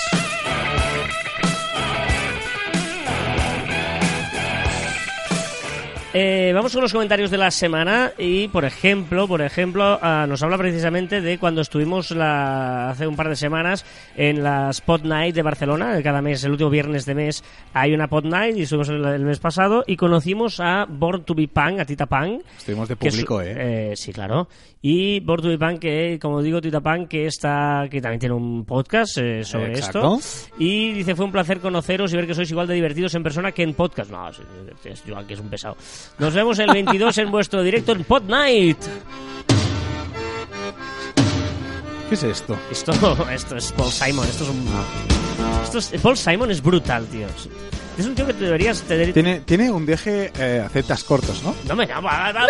Eh, 6.15 6.53
vamos 6.55 6.73
con 6.75 6.83
los 6.83 6.93
comentarios 6.93 7.31
de 7.31 7.39
la 7.39 7.51
semana 7.51 8.13
y, 8.19 8.49
por 8.49 8.67
ejemplo, 8.67 9.27
por 9.27 9.41
ejemplo, 9.41 9.99
ah, 10.03 10.27
nos 10.29 10.43
habla 10.43 10.59
precisamente 10.59 11.23
de 11.23 11.39
cuando 11.39 11.63
estuvimos 11.63 12.11
la- 12.11 12.91
hace 12.91 13.07
un 13.07 13.17
par 13.17 13.31
de 13.31 13.37
semanas 13.37 13.87
en 14.15 14.43
la 14.43 14.69
Spot 14.69 15.03
Night 15.05 15.35
de 15.35 15.41
Barcelona. 15.41 15.99
Cada 16.03 16.21
mes, 16.21 16.45
el 16.45 16.51
último 16.53 16.69
viernes 16.69 17.07
de 17.07 17.15
mes, 17.15 17.43
hay 17.73 17.95
una 17.95 18.05
Spot 18.05 18.27
Night 18.27 18.59
y 18.59 18.63
estuvimos 18.63 18.91
el, 18.91 19.03
el 19.03 19.25
mes 19.25 19.39
pasado 19.39 19.85
y 19.87 19.97
conocimos 19.97 20.61
a 20.61 20.85
Born 20.87 21.25
to 21.25 21.35
be 21.35 21.49
Punk, 21.49 21.81
a 21.81 21.87
Tita 21.87 22.05
Punk. 22.05 22.43
Estuvimos 22.59 22.89
de 22.89 22.95
es- 22.95 22.99
público, 23.15 23.41
¿eh? 23.41 23.95
Sí, 23.97 24.13
claro. 24.13 24.49
Y 24.85 25.21
be 25.21 25.59
Punk, 25.59 25.79
que, 25.79 26.19
como 26.21 26.43
digo, 26.43 26.61
Tita 26.61 26.81
Punk, 26.81 27.07
que, 27.07 27.27
está, 27.27 27.87
que 27.89 28.01
también 28.01 28.19
tiene 28.19 28.35
un 28.35 28.65
podcast 28.65 29.17
eh, 29.19 29.45
sobre 29.45 29.75
Exacto. 29.75 30.17
esto. 30.19 30.55
Y 30.59 30.93
dice, 30.93 31.15
fue 31.15 31.25
un 31.25 31.31
placer 31.31 31.61
conoceros 31.61 32.13
y 32.13 32.17
ver 32.17 32.27
que 32.27 32.35
sois 32.35 32.51
igual 32.51 32.67
de 32.67 32.75
divertidos 32.75 33.15
en 33.15 33.23
persona 33.23 33.53
que 33.53 33.63
en 33.63 33.75
podcast. 33.75 34.11
No, 34.11 34.29
es, 34.29 34.41
es 34.85 35.05
Joan, 35.07 35.25
que 35.25 35.35
es 35.35 35.41
un 35.41 35.49
pesado. 35.49 35.77
Nos 36.19 36.35
vemos 36.35 36.59
el 36.59 36.67
22 36.73 37.17
en 37.19 37.31
vuestro 37.31 37.63
directo 37.63 37.93
en 37.93 38.03
Pod 38.03 38.25
Night. 38.25 38.79
¿Qué 42.13 42.17
es 42.17 42.25
esto? 42.25 42.59
Esto, 42.71 42.93
esto 43.33 43.57
es 43.57 43.73
Paul 43.73 43.91
Simon. 43.91 44.29
Esto 44.29 44.45
es 44.45 44.51
un... 44.51 44.69
Esto 45.65 45.79
es- 45.79 46.03
Paul 46.03 46.19
Simon 46.19 46.51
es 46.51 46.63
brutal, 46.63 47.07
tío. 47.07 47.27
Es 47.97 48.05
un 48.05 48.15
tío 48.15 48.27
que 48.27 48.35
te 48.35 48.45
deberías... 48.45 48.83
te 48.83 48.99
deberí- 48.99 49.15
Tiene, 49.15 49.41
tiene 49.41 49.71
un 49.71 49.87
deje 49.87 50.31
eh, 50.39 50.63
aceptas 50.63 51.05
cortos, 51.05 51.43
¿no? 51.43 51.57
No 51.67 51.75
me 51.75 51.87
no, 51.87 52.03
va, 52.03 52.31
va, 52.31 52.33
va, 52.33 52.41
va, 52.43 52.47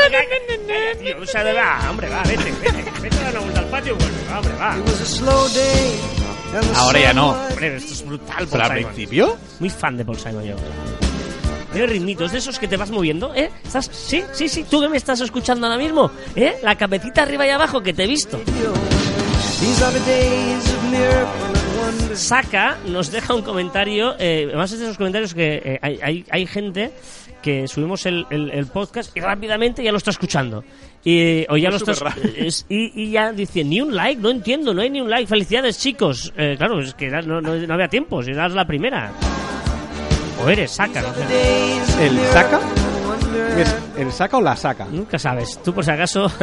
tío, 1.01 1.17
o 1.23 1.27
sea, 1.27 1.45
de 1.45 1.53
va, 1.53 1.79
hombre, 1.89 2.09
va, 2.09 2.25
vete, 2.25 2.53
vete, 2.61 2.85
vete 3.03 3.17
a 3.19 3.21
dar 3.23 3.31
una 3.35 3.41
vuelta 3.41 3.61
al 3.61 3.67
patio, 3.67 3.95
bueno, 3.95 4.13
va, 4.33 4.39
hombre, 4.41 4.55
va. 4.57 4.77
Ahora 6.81 6.99
ya 7.01 7.13
no. 7.13 7.31
Hombre, 7.31 7.77
esto 7.77 7.93
es 7.93 8.05
brutal, 8.05 8.37
Paul 8.39 8.49
Pero 8.51 8.65
al 8.65 8.73
principio, 8.73 9.37
Muy 9.61 9.71
fan 9.71 9.97
de 9.97 10.05
Paul 10.05 10.19
Simon 10.19 10.43
yo. 10.43 10.57
Tiene 11.71 11.87
ritmitos 11.87 12.33
de 12.33 12.39
esos 12.39 12.59
que 12.59 12.67
te 12.67 12.77
vas 12.77 12.91
moviendo, 12.91 13.33
¿eh? 13.37 13.49
¿Estás? 13.65 13.89
Sí, 13.93 14.25
sí, 14.33 14.49
sí, 14.49 14.65
tú 14.69 14.81
que 14.81 14.89
me 14.89 14.97
estás 14.97 15.21
escuchando 15.21 15.69
ahora 15.69 15.79
mismo, 15.79 16.11
¿eh? 16.35 16.57
La 16.65 16.77
cabecita 16.77 17.23
arriba 17.23 17.47
y 17.47 17.51
abajo 17.51 17.81
que 17.81 17.95
te 17.95 18.03
he 18.03 18.09
visto. 18.09 18.41
Saca 22.15 22.77
nos 22.87 23.11
deja 23.11 23.35
un 23.35 23.43
comentario, 23.43 24.15
eh, 24.19 24.45
además 24.49 24.71
es 24.73 24.79
de 24.79 24.85
esos 24.85 24.97
comentarios 24.99 25.35
que 25.35 25.61
eh, 25.65 25.79
hay, 25.83 25.99
hay, 26.03 26.25
hay 26.31 26.47
gente 26.47 26.93
que 27.43 27.67
subimos 27.67 28.07
el, 28.07 28.25
el- 28.31 28.51
el 28.51 28.67
podcast 28.67 29.17
y 29.17 29.21
rápidamente 29.21 29.83
ya 29.83 29.91
lo 29.91 29.99
está 29.99 30.11
escuchando. 30.11 30.63
Y, 31.05 31.45
o 31.49 31.57
ya 31.57 31.71
lo 31.71 31.77
Es 31.77 31.83
estás, 31.83 31.99
superrápido. 31.99 32.33
es- 32.37 32.65
y, 32.69 32.93
y 33.03 33.11
ya 33.11 33.33
dice, 33.33 33.65
ni 33.65 33.81
un 33.81 33.97
like, 33.97 34.21
no 34.23 34.31
entiendo, 34.31 34.73
no 34.73 34.83
hay 34.83 34.91
ni 34.91 35.01
un 35.01 35.11
like. 35.11 35.27
Felicidades, 35.27 35.79
chicos. 35.79 36.33
Eh, 36.37 36.55
claro, 36.57 36.81
es 36.81 36.95
que 36.95 37.09
no, 37.11 37.41
no, 37.41 37.55
no 37.57 37.75
había 37.75 37.89
tiempo, 37.89 38.23
si 38.23 38.33
das 38.33 38.53
la 38.53 38.65
primera. 38.67 39.11
O 40.45 40.49
eres, 40.49 40.71
saca, 40.71 41.03
no 41.03 41.13
sé. 41.15 42.07
¿el 42.07 42.19
saca? 42.33 42.61
¿Es 43.59 43.77
¿El 43.99 44.13
saca 44.13 44.37
o 44.37 44.41
la 44.43 44.55
saca? 44.57 44.87
Nunca 44.91 45.19
sabes. 45.19 45.59
Tú, 45.65 45.73
por 45.75 45.85
si 45.85 45.91
acaso. 45.91 46.31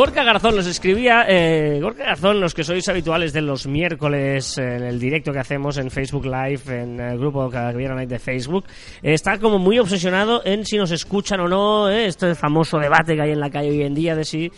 Gorka 0.00 0.24
Garzón 0.24 0.56
nos 0.56 0.66
escribía, 0.66 1.26
eh, 1.28 1.78
Gorka 1.82 2.04
Garzón, 2.04 2.40
los 2.40 2.54
que 2.54 2.64
sois 2.64 2.88
habituales 2.88 3.34
de 3.34 3.42
los 3.42 3.66
miércoles 3.66 4.56
eh, 4.56 4.76
en 4.76 4.82
el 4.84 4.98
directo 4.98 5.30
que 5.30 5.40
hacemos 5.40 5.76
en 5.76 5.90
Facebook 5.90 6.24
Live, 6.24 6.62
en 6.68 6.98
el 6.98 7.18
grupo 7.18 7.50
Caviar 7.50 7.94
Night 7.94 8.08
de 8.08 8.18
Facebook, 8.18 8.64
eh, 9.02 9.12
está 9.12 9.36
como 9.38 9.58
muy 9.58 9.78
obsesionado 9.78 10.40
en 10.46 10.64
si 10.64 10.78
nos 10.78 10.90
escuchan 10.90 11.40
o 11.40 11.48
no, 11.48 11.90
eh, 11.90 12.06
este 12.06 12.34
famoso 12.34 12.78
debate 12.78 13.14
que 13.14 13.20
hay 13.20 13.32
en 13.32 13.40
la 13.40 13.50
calle 13.50 13.68
hoy 13.72 13.82
en 13.82 13.94
día 13.94 14.16
de 14.16 14.24
si 14.24 14.50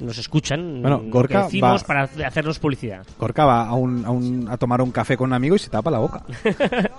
nos 0.00 0.18
escuchan, 0.18 0.82
Bueno, 0.82 1.00
lo 1.04 1.10
Gorka 1.12 1.38
que 1.38 1.44
decimos 1.44 1.82
va- 1.84 1.86
para 1.86 2.02
hacernos 2.26 2.58
publicidad. 2.58 3.06
Gorka 3.20 3.44
va 3.44 3.68
a, 3.68 3.74
un, 3.74 4.04
a, 4.04 4.10
un- 4.10 4.48
a 4.50 4.56
tomar 4.56 4.82
un 4.82 4.90
café 4.90 5.16
con 5.16 5.28
un 5.30 5.34
amigo 5.34 5.54
y 5.54 5.60
se 5.60 5.70
tapa 5.70 5.92
la 5.92 5.98
boca. 6.00 6.24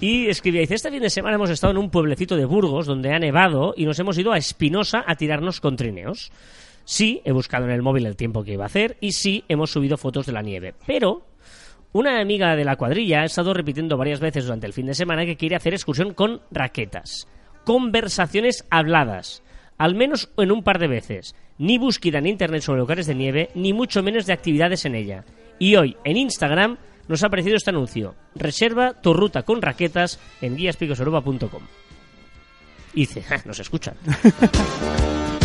Y 0.00 0.28
escribía, 0.28 0.60
dice, 0.60 0.74
este 0.74 0.90
fin 0.90 1.00
de 1.00 1.10
semana 1.10 1.36
hemos 1.36 1.50
estado 1.50 1.70
en 1.72 1.78
un 1.78 1.90
pueblecito 1.90 2.36
de 2.36 2.44
Burgos 2.44 2.86
donde 2.86 3.12
ha 3.12 3.18
nevado 3.18 3.72
y 3.76 3.84
nos 3.86 3.98
hemos 3.98 4.16
ido 4.18 4.32
a 4.32 4.38
Espinosa 4.38 5.02
a 5.06 5.16
tirarnos 5.16 5.60
con 5.60 5.74
trineos. 5.76 6.30
Sí, 6.90 7.20
he 7.26 7.32
buscado 7.32 7.66
en 7.66 7.70
el 7.70 7.82
móvil 7.82 8.06
el 8.06 8.16
tiempo 8.16 8.42
que 8.42 8.54
iba 8.54 8.62
a 8.64 8.68
hacer 8.68 8.96
y 9.02 9.12
sí, 9.12 9.44
hemos 9.46 9.70
subido 9.70 9.98
fotos 9.98 10.24
de 10.24 10.32
la 10.32 10.40
nieve. 10.40 10.72
Pero 10.86 11.26
una 11.92 12.18
amiga 12.18 12.56
de 12.56 12.64
la 12.64 12.76
cuadrilla 12.76 13.20
ha 13.20 13.24
estado 13.26 13.52
repitiendo 13.52 13.98
varias 13.98 14.20
veces 14.20 14.46
durante 14.46 14.66
el 14.66 14.72
fin 14.72 14.86
de 14.86 14.94
semana 14.94 15.26
que 15.26 15.36
quiere 15.36 15.54
hacer 15.54 15.74
excursión 15.74 16.14
con 16.14 16.40
raquetas. 16.50 17.28
Conversaciones 17.66 18.64
habladas. 18.70 19.42
Al 19.76 19.96
menos 19.96 20.30
en 20.38 20.50
un 20.50 20.62
par 20.62 20.78
de 20.78 20.88
veces. 20.88 21.34
Ni 21.58 21.76
búsqueda 21.76 22.20
en 22.20 22.26
internet 22.26 22.62
sobre 22.62 22.80
lugares 22.80 23.06
de 23.06 23.14
nieve, 23.14 23.50
ni 23.54 23.74
mucho 23.74 24.02
menos 24.02 24.24
de 24.24 24.32
actividades 24.32 24.86
en 24.86 24.94
ella. 24.94 25.26
Y 25.58 25.76
hoy, 25.76 25.94
en 26.04 26.16
Instagram, 26.16 26.78
nos 27.06 27.22
ha 27.22 27.26
aparecido 27.26 27.56
este 27.56 27.68
anuncio. 27.68 28.14
Reserva 28.34 28.94
tu 28.94 29.12
ruta 29.12 29.42
con 29.42 29.60
raquetas 29.60 30.18
en 30.40 30.56
guiaspicoseuropa.com. 30.56 31.62
Y 32.94 33.00
dice, 33.00 33.20
"Ja, 33.24 33.42
nos 33.44 33.58
escuchan. 33.60 33.94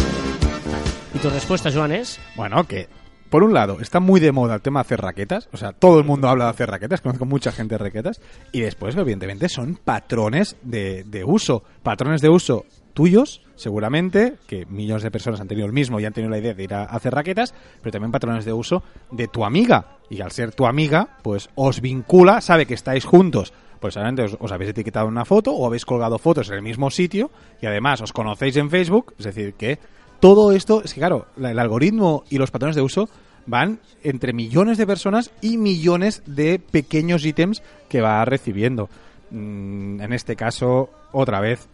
¿Y 1.13 1.19
tu 1.19 1.29
respuesta, 1.29 1.71
Joan, 1.71 1.91
es? 1.91 2.19
Bueno, 2.35 2.63
que 2.63 2.87
por 3.29 3.43
un 3.43 3.53
lado 3.53 3.79
está 3.79 3.99
muy 3.99 4.19
de 4.19 4.31
moda 4.31 4.55
el 4.55 4.61
tema 4.61 4.79
de 4.79 4.81
hacer 4.81 5.01
raquetas, 5.01 5.47
o 5.53 5.57
sea, 5.57 5.71
todo 5.71 5.99
el 5.99 6.05
mundo 6.05 6.27
habla 6.27 6.45
de 6.45 6.49
hacer 6.51 6.69
raquetas, 6.69 7.01
conozco 7.01 7.25
mucha 7.25 7.51
gente 7.51 7.75
de 7.75 7.79
raquetas, 7.79 8.19
y 8.51 8.61
después, 8.61 8.95
evidentemente, 8.95 9.47
son 9.47 9.75
patrones 9.75 10.57
de, 10.63 11.03
de 11.03 11.23
uso, 11.23 11.63
patrones 11.83 12.21
de 12.21 12.29
uso 12.29 12.65
tuyos, 12.93 13.41
seguramente, 13.55 14.35
que 14.47 14.65
millones 14.65 15.03
de 15.03 15.11
personas 15.11 15.39
han 15.39 15.47
tenido 15.47 15.67
el 15.67 15.73
mismo 15.73 15.99
y 15.99 16.05
han 16.05 16.13
tenido 16.13 16.31
la 16.31 16.39
idea 16.39 16.55
de 16.55 16.63
ir 16.63 16.73
a 16.73 16.83
hacer 16.83 17.13
raquetas, 17.13 17.53
pero 17.81 17.91
también 17.91 18.11
patrones 18.11 18.45
de 18.45 18.53
uso 18.53 18.83
de 19.11 19.27
tu 19.27 19.45
amiga, 19.45 19.97
y 20.09 20.21
al 20.21 20.31
ser 20.31 20.53
tu 20.53 20.65
amiga, 20.65 21.17
pues 21.21 21.49
os 21.53 21.79
vincula, 21.79 22.41
sabe 22.41 22.65
que 22.65 22.73
estáis 22.73 23.05
juntos, 23.05 23.53
pues 23.79 23.93
solamente 23.93 24.23
os, 24.23 24.37
os 24.39 24.51
habéis 24.51 24.71
etiquetado 24.71 25.07
una 25.07 25.25
foto 25.25 25.53
o 25.53 25.67
habéis 25.67 25.85
colgado 25.85 26.17
fotos 26.17 26.49
en 26.49 26.55
el 26.55 26.61
mismo 26.61 26.89
sitio 26.89 27.29
y 27.61 27.65
además 27.65 27.99
os 28.01 28.13
conocéis 28.13 28.55
en 28.57 28.69
Facebook, 28.69 29.13
es 29.19 29.25
decir, 29.25 29.55
que 29.55 29.77
todo 30.23 30.53
esto, 30.53 30.81
es 30.85 30.93
que 30.93 31.01
claro, 31.01 31.25
la- 31.35 31.51
el 31.51 31.59
algoritmo 31.59 32.23
y 32.29 32.37
los 32.37 32.49
patrones 32.49 32.77
de 32.77 32.81
uso 32.81 33.09
van 33.45 33.81
entre 34.03 34.31
millones 34.31 34.77
de 34.77 34.87
personas 34.87 35.31
y 35.41 35.57
millones 35.57 36.23
de 36.25 36.59
pequeños 36.59 37.25
ítems 37.25 37.61
que 37.89 37.99
va 37.99 38.23
recibiendo. 38.23 38.87
Mm, 39.31 39.99
en 39.99 40.13
este 40.13 40.37
caso, 40.37 40.89
otra 41.11 41.41
vez, 41.41 41.67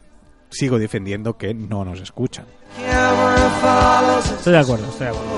sigo 0.49 0.79
defendiendo 0.79 1.37
que 1.37 1.53
no 1.53 1.85
nos 1.85 2.01
escuchan. 2.01 2.45
Estoy 4.39 4.53
de 4.53 4.57
acuerdo, 4.59 4.85
estoy 4.89 5.05
de 5.05 5.11
acuerdo. 5.11 5.29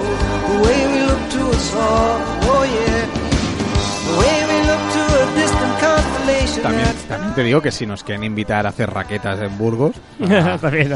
También, 6.64 6.91
también 7.12 7.36
te 7.36 7.44
digo 7.44 7.62
que 7.62 7.72
si 7.72 7.86
nos 7.86 8.04
quieren 8.04 8.24
invitar 8.24 8.66
a 8.66 8.70
hacer 8.70 8.90
raquetas 8.90 9.40
en 9.42 9.58
Burgos... 9.58 9.96
ah, 10.30 10.54
está 10.56 10.70
bien. 10.70 10.90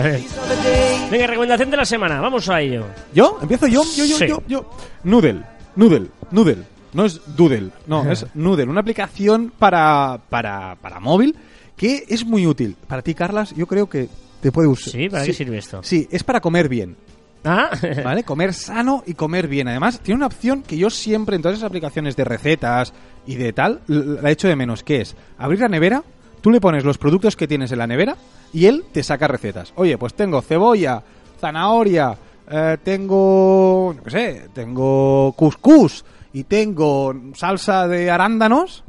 Venga, 1.11 1.27
recomendación 1.27 1.69
de 1.69 1.77
la 1.77 1.85
semana, 1.85 2.19
vamos 2.21 2.49
a 2.49 2.61
ello. 2.61 2.85
¿Yo? 3.13 3.37
¿Empiezo 3.41 3.67
yo? 3.67 3.83
Yo, 3.95 4.05
yo, 4.05 4.17
Sí. 4.17 4.27
yo, 4.27 4.41
yo. 4.47 4.69
Noodle, 5.03 5.41
Noodle, 5.75 6.07
Noodle. 6.31 6.63
No 6.93 7.03
es 7.05 7.19
Doodle, 7.35 7.71
no, 7.87 8.09
es 8.09 8.25
Noodle. 8.33 8.63
Una 8.69 8.79
aplicación 8.79 9.51
para, 9.59 10.19
para, 10.29 10.75
para 10.81 10.99
móvil 11.01 11.35
que 11.75 12.05
es 12.07 12.25
muy 12.25 12.47
útil. 12.47 12.77
Para 12.87 13.01
ti, 13.01 13.13
Carlas, 13.13 13.53
yo 13.53 13.67
creo 13.67 13.89
que 13.89 14.07
te 14.41 14.51
puede 14.53 14.69
usar. 14.69 14.93
¿Sí? 14.93 15.09
¿Para 15.09 15.25
qué 15.25 15.33
sirve 15.33 15.57
esto? 15.57 15.81
Sí, 15.83 16.07
es 16.09 16.23
para 16.23 16.39
comer 16.39 16.69
bien. 16.69 16.95
Ah, 17.43 17.69
¿Vale? 18.03 18.23
Comer 18.25 18.53
sano 18.55 19.03
y 19.05 19.13
comer 19.13 19.47
bien. 19.47 19.67
Además, 19.67 19.99
tiene 19.99 20.15
una 20.17 20.25
opción 20.27 20.63
que 20.63 20.77
yo 20.77 20.89
siempre 20.89 21.35
en 21.35 21.41
todas 21.43 21.57
esas 21.57 21.67
aplicaciones 21.67 22.15
de 22.15 22.23
recetas 22.23 22.91
y 23.27 23.35
de 23.35 23.53
tal, 23.53 23.81
l- 23.87 24.19
la 24.21 24.31
echo 24.31 24.47
de 24.47 24.55
menos, 24.55 24.81
que 24.81 25.01
es 25.01 25.15
abrir 25.37 25.59
la 25.59 25.67
nevera, 25.67 26.01
tú 26.45 26.51
le 26.51 26.61
pones 26.61 26.85
los 26.85 26.99
productos 26.99 27.35
que 27.35 27.47
tienes 27.47 27.71
en 27.71 27.79
la 27.79 27.87
nevera 27.87 28.15
y 28.53 28.67
él 28.67 28.85
te 28.91 29.01
saca 29.01 29.27
recetas. 29.27 29.73
Oye, 29.77 29.97
pues 29.97 30.13
tengo 30.13 30.43
cebolla, 30.43 31.01
zanahoria, 31.39 32.15
eh, 32.47 32.77
tengo, 32.83 33.95
no 34.05 34.11
sé, 34.11 34.49
tengo 34.53 35.33
cuscús 35.35 36.05
y 36.33 36.43
tengo 36.43 37.15
salsa 37.33 37.87
de 37.87 38.11
arándanos 38.11 38.83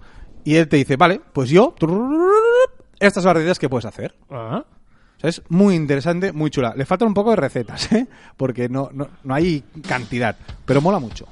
y 0.44 0.56
él 0.56 0.68
te 0.68 0.76
dice, 0.76 0.96
vale, 0.96 1.18
pues 1.32 1.48
yo, 1.48 1.74
estas 3.00 3.22
son 3.22 3.30
las 3.30 3.36
recetas 3.36 3.58
que 3.58 3.70
puedes 3.70 3.86
hacer. 3.86 4.14
Es 5.22 5.40
muy 5.48 5.76
interesante, 5.76 6.32
muy 6.32 6.50
chula. 6.50 6.74
Le 6.76 6.84
faltan 6.84 7.08
un 7.08 7.14
poco 7.14 7.30
de 7.30 7.36
recetas, 7.36 7.90
¿eh? 7.90 8.06
Porque 8.36 8.68
no, 8.68 8.90
no, 8.92 9.08
no 9.24 9.34
hay 9.34 9.64
cantidad, 9.88 10.36
pero 10.66 10.82
mola 10.82 10.98
mucho. 10.98 11.26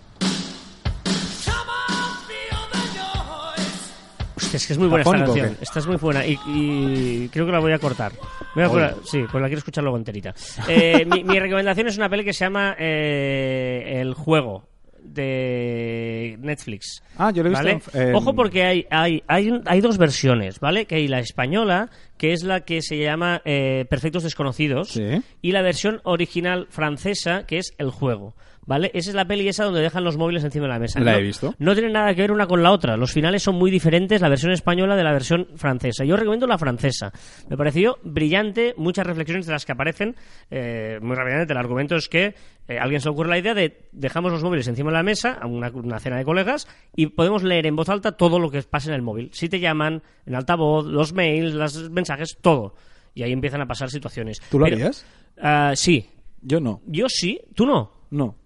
Es 4.56 4.66
que 4.66 4.72
es 4.74 4.78
muy 4.78 4.88
buena 4.88 5.02
esta 5.02 5.10
¿Afónico 5.10 5.32
o 5.32 5.34
canción. 5.34 5.58
Esta 5.60 5.78
es 5.80 5.86
muy 5.86 5.96
buena 5.96 6.26
y, 6.26 6.38
y 6.46 7.28
creo 7.30 7.46
que 7.46 7.52
la 7.52 7.60
voy 7.60 7.72
a 7.72 7.78
cortar. 7.78 8.12
Voy 8.54 8.64
a 8.64 8.68
cortar- 8.68 8.96
sí, 9.04 9.20
pues 9.30 9.40
la 9.42 9.48
quiero 9.48 9.58
escuchar 9.58 9.82
luego 9.84 9.96
enterita. 9.98 10.34
Eh, 10.68 11.04
mi, 11.06 11.24
mi 11.24 11.38
recomendación 11.38 11.88
es 11.88 11.96
una 11.96 12.08
peli 12.08 12.24
que 12.24 12.32
se 12.32 12.44
llama 12.44 12.74
eh, 12.78 14.00
El 14.00 14.14
Juego 14.14 14.68
de 15.02 16.36
Netflix. 16.40 17.02
Ah, 17.18 17.30
yo 17.30 17.42
lo 17.42 17.50
he 17.50 17.52
visto 17.70 17.90
Ojo 18.14 18.34
porque 18.34 18.64
hay, 18.64 18.86
hay, 18.90 19.22
hay, 19.28 19.50
hay 19.66 19.80
dos 19.80 19.98
versiones, 19.98 20.60
¿vale? 20.60 20.86
Que 20.86 20.96
hay 20.96 21.08
la 21.08 21.20
española, 21.20 21.90
que 22.16 22.32
es 22.32 22.42
la 22.42 22.60
que 22.60 22.82
se 22.82 22.98
llama 22.98 23.40
eh, 23.44 23.84
Perfectos 23.88 24.22
Desconocidos, 24.24 24.88
Sí. 24.88 25.22
y 25.42 25.52
la 25.52 25.62
versión 25.62 26.00
original 26.04 26.66
francesa, 26.70 27.44
que 27.46 27.58
es 27.58 27.74
El 27.78 27.90
Juego. 27.90 28.34
¿Vale? 28.66 28.90
Esa 28.94 29.10
es 29.10 29.14
la 29.16 29.26
peli 29.26 29.46
esa 29.48 29.64
donde 29.64 29.80
dejan 29.80 30.04
los 30.04 30.16
móviles 30.16 30.42
encima 30.44 30.64
de 30.66 30.72
la 30.72 30.78
mesa. 30.78 30.98
La 31.00 31.12
No- 31.12 31.18
he 31.18 31.22
visto. 31.22 31.54
no 31.58 31.74
tiene 31.74 31.90
nada 31.90 32.14
que 32.14 32.22
ver 32.22 32.32
una 32.32 32.46
con 32.46 32.62
la 32.62 32.70
otra. 32.72 32.96
Los 32.96 33.12
finales 33.12 33.42
son 33.42 33.56
muy 33.56 33.70
diferentes, 33.70 34.20
la 34.20 34.28
versión 34.28 34.52
española 34.52 34.96
de 34.96 35.04
la 35.04 35.12
versión 35.12 35.48
francesa. 35.56 36.04
Yo 36.04 36.16
recomiendo 36.16 36.46
la 36.46 36.56
francesa. 36.58 37.12
Me 37.48 37.56
pareció 37.56 37.98
brillante, 38.02 38.74
muchas 38.76 39.06
reflexiones 39.06 39.46
de 39.46 39.52
las 39.52 39.64
que 39.66 39.72
aparecen. 39.72 40.16
eh, 40.50 40.98
muy 41.02 41.14
rápidamente, 41.16 41.52
el 41.52 41.58
argumento 41.58 41.96
es 41.96 42.08
que 42.08 42.34
eh, 42.68 42.78
alguien 42.78 43.00
se 43.00 43.08
le 43.08 43.12
ocurre 43.12 43.28
la 43.28 43.38
idea 43.38 43.52
de 43.54 43.88
dejamos 43.92 44.32
los 44.32 44.42
móviles 44.42 44.66
encima 44.68 44.90
de 44.90 44.96
la 44.96 45.02
mesa, 45.02 45.32
a 45.40 45.46
una, 45.46 45.70
una 45.70 45.98
cena 46.00 46.16
de 46.16 46.24
colegas, 46.24 46.66
y 46.96 47.06
podemos 47.08 47.42
leer 47.42 47.66
en 47.66 47.76
voz 47.76 47.88
alta 47.90 48.12
todo 48.12 48.38
lo 48.38 48.50
que 48.50 48.62
pasa 48.62 48.88
en 48.88 48.94
el 48.94 49.02
móvil. 49.02 49.28
Si 49.32 49.48
te 49.50 49.60
llaman, 49.60 50.02
en 50.26 50.34
altavoz, 50.34 50.86
los 50.86 51.12
mails, 51.12 51.52
los 51.54 51.90
mensajes, 51.90 52.38
todo. 52.40 52.74
Y 53.14 53.22
ahí 53.22 53.32
empiezan 53.32 53.60
a 53.60 53.66
pasar 53.66 53.90
situaciones. 53.90 54.40
¿Tú 54.50 54.58
lo 54.58 54.64
Pero- 54.64 54.76
harías? 54.76 55.04
Ah, 55.40 55.72
sí. 55.74 56.06
Yo 56.40 56.60
no. 56.60 56.80
Yo 56.86 57.06
sí. 57.08 57.40
¿Tú 57.54 57.66
no? 57.66 57.90
No. 58.10 58.36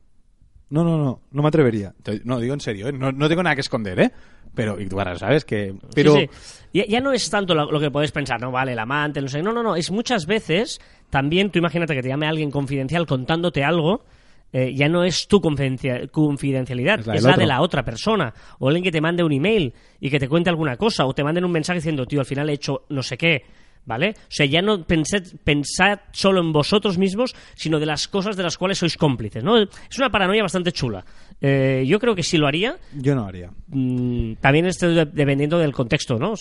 No, 0.70 0.84
no, 0.84 0.98
no. 0.98 1.20
No 1.32 1.42
me 1.42 1.48
atrevería. 1.48 1.94
No, 2.24 2.38
digo 2.40 2.54
en 2.54 2.60
serio, 2.60 2.88
¿eh? 2.88 2.92
No, 2.92 3.10
no 3.12 3.28
tengo 3.28 3.42
nada 3.42 3.54
que 3.54 3.62
esconder, 3.62 3.98
¿eh? 4.00 4.10
Pero, 4.54 4.80
y 4.80 4.86
tú 4.88 4.98
ahora 4.98 5.16
sabes 5.16 5.44
que... 5.44 5.74
Pero... 5.94 6.14
Sí, 6.14 6.28
sí. 6.32 6.64
Ya, 6.74 6.84
ya 6.86 7.00
no 7.00 7.12
es 7.12 7.30
tanto 7.30 7.54
lo, 7.54 7.70
lo 7.70 7.80
que 7.80 7.90
puedes 7.90 8.12
pensar, 8.12 8.40
no 8.40 8.50
vale, 8.50 8.72
el 8.72 8.78
amante, 8.78 9.20
no 9.22 9.28
sé. 9.28 9.42
No, 9.42 9.52
no, 9.52 9.62
no. 9.62 9.76
Es 9.76 9.90
muchas 9.90 10.26
veces 10.26 10.80
también, 11.10 11.50
tú 11.50 11.58
imagínate 11.58 11.94
que 11.94 12.02
te 12.02 12.08
llame 12.08 12.26
alguien 12.26 12.50
confidencial 12.50 13.06
contándote 13.06 13.62
algo. 13.64 14.04
eh, 14.52 14.74
ya 14.74 14.88
no 14.88 15.04
es 15.04 15.28
tu 15.28 15.40
confidencia- 15.40 16.08
confidencialidad, 16.10 17.00
Es 17.00 17.00
es 17.00 17.06
la 17.06 17.14
la, 17.14 17.20
del 17.20 17.26
otro. 17.30 17.40
de 17.40 17.46
la 17.46 17.60
otra 17.60 17.84
persona. 17.84 18.34
O 18.58 18.68
alguien 18.68 18.82
que 18.84 18.90
te 18.92 19.00
mande 19.00 19.22
un 19.22 19.32
email 19.32 19.72
y 20.00 20.10
que 20.10 20.18
te 20.18 20.28
cuente 20.28 20.50
alguna 20.50 20.76
cosa, 20.76 21.04
o 21.06 21.14
te 21.14 21.22
manden 21.24 21.44
un 21.44 21.52
mensaje 21.52 21.78
diciendo, 21.78 22.06
tío, 22.06 22.20
al 22.20 22.26
final 22.26 22.48
he 22.50 22.54
hecho 22.54 22.84
no 22.88 23.02
sé 23.02 23.16
qué. 23.16 23.42
¿Vale? 23.88 24.10
O 24.10 24.26
sea, 24.28 24.44
ya 24.44 24.60
no 24.60 24.84
pensad, 24.84 25.22
pensad 25.42 26.00
solo 26.12 26.42
en 26.42 26.52
vosotros 26.52 26.98
mismos, 26.98 27.34
sino 27.56 27.80
de 27.80 27.86
las 27.86 28.06
cosas 28.06 28.36
de 28.36 28.42
las 28.42 28.58
cuales 28.58 28.76
sois 28.76 28.98
cómplices, 28.98 29.42
¿no? 29.42 29.56
Es 29.56 29.98
una 29.98 30.10
paranoia 30.10 30.42
bastante 30.42 30.72
chula. 30.72 31.02
Eh, 31.40 31.84
yo 31.88 31.98
creo 31.98 32.14
que 32.14 32.22
sí 32.22 32.36
lo 32.36 32.46
haría, 32.46 32.76
Yo 32.92 33.14
no 33.14 33.24
haría. 33.24 33.50
Mm, 33.68 34.34
también 34.42 34.66
esto 34.66 34.90
de- 34.90 35.06
dependiendo 35.06 35.58
del 35.58 35.72
contexto, 35.72 36.18
¿no? 36.18 36.34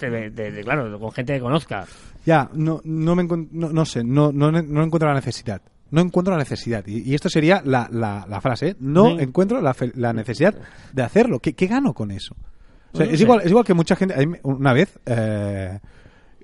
De- 0.00 0.30
de- 0.30 0.62
claro, 0.64 0.98
con 0.98 1.12
gente 1.12 1.34
que 1.34 1.40
conozca. 1.40 1.84
Ya, 2.24 2.48
no, 2.54 2.80
no, 2.84 3.14
me 3.14 3.24
no, 3.24 3.68
no 3.70 3.84
sé, 3.84 4.02
no, 4.02 4.32
no, 4.32 4.50
no 4.50 4.82
encuentro 4.82 5.06
la 5.08 5.14
necesidad. 5.14 5.60
No 5.90 6.00
encuentro 6.00 6.32
la 6.32 6.38
necesidad. 6.38 6.86
Y, 6.86 7.02
y 7.10 7.14
esto 7.14 7.28
sería 7.28 7.60
la, 7.66 7.86
la, 7.92 8.24
la 8.26 8.40
frase. 8.40 8.68
¿eh? 8.68 8.76
No 8.80 9.20
encuentro 9.20 9.60
la, 9.60 9.74
fe- 9.74 9.92
la 9.94 10.14
necesidad 10.14 10.54
de 10.92 11.02
hacerlo. 11.02 11.38
¿Qué, 11.38 11.52
qué 11.52 11.66
gano 11.66 11.92
con 11.92 12.10
eso? 12.10 12.34
O 12.92 12.96
sea, 12.96 13.06
No 13.06 13.12
es, 13.12 13.18
sé. 13.18 13.24
igual, 13.24 13.40
es 13.42 13.50
igual 13.50 13.64
que 13.64 13.74
mucha 13.74 13.94
gente... 13.94 14.14
Una 14.44 14.72
vez, 14.72 14.98
eh, 15.04 15.78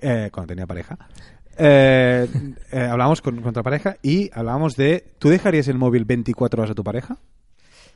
eh, 0.01 0.30
cuando 0.32 0.48
tenía 0.48 0.66
pareja, 0.66 0.98
eh, 1.59 2.26
eh, 2.72 2.80
hablábamos 2.90 3.20
con, 3.20 3.36
con 3.40 3.48
otra 3.51 3.62
pareja 3.62 3.96
y 4.03 4.30
hablábamos 4.32 4.76
de... 4.76 5.05
¿Tú 5.18 5.28
dejarías 5.28 5.68
el 5.68 5.78
móvil 5.78 6.05
24 6.05 6.62
horas 6.62 6.70
a 6.70 6.74
tu 6.74 6.84
pareja? 6.84 7.18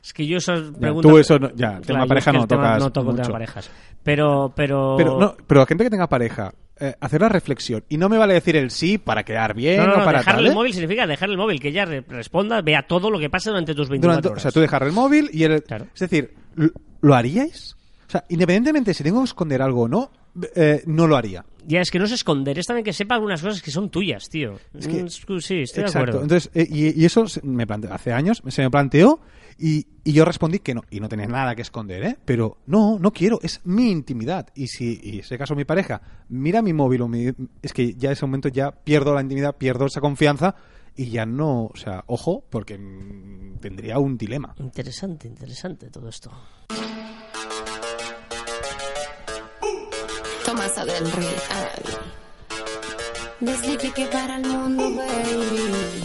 Es 0.03 0.13
que 0.13 0.27
yo 0.27 0.37
esas 0.37 0.59
preguntas... 0.79 1.11
tú 1.11 1.17
eso 1.17 1.39
no- 1.39 1.51
ya, 1.55 1.77
el 1.77 1.81
tema 1.85 2.05
pareja 2.05 2.29
es 2.29 2.33
que 2.35 2.39
no 2.41 2.47
tema 2.47 2.63
tocas 2.63 2.79
No 2.83 2.91
toco 2.91 3.07
tema 3.11 3.19
mucho. 3.23 3.31
parejas. 3.31 3.71
Pero, 4.03 4.53
pero... 4.55 4.95
Pero, 4.97 5.19
no, 5.19 5.35
pero 5.47 5.61
la 5.61 5.65
gente 5.65 5.83
que 5.83 5.89
tenga 5.89 6.07
pareja, 6.07 6.53
eh, 6.79 6.93
hacer 6.99 7.21
la 7.21 7.29
reflexión. 7.29 7.83
Y 7.89 7.97
no 7.97 8.07
me 8.07 8.17
vale 8.19 8.35
decir 8.35 8.55
el 8.55 8.69
sí 8.69 8.99
para 8.99 9.23
quedar 9.23 9.55
bien 9.55 9.77
No, 9.77 9.87
no, 9.87 9.93
o 9.93 9.97
no, 9.97 10.05
para 10.05 10.19
dejarle 10.19 10.37
tal. 10.41 10.45
el 10.45 10.51
¿eh? 10.51 10.55
móvil 10.55 10.73
significa 10.73 11.07
dejar 11.07 11.29
el 11.31 11.37
móvil, 11.37 11.59
que 11.59 11.69
ella 11.69 11.85
re- 11.85 12.01
responda, 12.07 12.61
vea 12.61 12.85
todo 12.85 13.09
lo 13.09 13.17
que 13.17 13.31
pasa 13.31 13.49
durante 13.49 13.73
tus 13.73 13.89
24 13.89 14.11
Durante- 14.11 14.27
horas. 14.29 14.41
o 14.41 14.43
sea, 14.43 14.51
tú 14.51 14.59
dejar 14.59 14.83
el 14.83 14.91
móvil 14.91 15.27
y 15.33 15.43
el... 15.43 15.63
Claro. 15.63 15.87
Es 15.91 15.99
decir, 16.01 16.35
¿lo, 16.53 16.69
lo 17.01 17.15
haríais? 17.15 17.75
O 18.07 18.11
sea, 18.11 18.23
independientemente 18.29 18.93
si 18.93 19.03
tengo 19.03 19.21
que 19.21 19.25
esconder 19.25 19.63
algo 19.63 19.83
o 19.83 19.87
no, 19.87 20.11
eh, 20.55 20.83
no 20.85 21.07
lo 21.07 21.15
haría. 21.15 21.45
Ya, 21.67 21.81
es 21.81 21.89
que 21.89 21.97
no 21.97 22.05
es 22.05 22.11
esconder, 22.11 22.59
es 22.59 22.65
también 22.67 22.83
que 22.85 22.93
sepa 22.93 23.15
algunas 23.15 23.41
cosas 23.41 23.61
que 23.61 23.71
son 23.71 23.89
tuyas, 23.89 24.29
tío. 24.29 24.59
Es 24.73 24.87
que- 24.87 25.03
Mm, 25.03 25.07
sí, 25.09 25.23
estoy 25.33 25.57
de 25.57 25.63
Exacto. 25.63 25.97
acuerdo. 25.99 26.21
Entonces, 26.21 26.51
eh, 26.53 26.67
y, 26.69 27.01
y 27.01 27.05
eso 27.05 27.27
se- 27.27 27.41
me 27.41 27.65
planteó, 27.65 27.91
hace 27.93 28.13
años 28.13 28.43
se 28.47 28.61
me 28.61 28.69
planteó 28.69 29.19
y, 29.57 29.87
y 30.03 30.11
yo 30.13 30.25
respondí 30.25 30.59
que 30.59 30.75
no. 30.75 30.81
Y 30.91 30.99
no 30.99 31.09
tenía 31.09 31.25
nada 31.27 31.55
que 31.55 31.63
esconder, 31.63 32.03
¿eh? 32.03 32.17
Pero 32.23 32.57
no, 32.67 32.99
no 32.99 33.11
quiero, 33.11 33.39
es 33.41 33.61
mi 33.63 33.89
intimidad. 33.89 34.47
Y 34.53 34.67
si, 34.67 34.99
y 35.01 35.13
en 35.15 35.19
ese 35.21 35.37
caso 35.39 35.55
mi 35.55 35.65
pareja 35.65 36.01
mira 36.29 36.61
mi 36.61 36.73
móvil 36.73 37.01
o 37.01 37.07
mi- 37.07 37.31
es 37.63 37.73
que 37.73 37.95
ya 37.95 38.09
en 38.09 38.13
ese 38.13 38.25
momento 38.27 38.49
ya 38.49 38.71
pierdo 38.71 39.15
la 39.15 39.21
intimidad, 39.21 39.55
pierdo 39.57 39.87
esa 39.87 40.01
confianza 40.01 40.55
y 40.95 41.09
ya 41.09 41.25
no, 41.25 41.65
o 41.65 41.75
sea, 41.75 42.03
ojo, 42.07 42.43
porque 42.49 42.77
mm, 42.77 43.57
tendría 43.59 43.97
un 43.97 44.17
dilema. 44.17 44.53
Interesante, 44.59 45.27
interesante 45.27 45.89
todo 45.89 46.07
esto. 46.09 46.31
Tomasa 50.55 50.85
del. 50.85 51.03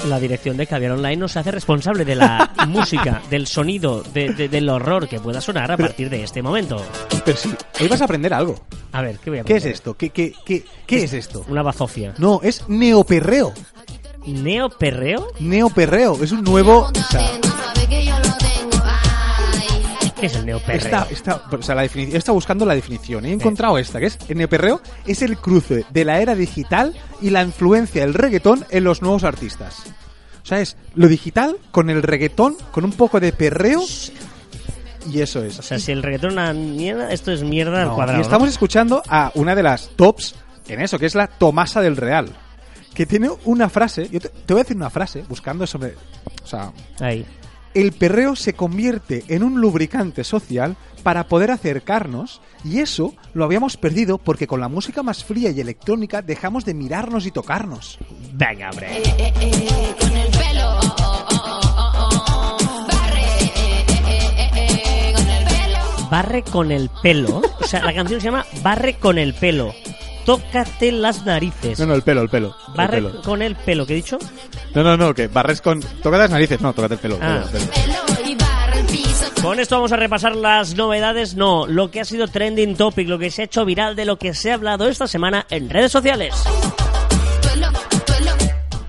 La 0.09 0.19
dirección 0.19 0.57
de 0.57 0.67
Caviar 0.67 0.91
Online 0.93 1.17
nos 1.17 1.37
hace 1.37 1.53
responsable 1.53 2.05
de 2.05 2.17
la 2.17 2.51
música, 2.67 3.23
del 3.31 3.47
sonido, 3.47 4.03
de- 4.03 4.35
de- 4.35 4.49
del 4.49 4.69
horror 4.69 5.07
que 5.09 5.21
pueda 5.21 5.41
sonar 5.41 5.71
a 5.71 5.77
partir 5.77 6.11
de 6.11 6.25
este 6.25 6.43
momento. 6.43 6.83
Pero 7.25 7.37
sí, 7.37 7.55
hoy 7.81 7.87
vas 7.87 8.01
a 8.01 8.05
aprender 8.07 8.35
algo. 8.35 8.57
A 8.91 9.03
ver, 9.03 9.19
¿qué 9.21 9.31
voy 9.31 9.39
a 9.39 9.45
¿Qué 9.45 9.53
es 9.55 9.63
aprender? 9.63 9.75
esto? 9.75 9.95
¿Qué, 9.97 10.11
qué, 10.11 10.35
qué, 10.45 10.65
qué 10.85 11.05
es 11.05 11.13
esto? 11.13 11.45
Una 11.49 11.63
bazofia. 11.63 12.15
No, 12.19 12.41
es 12.43 12.69
neoperreo. 12.69 13.53
¿Neoperreo? 14.27 15.29
Neoperreo, 15.39 16.21
es 16.25 16.33
un 16.33 16.43
nuevo... 16.43 16.91
o 16.93 17.11
sea, 17.11 17.21
¿Qué 20.21 20.27
es 20.27 20.35
el 20.37 20.47
neoperreo? 20.47 20.77
Está, 20.77 21.07
está, 21.11 21.43
o 21.51 21.63
sea, 21.63 21.75
la 21.75 21.83
definición, 21.83 22.17
está 22.17 22.33
buscando 22.33 22.67
la 22.67 22.75
definición 22.75 23.25
he 23.25 23.33
encontrado 23.33 23.79
esta, 23.79 23.99
que 23.99 24.07
es 24.07 24.19
el 24.29 24.39
neoperreo 24.39 24.81
es 25.07 25.23
el 25.23 25.37
cruce 25.39 25.85
de 25.91 26.05
la 26.05 26.21
era 26.21 26.35
digital 26.35 26.95
y 27.21 27.31
la 27.31 27.43
influencia 27.43 28.03
del 28.03 28.15
reggaetón 28.15 28.65
en 28.71 28.85
los 28.85 29.03
nuevos 29.03 29.25
artistas. 29.25 29.85
O 30.43 30.47
sea, 30.47 30.61
es 30.61 30.77
lo 30.95 31.09
digital 31.09 31.57
con 31.71 31.91
el 31.91 32.03
reggaetón, 32.03 32.57
con 32.71 32.85
un 32.85 32.93
poco 32.93 33.21
de 33.21 33.33
perreo 33.33 33.83
y 35.11 35.21
eso 35.21 35.43
es. 35.43 35.59
O 35.59 35.63
sea, 35.63 35.79
si 35.79 35.93
el 35.93 36.03
reggaetón 36.03 36.31
es 36.31 36.35
una 36.35 36.53
mierda, 36.53 37.11
esto 37.11 37.33
es 37.33 37.43
mierda 37.43 37.83
al 37.83 37.95
cuadrado. 37.95 38.19
y 38.19 38.23
estamos 38.23 38.49
escuchando 38.49 39.03
a 39.09 39.33
una 39.35 39.55
de 39.55 39.63
las 39.63 39.89
tops 39.97 40.35
en 40.69 40.81
eso, 40.81 40.99
que 40.99 41.07
es 41.07 41.15
la 41.15 41.27
Tomasa 41.27 41.81
del 41.81 41.97
Real. 41.97 42.29
Que 42.95 43.07
tiene 43.07 43.31
una 43.45 43.69
frase, 43.69 44.09
yo 44.11 44.21
te, 44.21 44.29
te 44.29 44.53
voy 44.53 44.61
a 44.61 44.65
decir 44.65 44.77
una 44.77 44.91
frase, 44.91 45.25
buscando 45.29 45.67
sobre... 45.67 45.95
O 46.43 46.47
sea. 46.47 46.73
Ahí. 46.99 47.25
El 47.75 47.93
perreo 47.93 48.37
se 48.37 48.55
convierte 48.55 49.25
en 49.29 49.43
un 49.43 49.61
lubricante 49.61 50.25
social 50.25 50.77
para 51.03 51.29
poder 51.29 51.51
acercarnos 51.51 52.41
y 52.65 52.81
eso 52.81 53.15
lo 53.33 53.45
habíamos 53.45 53.77
perdido 53.77 54.19
porque 54.19 54.47
con 54.47 54.61
la 54.61 54.69
música 54.69 55.03
más 55.03 55.25
fría 55.25 55.51
y 55.51 55.61
electrónica 55.61 56.23
dejamos 56.23 56.65
de 56.65 56.75
mirarnos 56.75 57.27
y 57.27 57.31
tocarnos. 57.31 57.99
Venga, 58.33 58.71
hombre. 58.71 58.99
Eh, 58.99 59.03
eh, 59.19 59.33
eh, 59.41 59.95
con 59.99 60.17
el 60.17 60.31
pelo. 60.31 60.81
Barre. 62.89 63.63
con 65.13 65.29
el 65.29 65.45
pelo. 65.45 66.11
Barre 66.11 66.43
con 66.43 66.73
el 66.73 66.91
pelo. 67.03 67.43
O 67.61 67.67
sea, 67.67 67.85
la 67.85 67.95
canción 67.95 68.21
se 68.21 68.27
llama 68.27 68.45
Barre 68.63 68.95
con 68.95 69.19
el 69.19 69.35
pelo. 69.35 69.75
Tócate 70.27 70.93
las 70.93 71.25
narices. 71.25 71.79
No, 71.79 71.87
no, 71.87 71.95
el 71.95 72.03
pelo, 72.03 72.23
el 72.23 72.29
pelo. 72.29 72.55
el 72.69 72.75
Barre 72.75 72.97
pelo. 73.03 73.23
con 73.23 73.43
el 73.43 73.57
pelo, 73.57 73.87
¿qué 73.87 73.95
he 73.95 73.97
dicho? 73.97 74.19
No, 74.75 74.83
no, 74.85 74.97
no, 74.97 75.15
que 75.15 75.29
barres 75.29 75.61
con... 75.61 75.81
Tócate 75.81 76.19
las 76.19 76.31
narices, 76.31 76.61
no, 76.61 76.73
tócate 76.73 76.95
el 76.95 77.01
pelo. 77.01 77.17
el 77.17 77.23
Ah. 77.23 77.45
pelo, 77.51 77.59
el 77.65 77.69
pelo. 77.69 78.01
Con 79.43 79.59
esto 79.59 79.77
vamos 79.77 79.91
a 79.93 79.97
repasar 79.97 80.37
las 80.37 80.75
novedades, 80.77 81.35
no, 81.35 81.67
lo 81.67 81.91
que 81.91 82.01
ha 82.01 82.05
sido 82.05 82.29
trending 82.29 82.77
topic, 82.77 83.09
lo 83.09 83.19
que 83.19 83.31
se 83.31 83.41
ha 83.43 83.45
hecho 83.47 83.65
viral 83.65 83.97
de 83.97 84.05
lo 84.05 84.19
que 84.19 84.35
se 84.35 84.51
ha 84.51 84.55
hablado 84.55 84.87
esta 84.87 85.07
semana 85.07 85.47
en 85.49 85.71
redes 85.71 85.91
sociales. 85.91 86.35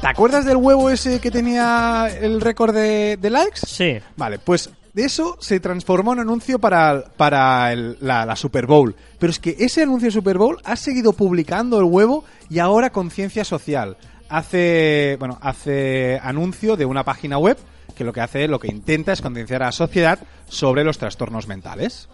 ¿Te 0.02 0.08
acuerdas 0.08 0.46
del 0.46 0.58
huevo 0.58 0.90
ese 0.90 1.20
que 1.22 1.30
tenía 1.32 2.08
el 2.20 2.42
récord 2.42 2.74
de, 2.74 3.18
de 3.18 3.30
likes? 3.30 3.62
Sí. 3.66 4.00
Vale, 4.18 4.40
pues 4.40 4.70
de 4.94 5.06
eso 5.06 5.38
se 5.40 5.60
transformó 5.60 6.14
en 6.14 6.20
anuncio 6.20 6.60
para, 6.60 7.04
para 7.18 7.72
el- 7.74 7.98
la, 8.02 8.26
la 8.26 8.36
Super 8.36 8.66
Bowl. 8.66 8.96
Pero 9.20 9.32
es 9.32 9.40
que 9.40 9.56
ese 9.60 9.84
anuncio 9.84 10.08
de 10.08 10.12
Super 10.12 10.38
Bowl 10.38 10.58
ha 10.64 10.76
seguido 10.76 11.14
publicando 11.14 11.78
el 11.80 11.86
huevo 11.86 12.24
y 12.50 12.60
ahora 12.60 12.90
Conciencia 12.92 13.44
Social 13.46 13.98
hace, 14.30 15.16
bueno, 15.20 15.38
hace 15.42 16.20
anuncio 16.24 16.76
de 16.78 16.86
una 16.86 17.04
página 17.04 17.38
web 17.38 17.58
que 17.96 18.04
lo 18.06 18.14
que 18.14 18.22
hace, 18.22 18.48
lo 18.48 18.60
que 18.60 18.70
intenta 18.70 19.12
es 19.14 19.22
concienciar 19.22 19.62
a 19.64 19.68
la 19.68 19.72
sociedad 19.74 20.20
sobre 20.48 20.84
los 20.84 20.98
trastornos 20.98 21.48
mentales. 21.48 22.08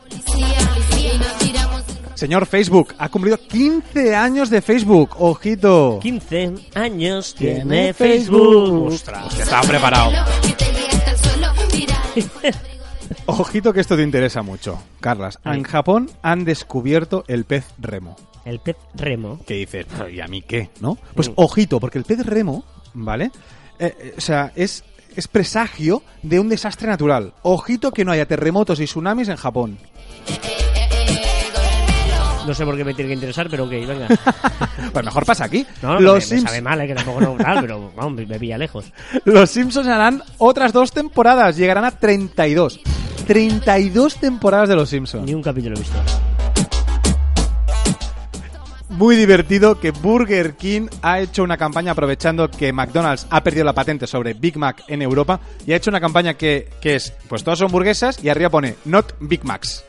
Señor 2.16 2.48
Facebook, 2.48 2.96
ha 2.98 3.10
cumplido 3.10 3.38
15 3.38 4.16
años 4.16 4.50
de 4.50 4.62
Facebook. 4.64 5.12
Ojito. 5.20 6.00
15 6.02 6.54
años 6.74 7.36
tiene 7.36 7.94
Facebook. 7.94 8.88
Ostras. 8.88 9.36
Que 9.36 9.44
estaba 9.44 9.62
preparado. 9.62 10.12
Ojito 13.26 13.74
que 13.74 13.80
esto 13.80 13.96
te 13.96 14.04
interesa 14.04 14.42
mucho, 14.42 14.82
Carlas. 15.00 15.40
En 15.46 15.64
Japón 15.64 16.10
han 16.22 16.44
descubierto 16.46 17.24
el 17.28 17.46
pez 17.46 17.66
remo. 17.80 18.16
El 18.46 18.60
pez 18.60 18.76
remo. 18.96 19.40
Que 19.46 19.56
dices, 19.56 19.86
"Pero, 19.90 20.10
¿y 20.10 20.20
a 20.22 20.28
mí 20.28 20.42
qué? 20.42 20.70
¿No? 20.82 20.98
Pues 21.16 21.30
Mm. 21.30 21.34
ojito, 21.36 21.80
porque 21.80 21.98
el 21.98 22.04
pez 22.06 22.26
remo, 22.26 22.64
¿vale? 22.94 23.32
Eh, 23.80 23.96
eh, 24.00 24.14
o 24.18 24.22
sea, 24.22 24.52
es, 24.56 24.84
es 25.16 25.28
presagio 25.28 26.02
de 26.24 26.40
un 26.40 26.50
desastre 26.50 26.88
natural. 26.88 27.34
Ojito 27.44 27.92
que 27.92 28.04
no 28.06 28.12
haya 28.12 28.26
terremotos 28.28 28.80
y 28.80 28.86
tsunamis 28.86 29.30
en 29.30 29.36
Japón. 29.38 29.78
No 32.48 32.54
sé 32.54 32.64
por 32.66 32.78
qué 32.78 32.84
me 32.86 32.94
tiene 32.94 33.10
que 33.10 33.14
interesar, 33.16 33.48
pero 33.50 33.66
ok, 33.66 33.72
venga. 33.72 34.08
Pues 34.94 35.04
mejor 35.06 35.26
pasa 35.26 35.46
aquí. 35.46 35.66
No, 35.82 36.00
los, 36.00 36.30
me, 36.30 36.36
me 36.38 36.42
Sims- 36.42 36.48
sabe 36.48 36.62
mal, 36.62 36.80
eh, 36.82 36.88
que 36.88 36.96
tampoco 36.96 37.20
no 37.22 37.36
tal, 37.36 37.60
pero 37.62 37.92
vamos, 37.96 38.14
me, 38.14 38.26
me 38.26 38.40
pilla 38.40 38.58
lejos. 38.58 38.86
los 39.26 39.50
Simpsons 39.50 39.88
harán 39.88 40.24
otras 40.38 40.72
dos 40.74 40.92
temporadas. 40.92 41.58
Llegarán 41.58 41.84
a 41.86 41.92
32. 41.92 42.80
32 43.28 44.16
temporadas 44.16 44.70
de 44.70 44.76
los 44.76 44.90
Simpsons. 44.90 45.26
Ni 45.26 45.34
un 45.34 45.44
capítulo 45.44 45.76
he 45.76 45.80
visto. 45.80 45.98
muy 48.90 49.16
divertido 49.16 49.80
que 49.80 49.92
Burger 49.92 50.56
King 50.56 50.88
ha 51.04 51.20
hecho 51.20 51.44
una 51.44 51.58
campaña 51.58 51.92
aprovechando 51.92 52.50
que 52.50 52.74
McDonald's 52.74 53.28
ha 53.30 53.44
perdido 53.44 53.64
la 53.66 53.74
patente 53.74 54.08
sobre 54.08 54.34
Big 54.34 54.58
Mac 54.58 54.84
en 54.88 55.02
Europa 55.04 55.40
y 55.68 55.74
ha 55.74 55.76
hecho 55.76 55.92
una 55.92 56.00
campaña 56.00 56.34
que, 56.36 56.70
que 56.82 56.96
es, 56.96 57.14
pues 57.28 57.44
todas 57.44 57.60
son 57.60 57.68
hamburguesas 57.68 58.24
y 58.24 58.30
arriba 58.30 58.50
pone 58.50 58.76
Not 58.86 59.14
Big 59.20 59.44
Macs. 59.46 59.84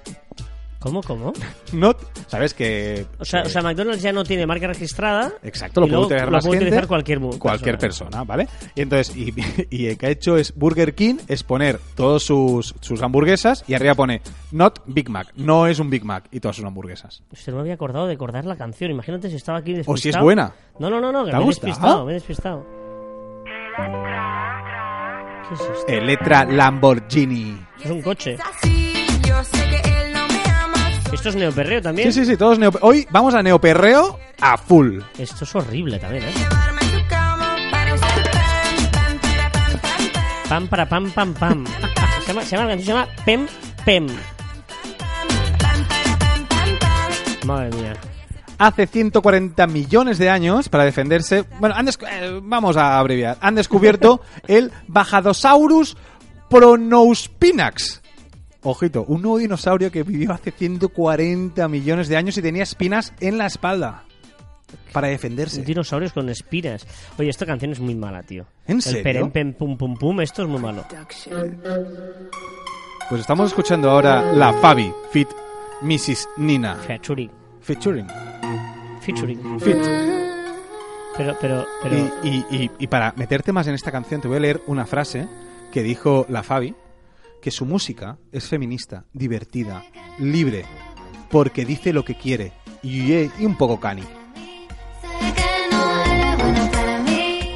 ¿Cómo, 0.79 1.03
cómo? 1.03 1.33
Not, 1.73 1.99
¿sabes 2.29 2.55
que 2.55 3.05
O 3.19 3.25
sea, 3.25 3.43
o 3.43 3.49
sea, 3.49 3.63
McDonald's 3.63 4.01
ya 4.01 4.13
no 4.13 4.23
tiene 4.23 4.47
marca 4.47 4.69
registrada. 4.69 5.33
Exacto, 5.43 5.81
lo 5.81 5.89
puede 5.89 6.03
utilizar 6.03 6.27
lo 6.27 6.33
más 6.33 6.45
puede 6.45 6.59
gente, 6.59 6.71
utilizar 6.71 6.89
cualquier, 6.89 7.21
cualquier 7.39 7.79
persona, 7.79 8.25
¿vale? 8.25 8.49
Y 8.77 8.83
entonces, 8.83 9.17
y, 9.17 9.35
y 9.71 9.87
el 9.87 9.99
que 9.99 10.07
ha 10.07 10.11
hecho 10.11 10.37
es 10.37 10.55
Burger 10.55 10.95
King, 10.95 11.17
es 11.27 11.43
poner 11.43 11.81
todos 11.97 12.23
sus, 12.23 12.75
sus 12.81 13.03
hamburguesas 13.03 13.65
y 13.67 13.75
arriba 13.75 13.95
pone 13.95 14.23
Not 14.53 14.83
Big 14.87 15.11
Mac, 15.11 15.33
no 15.35 15.67
es 15.67 15.81
un 15.81 15.91
Big 15.91 16.05
Mac 16.05 16.29
y 16.31 16.39
todas 16.41 16.57
sus 16.57 16.65
hamburguesas. 16.65 17.23
Usted 17.33 17.53
no 17.53 17.57
me 17.57 17.63
había 17.63 17.75
acordado 17.75 18.07
de 18.07 18.15
acordar 18.15 18.45
la 18.45 18.57
canción. 18.57 18.91
Imagínate 18.91 19.31
si 19.31 19.37
estaba 19.37 19.59
aquí 19.59 19.73
despistado. 19.73 19.95
O 19.95 19.97
si 19.97 20.11
es 20.11 20.19
buena. 20.21 20.53
No, 20.79 20.89
no, 20.89 21.01
no, 21.01 21.11
no, 21.11 21.25
que 21.25 21.31
¿Te 21.31 21.37
ha 21.37 21.41
me 21.41 21.45
he 21.45 21.49
despistado, 21.49 22.05
me 22.05 22.13
he 22.13 22.15
despistado. 22.15 22.65
¿Qué 25.49 25.55
es 25.55 25.61
esto? 25.61 25.87
Electra 25.89 26.45
Lamborghini. 26.45 27.59
Es 27.83 27.91
un 27.91 28.03
coche. 28.03 28.37
Esto 31.13 31.31
es 31.31 31.37
neoperreo 31.37 31.81
también. 31.81 32.13
Sí, 32.13 32.21
sí, 32.21 32.31
sí, 32.31 32.37
todos 32.37 32.59
neo... 32.59 32.71
Hoy 32.83 33.07
vamos 33.11 33.35
a 33.35 33.43
neoperreo 33.43 34.19
a 34.41 34.59
full. 34.59 35.01
Esto 35.19 35.45
es 35.45 35.55
horrible 35.55 35.99
también, 35.99 36.25
¿eh? 36.25 36.33
Pam 40.49 40.67
para 40.69 40.89
pam 40.89 41.11
pam 41.11 41.35
pam. 41.35 41.65
Se 42.25 42.33
llama, 42.33 42.45
se 42.45 42.57
llama, 42.57 42.69
la 42.69 42.77
canción 42.77 42.85
se 42.85 42.93
llama 42.93 43.25
Pem 43.25 43.47
Pem. 43.87 44.07
Madre 47.47 47.71
mía. 47.77 47.95
Hace 48.59 48.87
140 48.87 49.67
millones 49.67 50.19
de 50.19 50.29
años, 50.29 50.69
para 50.69 50.85
defenderse, 50.85 51.45
bueno, 51.59 51.75
han 51.75 51.89
eh, 51.89 52.41
vamos 52.43 52.77
a 52.77 52.99
abreviar, 52.99 53.39
han 53.41 53.55
descubierto 53.55 54.21
el 54.47 54.73
Bajadosaurus 54.89 55.97
pronouspinax. 56.51 58.03
Ojito, 58.63 59.05
un 59.07 59.23
nuevo 59.23 59.39
dinosaurio 59.39 59.91
que 59.93 60.03
vivió 60.03 60.33
hace 60.33 60.51
140 60.51 61.69
millones 61.69 62.09
de 62.09 62.17
años 62.17 62.37
y 62.39 62.43
tenía 62.43 62.65
espinas 62.65 63.13
en 63.21 63.39
la 63.39 63.47
espalda. 63.47 64.05
Para 64.93 65.09
defenderse. 65.09 65.63
Dinosaurios 65.63 66.13
con 66.13 66.29
espinas. 66.29 66.87
Oye, 67.19 67.31
esta 67.31 67.47
canción 67.47 67.73
es 67.73 67.81
muy 67.81 67.95
mala, 67.95 68.23
tío. 68.23 68.47
¿En 68.67 68.77
El 68.77 68.83
serio? 68.83 69.03
perem 69.03 69.31
pem 69.31 69.53
pum 69.55 69.77
pum 69.79 69.95
pum, 69.97 70.21
esto 70.21 70.43
es 70.43 70.49
muy 70.49 70.61
malo. 70.61 70.85
Pues 73.09 73.21
estamos 73.23 73.47
escuchando 73.51 73.89
ahora 73.91 74.33
la 74.33 74.53
Fabi, 74.55 74.93
Fit 75.11 75.29
Mrs. 75.83 76.29
Nina. 76.37 76.75
Featuring. 76.77 77.31
Featuring. 77.63 78.07
Featuring. 79.01 79.61
Fit. 79.61 79.77
Pero, 81.17 81.37
pero, 81.41 81.67
pero. 81.83 81.97
Y, 82.23 82.29
y- 82.29 82.45
y- 82.65 82.71
y 82.79 82.87
para 82.89 83.13
meterte 83.17 83.53
más 83.53 83.67
en 83.69 83.75
esta 83.75 83.91
canción, 83.91 84.21
te 84.21 84.29
voy 84.29 84.37
a 84.37 84.41
leer 84.41 84.61
una 84.67 84.85
frase 84.85 85.27
que 85.73 85.83
dijo 85.83 86.27
la 86.29 86.43
Fabi, 86.43 86.75
que 87.43 87.51
su 87.51 87.65
música 87.67 88.19
es 88.33 88.47
feminista, 88.49 89.05
divertida, 89.13 89.85
libre, 90.19 90.65
porque 91.31 91.65
dice 91.65 91.93
lo 91.93 92.05
que 92.05 92.15
quiere 92.17 92.53
y, 92.83 93.13
y 93.13 93.31
un 93.45 93.57
poco 93.57 93.79
cani. 93.81 94.03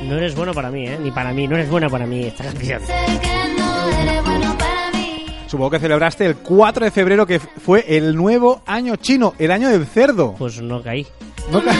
No 0.08 0.16
eres 0.18 0.34
bueno 0.34 0.52
para 0.52 0.70
mí, 0.70 0.86
¿eh? 0.86 0.98
Ni 1.02 1.10
para 1.10 1.32
mí. 1.32 1.46
No 1.48 1.54
eres 1.56 1.70
buena 1.70 1.88
para 1.88 2.06
mí 2.06 2.24
esta 2.24 2.44
canción. 2.44 2.82
Supongo 5.46 5.70
que 5.70 5.78
celebraste 5.80 6.26
el 6.26 6.36
4 6.36 6.84
de 6.86 6.90
febrero, 6.90 7.26
que 7.26 7.38
fue 7.38 7.84
el 7.96 8.14
nuevo 8.16 8.62
año 8.66 8.96
chino, 8.96 9.34
el 9.38 9.50
año 9.50 9.68
del 9.68 9.86
cerdo. 9.86 10.34
Pues 10.38 10.60
no 10.62 10.82
caí. 10.82 11.06
¿No 11.50 11.62
ca- 11.62 11.74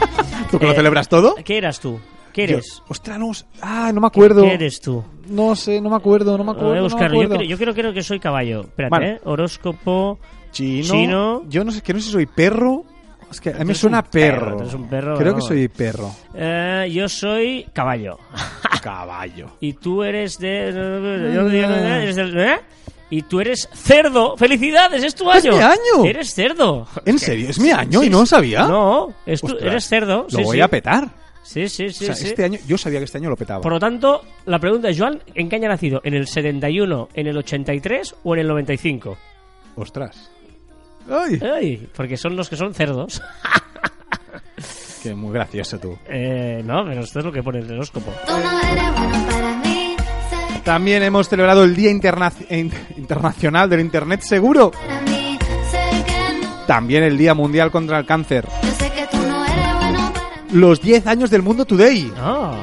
¿Tú 0.50 0.58
que 0.58 0.66
lo 0.66 0.72
Eh, 0.72 0.76
celebras 0.76 1.08
todo? 1.08 1.34
¿Qué 1.44 1.58
eras 1.58 1.78
tú? 1.80 1.98
¿Qué 2.46 2.52
eres? 2.54 2.76
Yo- 2.78 2.84
ostras, 2.88 3.18
no, 3.18 3.30
ah, 3.60 3.90
no 3.92 4.00
me 4.00 4.06
acuerdo. 4.06 4.42
¿Qué 4.42 4.54
eres 4.54 4.80
tú? 4.80 5.04
No 5.28 5.54
sé, 5.56 5.80
no 5.80 5.90
me 5.90 5.96
acuerdo, 5.96 6.36
no 6.38 6.44
me 6.44 6.52
acuerdo. 6.52 6.68
Voy 6.70 6.78
a 6.78 6.80
no 6.82 6.86
me 6.86 6.92
buscarlo. 6.92 7.22
Yo, 7.22 7.28
creo, 7.58 7.72
yo 7.72 7.74
creo, 7.74 7.92
que 7.92 8.02
soy 8.02 8.18
caballo. 8.20 8.60
Espérate, 8.62 8.90
Vale. 8.90 9.10
¿eh? 9.12 9.20
Horóscopo. 9.24 10.18
Chino, 10.50 10.84
Chino. 10.94 11.42
Yo 11.48 11.64
no 11.64 11.70
sé, 11.72 11.82
que 11.82 11.92
no 11.92 11.98
sé 12.00 12.06
si 12.06 12.12
soy 12.12 12.26
perro. 12.26 12.84
Es 13.30 13.40
que 13.42 13.50
a 13.50 13.58
mí 13.58 13.64
me 13.66 13.74
suena 13.74 14.02
perro, 14.02 14.56
perro. 14.56 14.78
un 14.78 14.88
perro, 14.88 15.18
Creo 15.18 15.34
que 15.34 15.42
soy 15.42 15.68
perro. 15.68 16.10
Eh, 16.34 16.88
yo 16.92 17.08
soy 17.08 17.66
caballo. 17.74 18.18
Caballo. 18.82 19.48
Y 19.60 19.72
tú 19.74 20.02
eres 20.02 20.38
de. 20.38 20.68
eres 22.02 22.16
del- 22.16 22.38
¿eh? 22.38 22.60
Y 23.10 23.22
tú 23.22 23.40
eres 23.40 23.68
cerdo. 23.72 24.36
¡Felicidades! 24.36 25.02
¡Es 25.02 25.14
tu 25.14 25.30
¡Es 25.30 25.44
año! 25.44 25.56
mi 25.56 25.62
año! 25.62 26.04
¡Eres 26.04 26.32
cerdo! 26.34 26.86
¿En 27.04 27.18
serio? 27.18 27.48
¿Es 27.50 27.58
mi 27.58 27.70
año 27.70 28.00
Sí, 28.00 28.06
y 28.06 28.10
no 28.10 28.20
lo 28.20 28.26
sabía? 28.26 28.68
No, 28.68 29.12
es 29.26 29.40
tu- 29.40 29.56
eres 29.58 29.88
cerdo. 29.88 30.26
Lo 30.30 30.38
sí, 30.38 30.44
voy 30.44 30.56
sí. 30.58 30.60
a 30.60 30.68
petar. 30.68 31.08
Sí, 31.48 31.66
sí, 31.70 31.88
sí. 31.88 32.04
o 32.04 32.06
sea, 32.08 32.14
sí. 32.14 32.26
este 32.26 32.44
año, 32.44 32.58
yo 32.66 32.76
sabía 32.76 32.98
que 32.98 33.06
este 33.06 33.16
año 33.16 33.30
lo 33.30 33.36
petaba. 33.36 33.62
Por 33.62 33.72
lo 33.72 33.78
tanto, 33.78 34.20
la 34.44 34.58
pregunta 34.58 34.90
es, 34.90 34.98
Joan, 34.98 35.22
¿en 35.34 35.48
qué 35.48 35.56
año 35.56 35.64
ha 35.64 35.70
nacido? 35.70 36.02
¿En 36.04 36.12
el 36.12 36.26
71, 36.26 37.08
en 37.14 37.26
el 37.26 37.38
83 37.38 38.16
o 38.22 38.34
en 38.34 38.40
el 38.40 38.48
95? 38.48 39.16
Ostras. 39.76 40.30
Ay, 41.10 41.40
Ay, 41.42 41.88
porque 41.96 42.18
son 42.18 42.36
los 42.36 42.50
que 42.50 42.56
son 42.56 42.74
cerdos. 42.74 43.22
qué 45.02 45.14
muy 45.14 45.32
gracioso 45.32 45.78
tú. 45.78 45.96
Eh, 46.06 46.60
no, 46.62 46.84
pero 46.86 47.00
esto 47.00 47.20
es 47.20 47.24
lo 47.24 47.32
que 47.32 47.42
pone 47.42 47.60
el 47.60 47.72
horóscopo. 47.72 48.12
También 50.64 51.02
hemos 51.02 51.30
celebrado 51.30 51.64
el 51.64 51.74
Día 51.74 51.90
Interna- 51.90 52.30
in- 52.50 52.70
Internacional 52.98 53.70
del 53.70 53.80
Internet 53.80 54.20
Seguro. 54.20 54.70
También 56.66 57.04
el 57.04 57.16
Día 57.16 57.32
Mundial 57.32 57.70
contra 57.70 57.98
el 57.98 58.04
Cáncer. 58.04 58.46
Los 60.52 60.80
10 60.80 61.06
años 61.06 61.30
del 61.30 61.42
Mundo 61.42 61.64
Today. 61.64 62.10
Ah, 62.16 62.54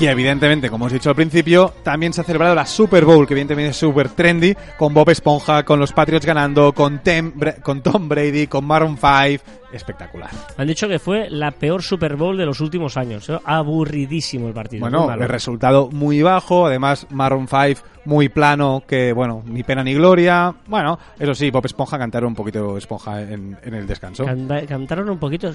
Y 0.00 0.06
evidentemente, 0.06 0.70
como 0.70 0.86
os 0.86 0.92
he 0.92 0.94
dicho 0.94 1.10
al 1.10 1.14
principio, 1.16 1.74
también 1.82 2.14
se 2.14 2.22
ha 2.22 2.24
celebrado 2.24 2.54
la 2.54 2.64
Super 2.64 3.04
Bowl, 3.04 3.26
que 3.26 3.34
evidentemente 3.34 3.70
es 3.72 3.76
súper 3.76 4.08
trendy, 4.08 4.54
con 4.78 4.94
Bob 4.94 5.10
Esponja, 5.10 5.62
con 5.62 5.78
los 5.78 5.92
Patriots 5.92 6.24
ganando, 6.24 6.72
con, 6.72 7.02
Tem- 7.02 7.34
Bra- 7.34 7.60
con 7.60 7.82
Tom 7.82 8.08
Brady, 8.08 8.46
con 8.46 8.64
Maroon 8.64 8.96
5. 8.96 9.44
Espectacular. 9.72 10.30
han 10.56 10.66
dicho 10.66 10.88
que 10.88 10.98
fue 10.98 11.30
la 11.30 11.52
peor 11.52 11.80
Super 11.82 12.16
Bowl 12.16 12.36
de 12.36 12.44
los 12.44 12.60
últimos 12.60 12.96
años. 12.96 13.28
¿eh? 13.28 13.38
Aburridísimo 13.44 14.48
el 14.48 14.54
partido. 14.54 14.80
Bueno, 14.80 15.12
el 15.12 15.28
resultado 15.28 15.90
muy 15.92 16.22
bajo, 16.22 16.66
además 16.66 17.06
Maroon 17.10 17.46
5 17.46 17.80
muy 18.06 18.28
plano, 18.30 18.82
que 18.84 19.12
bueno, 19.12 19.42
ni 19.46 19.62
pena 19.62 19.84
ni 19.84 19.94
gloria. 19.94 20.52
Bueno, 20.66 20.98
eso 21.18 21.34
sí, 21.34 21.50
Bob 21.50 21.66
Esponja 21.66 21.98
cantaron 21.98 22.28
un 22.30 22.34
poquito 22.34 22.76
Esponja 22.78 23.20
en, 23.22 23.56
en 23.62 23.74
el 23.74 23.86
descanso. 23.86 24.24
Canta- 24.24 24.66
cantaron 24.66 25.08
un 25.10 25.18
poquito. 25.18 25.52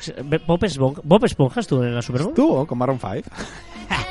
Bob 0.48 0.64
Esponja, 0.64 1.02
Bob 1.04 1.26
Esponja 1.26 1.60
estuvo 1.60 1.84
en 1.84 1.96
la 1.96 2.02
Super 2.02 2.22
Bowl. 2.22 2.32
Estuvo 2.32 2.66
con 2.68 2.78
Maroon 2.78 3.00
5. 3.00 3.14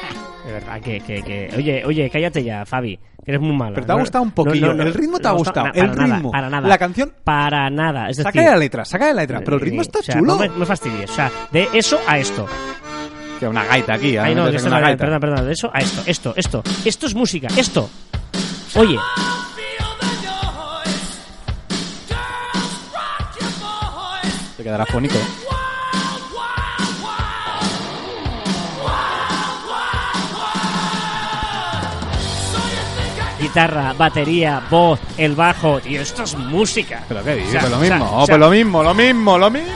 De 0.47 0.53
verdad, 0.53 0.81
que, 0.81 1.01
que, 1.01 1.23
que- 1.23 1.51
Oye, 1.57 1.83
oye, 1.87 2.11
cállate 2.11 2.45
ya, 2.45 2.67
Fabi. 2.67 2.97
que 2.97 3.31
Eres 3.31 3.41
muy 3.41 3.57
malo. 3.57 3.75
Pero 3.75 3.87
te 3.87 3.93
ha 3.93 3.97
gustado 3.97 4.23
un 4.25 4.33
poquillo. 4.33 4.73
El 4.73 4.93
ritmo 4.93 5.19
te 5.19 5.29
ha 5.29 5.33
gustado. 5.33 5.67
para 5.73 5.81
El 5.81 5.95
nada, 5.97 6.17
ritmo. 6.17 6.31
para 6.31 6.51
nada. 6.51 6.69
La 6.69 6.77
canción- 6.79 7.13
Para 7.25 7.71
nada. 7.71 8.11
Es 8.11 8.19
Saca 8.19 8.29
decir, 8.31 8.43
de 8.43 8.51
la 8.51 8.57
letra, 8.59 8.85
saca 8.85 9.07
de 9.07 9.15
la 9.15 9.23
letra. 9.23 9.41
Pero 9.41 9.57
el 9.57 9.63
ritmo 9.63 9.81
eh, 9.81 9.83
está 9.83 10.01
o 10.01 10.03
sea, 10.03 10.15
chulo. 10.17 10.35
No 10.35 10.39
me, 10.39 10.49
me 10.51 10.67
fastidies. 10.67 11.11
O 11.11 11.15
sea, 11.15 11.31
de 11.51 11.69
eso 11.73 11.99
a 12.07 12.19
esto. 12.19 12.47
Que 13.41 13.49
una 13.49 13.65
gaita 13.65 13.95
aquí. 13.95 14.17
Ay, 14.19 14.35
no, 14.35 14.45
una 14.45 14.81
gaita. 14.81 14.97
perdón, 15.05 15.21
perdón. 15.21 15.47
De 15.47 15.53
eso 15.55 15.71
a 15.73 15.79
esto, 15.79 16.03
esto, 16.07 16.35
esto. 16.37 16.63
Esto 16.85 17.07
es 17.07 17.15
música, 17.15 17.49
esto. 17.57 17.89
Oye, 18.77 18.99
Te 24.57 24.63
quedará 24.63 24.87
fónico. 24.87 25.17
Guitarra, 33.55 33.93
batería, 33.97 34.61
voz, 34.69 34.99
el 35.17 35.37
bajo. 35.37 35.79
Tío, 35.79 36.01
esto 36.01 36.25
es 36.25 36.37
música. 36.37 37.05
Pero 37.07 37.23
qué 37.23 37.37
dices, 37.37 37.51
O 37.51 37.53
sea, 37.53 37.61
pues 37.61 37.71
lo 37.71 37.77
o 37.77 37.81
mismo. 37.81 38.05
o 38.05 38.27
sea, 38.27 38.33
pues 38.35 38.41
lo 38.41 38.51
mismo, 38.51 38.83
lo 38.83 38.95
mismo, 38.95 39.39
lo 39.39 39.51
mismo. 39.51 39.73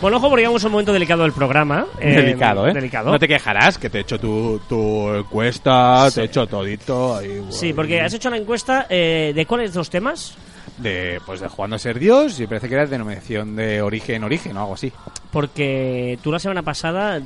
Bueno, 0.00 0.18
ojo, 0.18 0.28
porque 0.28 0.42
llegamos 0.42 0.62
a 0.62 0.66
un 0.66 0.72
momento 0.72 0.92
delicado 0.92 1.22
del 1.22 1.32
programa. 1.32 1.86
eh, 1.98 2.14
delicado, 2.16 2.68
¿eh? 2.68 2.74
Delicado. 2.74 3.10
No 3.10 3.18
te 3.18 3.26
quejarás, 3.26 3.78
que 3.78 3.88
te 3.88 3.98
he 3.98 4.00
hecho 4.02 4.18
tu, 4.20 4.60
tu 4.68 5.08
encuesta, 5.14 6.08
te 6.14 6.20
he 6.20 6.24
hecho 6.24 6.46
todito. 6.46 7.16
ahí, 7.16 7.42
Sí, 7.48 7.72
porque 7.72 8.02
has 8.02 8.12
hecho 8.12 8.28
la 8.28 8.36
encuesta 8.36 8.86
eh, 8.90 9.32
de 9.34 9.46
cuáles 9.46 9.72
dos 9.72 9.88
temas. 9.88 10.34
De, 10.78 11.20
pues 11.24 11.40
de 11.40 11.48
jugando 11.48 11.76
a 11.76 11.78
ser 11.78 11.98
Dios 12.00 12.40
y 12.40 12.46
parece 12.48 12.68
que 12.68 12.74
era 12.74 12.86
denominación 12.86 13.54
de 13.54 13.80
origen, 13.80 14.24
origen 14.24 14.56
o 14.56 14.60
algo 14.60 14.74
así. 14.74 14.92
Porque 15.30 16.18
tú 16.22 16.32
la 16.32 16.38
semana 16.40 16.62
pasada 16.62 17.20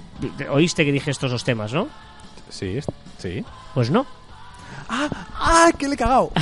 oíste 0.51 0.85
que 0.85 0.93
dije 0.93 1.11
estos 1.11 1.31
dos 1.31 1.45
temas, 1.45 1.73
¿no? 1.73 1.89
Sí, 2.51 2.79
sí. 3.19 3.43
Pues 3.75 3.91
no. 3.91 4.05
¡Ah! 4.91 5.09
¡Ah! 5.35 5.71
¡Que 5.79 5.89
le 5.89 5.95
he 5.95 5.97
cagado! 5.97 6.31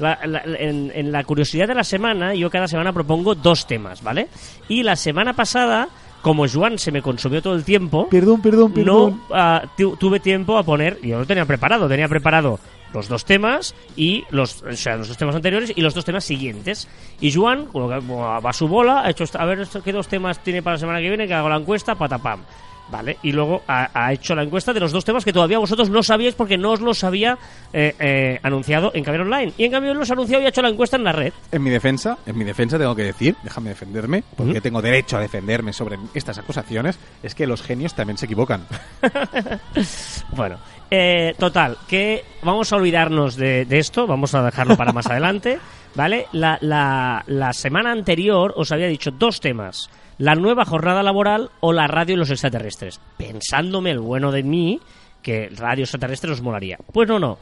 La- 0.00 0.18
la- 0.26 0.42
en, 0.44 0.90
en 0.92 1.12
la 1.12 1.22
curiosidad 1.22 1.68
de 1.68 1.74
la 1.74 1.84
semana, 1.84 2.34
yo 2.34 2.50
cada 2.50 2.66
semana 2.66 2.92
propongo 2.92 3.36
dos 3.36 3.64
temas, 3.66 4.02
¿vale? 4.02 4.26
Y 4.68 4.82
la 4.82 4.96
semana 4.96 5.34
pasada, 5.34 5.88
como 6.20 6.48
Juan 6.48 6.78
se 6.80 6.90
me 6.90 7.00
consumió 7.00 7.40
todo 7.40 7.54
el 7.54 7.62
tiempo, 7.62 8.08
Perdón, 8.08 8.42
perdón, 8.42 8.72
perdón. 8.72 9.20
no 9.28 9.36
ah, 9.36 9.62
tu- 9.76 9.96
tuve 9.96 10.18
tiempo 10.18 10.58
a 10.58 10.64
poner, 10.64 11.00
yo 11.00 11.20
lo 11.20 11.26
tenía 11.26 11.44
preparado, 11.44 11.86
tenía 11.88 12.08
preparado 12.08 12.58
los 12.94 13.08
dos 13.08 13.24
temas 13.24 13.74
y 13.96 14.24
los, 14.30 14.62
o 14.62 14.72
sea, 14.72 14.96
los 14.96 15.08
dos 15.08 15.16
temas 15.16 15.34
anteriores 15.34 15.72
y 15.74 15.80
los 15.82 15.94
dos 15.94 16.04
temas 16.04 16.24
siguientes. 16.24 16.88
Y 17.20 17.32
Juan, 17.32 17.68
va 17.74 18.50
a 18.50 18.52
su 18.52 18.68
bola, 18.68 19.02
ha 19.02 19.10
hecho 19.10 19.24
a 19.34 19.44
ver 19.44 19.66
qué 19.84 19.92
dos 19.92 20.08
temas 20.08 20.42
tiene 20.42 20.62
para 20.62 20.74
la 20.74 20.80
semana 20.80 21.00
que 21.00 21.08
viene, 21.08 21.26
que 21.26 21.34
hago 21.34 21.48
la 21.48 21.56
encuesta, 21.56 21.94
patapam. 21.94 22.40
Vale, 22.90 23.16
y 23.22 23.32
luego 23.32 23.62
ha, 23.66 23.90
ha 23.94 24.12
hecho 24.12 24.34
la 24.34 24.42
encuesta 24.42 24.72
de 24.72 24.80
los 24.80 24.92
dos 24.92 25.04
temas 25.04 25.24
que 25.24 25.32
todavía 25.32 25.58
vosotros 25.58 25.88
no 25.88 26.02
sabíais 26.02 26.34
porque 26.34 26.58
no 26.58 26.72
os 26.72 26.80
los 26.80 27.02
había 27.02 27.38
eh, 27.72 27.94
eh, 27.98 28.38
anunciado 28.42 28.90
en 28.94 29.02
Caber 29.02 29.22
Online. 29.22 29.52
Y 29.56 29.64
en 29.64 29.72
cambio 29.72 29.94
los 29.94 30.10
ha 30.10 30.12
anunciado 30.12 30.42
y 30.42 30.46
ha 30.46 30.50
hecho 30.50 30.60
la 30.60 30.68
encuesta 30.68 30.96
en 30.96 31.04
la 31.04 31.12
red. 31.12 31.32
En 31.50 31.62
mi 31.62 31.70
defensa, 31.70 32.18
en 32.26 32.36
mi 32.36 32.44
defensa 32.44 32.78
tengo 32.78 32.94
que 32.94 33.04
decir, 33.04 33.36
déjame 33.42 33.70
defenderme, 33.70 34.22
porque 34.36 34.60
tengo 34.60 34.82
derecho 34.82 35.16
a 35.16 35.20
defenderme 35.20 35.72
sobre 35.72 35.98
estas 36.12 36.38
acusaciones, 36.38 36.98
es 37.22 37.34
que 37.34 37.46
los 37.46 37.62
genios 37.62 37.94
también 37.94 38.18
se 38.18 38.26
equivocan. 38.26 38.66
Bueno, 40.36 40.58
eh, 40.90 41.34
total, 41.38 41.76
que 41.88 42.24
vamos 42.42 42.72
a 42.72 42.76
olvidarnos 42.76 43.36
de, 43.36 43.64
de 43.64 43.78
esto, 43.78 44.06
vamos 44.06 44.34
a 44.34 44.42
dejarlo 44.42 44.76
para 44.76 44.92
más 44.92 45.06
adelante, 45.10 45.58
¿vale? 45.94 46.26
La, 46.32 46.58
la, 46.60 47.24
la 47.26 47.52
semana 47.52 47.92
anterior 47.92 48.52
os 48.56 48.72
había 48.72 48.86
dicho 48.86 49.10
dos 49.10 49.40
temas, 49.40 49.90
la 50.18 50.34
nueva 50.34 50.64
jornada 50.64 51.02
laboral 51.02 51.50
o 51.60 51.72
la 51.72 51.86
radio 51.86 52.14
y 52.14 52.18
los 52.18 52.30
extraterrestres, 52.30 53.00
pensándome 53.16 53.90
el 53.90 54.00
bueno 54.00 54.30
de 54.30 54.42
mí 54.42 54.80
que 55.22 55.48
radio 55.48 55.84
extraterrestre 55.84 56.30
os 56.30 56.42
molaría. 56.42 56.78
Pues 56.92 57.08
no, 57.08 57.18
no, 57.18 57.38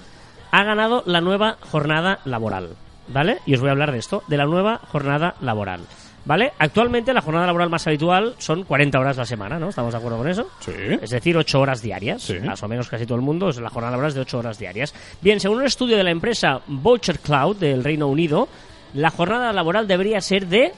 ha 0.52 0.64
ganado 0.64 1.02
la 1.06 1.20
nueva 1.20 1.56
jornada 1.70 2.20
laboral, 2.24 2.76
¿vale? 3.08 3.38
Y 3.46 3.54
os 3.54 3.60
voy 3.60 3.68
a 3.68 3.72
hablar 3.72 3.92
de 3.92 3.98
esto, 3.98 4.22
de 4.28 4.36
la 4.36 4.46
nueva 4.46 4.78
jornada 4.78 5.34
laboral. 5.40 5.80
¿Vale? 6.24 6.52
Actualmente 6.58 7.12
la 7.12 7.20
jornada 7.20 7.46
laboral 7.46 7.68
más 7.68 7.86
habitual 7.86 8.34
son 8.38 8.62
40 8.62 8.98
horas 8.98 9.16
la 9.16 9.26
semana, 9.26 9.58
¿no? 9.58 9.70
¿Estamos 9.70 9.92
de 9.92 9.98
acuerdo 9.98 10.18
con 10.18 10.28
eso? 10.28 10.48
Sí. 10.60 10.72
Es 11.00 11.10
decir, 11.10 11.36
8 11.36 11.60
horas 11.60 11.82
diarias. 11.82 12.22
Sí. 12.22 12.38
Más 12.38 12.62
o 12.62 12.68
menos 12.68 12.88
casi 12.88 13.06
todo 13.06 13.16
el 13.16 13.22
mundo. 13.22 13.48
Es 13.48 13.58
la 13.58 13.70
jornada 13.70 13.92
laboral 13.92 14.10
es 14.10 14.14
de 14.14 14.20
8 14.20 14.38
horas 14.38 14.58
diarias. 14.58 14.94
Bien, 15.20 15.40
según 15.40 15.58
un 15.58 15.66
estudio 15.66 15.96
de 15.96 16.04
la 16.04 16.10
empresa 16.10 16.60
Voucher 16.66 17.18
Cloud 17.18 17.56
del 17.56 17.82
Reino 17.82 18.06
Unido, 18.06 18.48
la 18.94 19.10
jornada 19.10 19.52
laboral 19.52 19.88
debería 19.88 20.20
ser 20.20 20.46
de 20.46 20.72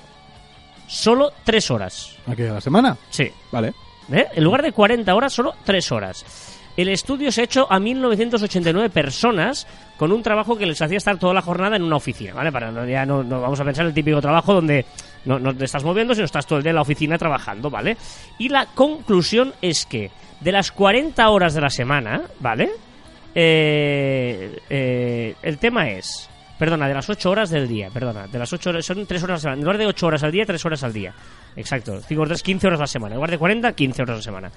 solo 0.87 1.33
3 1.45 1.71
horas. 1.71 2.17
¿Aquí 2.27 2.43
a 2.43 2.55
la 2.55 2.61
semana? 2.61 2.97
Sí. 3.11 3.31
Vale. 3.53 3.75
¿Eh? 4.13 4.27
En 4.35 4.45
lugar 4.45 4.63
de 4.63 4.73
40 4.73 5.15
horas, 5.15 5.33
solo 5.33 5.55
3 5.65 5.93
horas. 5.93 6.25
El 6.77 6.89
estudio 6.89 7.31
se 7.31 7.43
ha 7.43 7.45
hecho 7.45 7.71
a 7.71 7.79
1989 7.79 8.91
personas 8.91 9.67
con 9.97 10.11
un 10.11 10.23
trabajo 10.23 10.59
que 10.59 10.67
les 10.67 10.83
hacía 10.83 10.97
estar 10.97 11.19
toda 11.19 11.33
la 11.33 11.41
jornada 11.41 11.77
en 11.77 11.85
una 11.85 11.97
oficina, 11.97 12.35
¿vale? 12.35 12.51
Para 12.51 12.73
no, 12.73 12.85
ya 12.85 13.07
no, 13.07 13.23
no 13.23 13.41
vamos 13.41 13.61
a 13.61 13.65
pensar 13.65 13.87
el 13.87 13.95
típico 13.95 14.21
trabajo 14.21 14.55
donde 14.55 14.85
no, 15.25 15.39
no 15.39 15.55
te 15.55 15.65
estás 15.65 15.85
moviendo, 15.85 16.15
sino 16.15 16.25
estás 16.25 16.47
todo 16.47 16.59
el 16.59 16.63
día 16.63 16.71
en 16.71 16.77
la 16.77 16.83
oficina 16.83 17.19
trabajando, 17.19 17.71
¿vale? 17.71 17.97
Y 18.39 18.49
la 18.49 18.67
conclusión 18.67 19.55
es 19.63 19.87
que 19.87 20.11
de 20.41 20.53
las 20.53 20.73
40 20.73 21.29
horas 21.29 21.55
de 21.55 21.61
la 21.61 21.71
semana, 21.71 22.23
¿vale? 22.41 22.71
Eh, 23.35 24.59
eh, 24.71 25.35
el 25.43 25.59
tema 25.59 25.89
es, 25.91 26.29
perdona, 26.59 26.87
de 26.87 26.95
las 26.95 27.09
8 27.09 27.31
horas 27.31 27.51
del 27.51 27.67
día, 27.67 27.91
perdona, 27.91 28.27
de 28.27 28.39
las 28.39 28.53
8 28.53 28.71
horas, 28.71 28.85
son 28.85 29.07
3 29.07 29.23
horas 29.23 29.33
a 29.33 29.37
la 29.37 29.41
semana, 29.41 29.59
en 29.59 29.65
lugar 29.65 29.79
de 29.79 29.87
8 29.87 30.07
horas 30.07 30.23
al 30.23 30.33
día, 30.33 30.45
3 30.47 30.65
horas 30.65 30.85
al 30.85 30.93
día. 30.93 31.15
Exacto, 31.57 32.01
5 32.01 32.21
por 32.21 32.29
3, 32.29 32.43
15 32.43 32.67
horas 32.67 32.81
a 32.81 32.83
la 32.83 32.87
semana, 32.87 33.15
en 33.15 33.17
lugar 33.17 33.31
de 33.31 33.39
40, 33.39 33.73
15 33.73 34.03
horas 34.03 34.13
a 34.13 34.17
la 34.17 34.23
semana. 34.23 34.53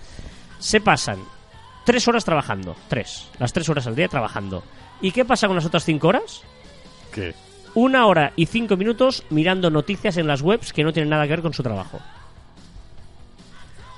Se 0.59 0.82
pasan 0.82 1.20
3 1.86 2.07
horas 2.07 2.26
trabajando, 2.26 2.76
3, 2.89 3.30
las 3.39 3.53
3 3.53 3.70
horas 3.70 3.88
al 3.88 3.95
día 3.95 4.07
trabajando. 4.07 4.63
¿Y 5.01 5.11
qué 5.11 5.26
pasa 5.26 5.47
con 5.47 5.55
las 5.55 5.65
otras 5.65 5.86
5 5.86 6.07
horas? 6.07 6.43
¿Qué? 7.13 7.34
Una 7.80 8.07
hora 8.07 8.34
y 8.36 8.47
cinco 8.47 8.75
minutos 8.75 9.23
mirando 9.30 9.69
noticias 9.69 10.17
en 10.17 10.25
las 10.25 10.41
webs 10.41 10.73
que 10.73 10.84
no 10.84 10.91
tienen 10.91 11.11
nada 11.11 11.25
que 11.25 11.30
ver 11.30 11.43
con 11.43 11.53
su 11.53 11.61
trabajo. 11.61 11.99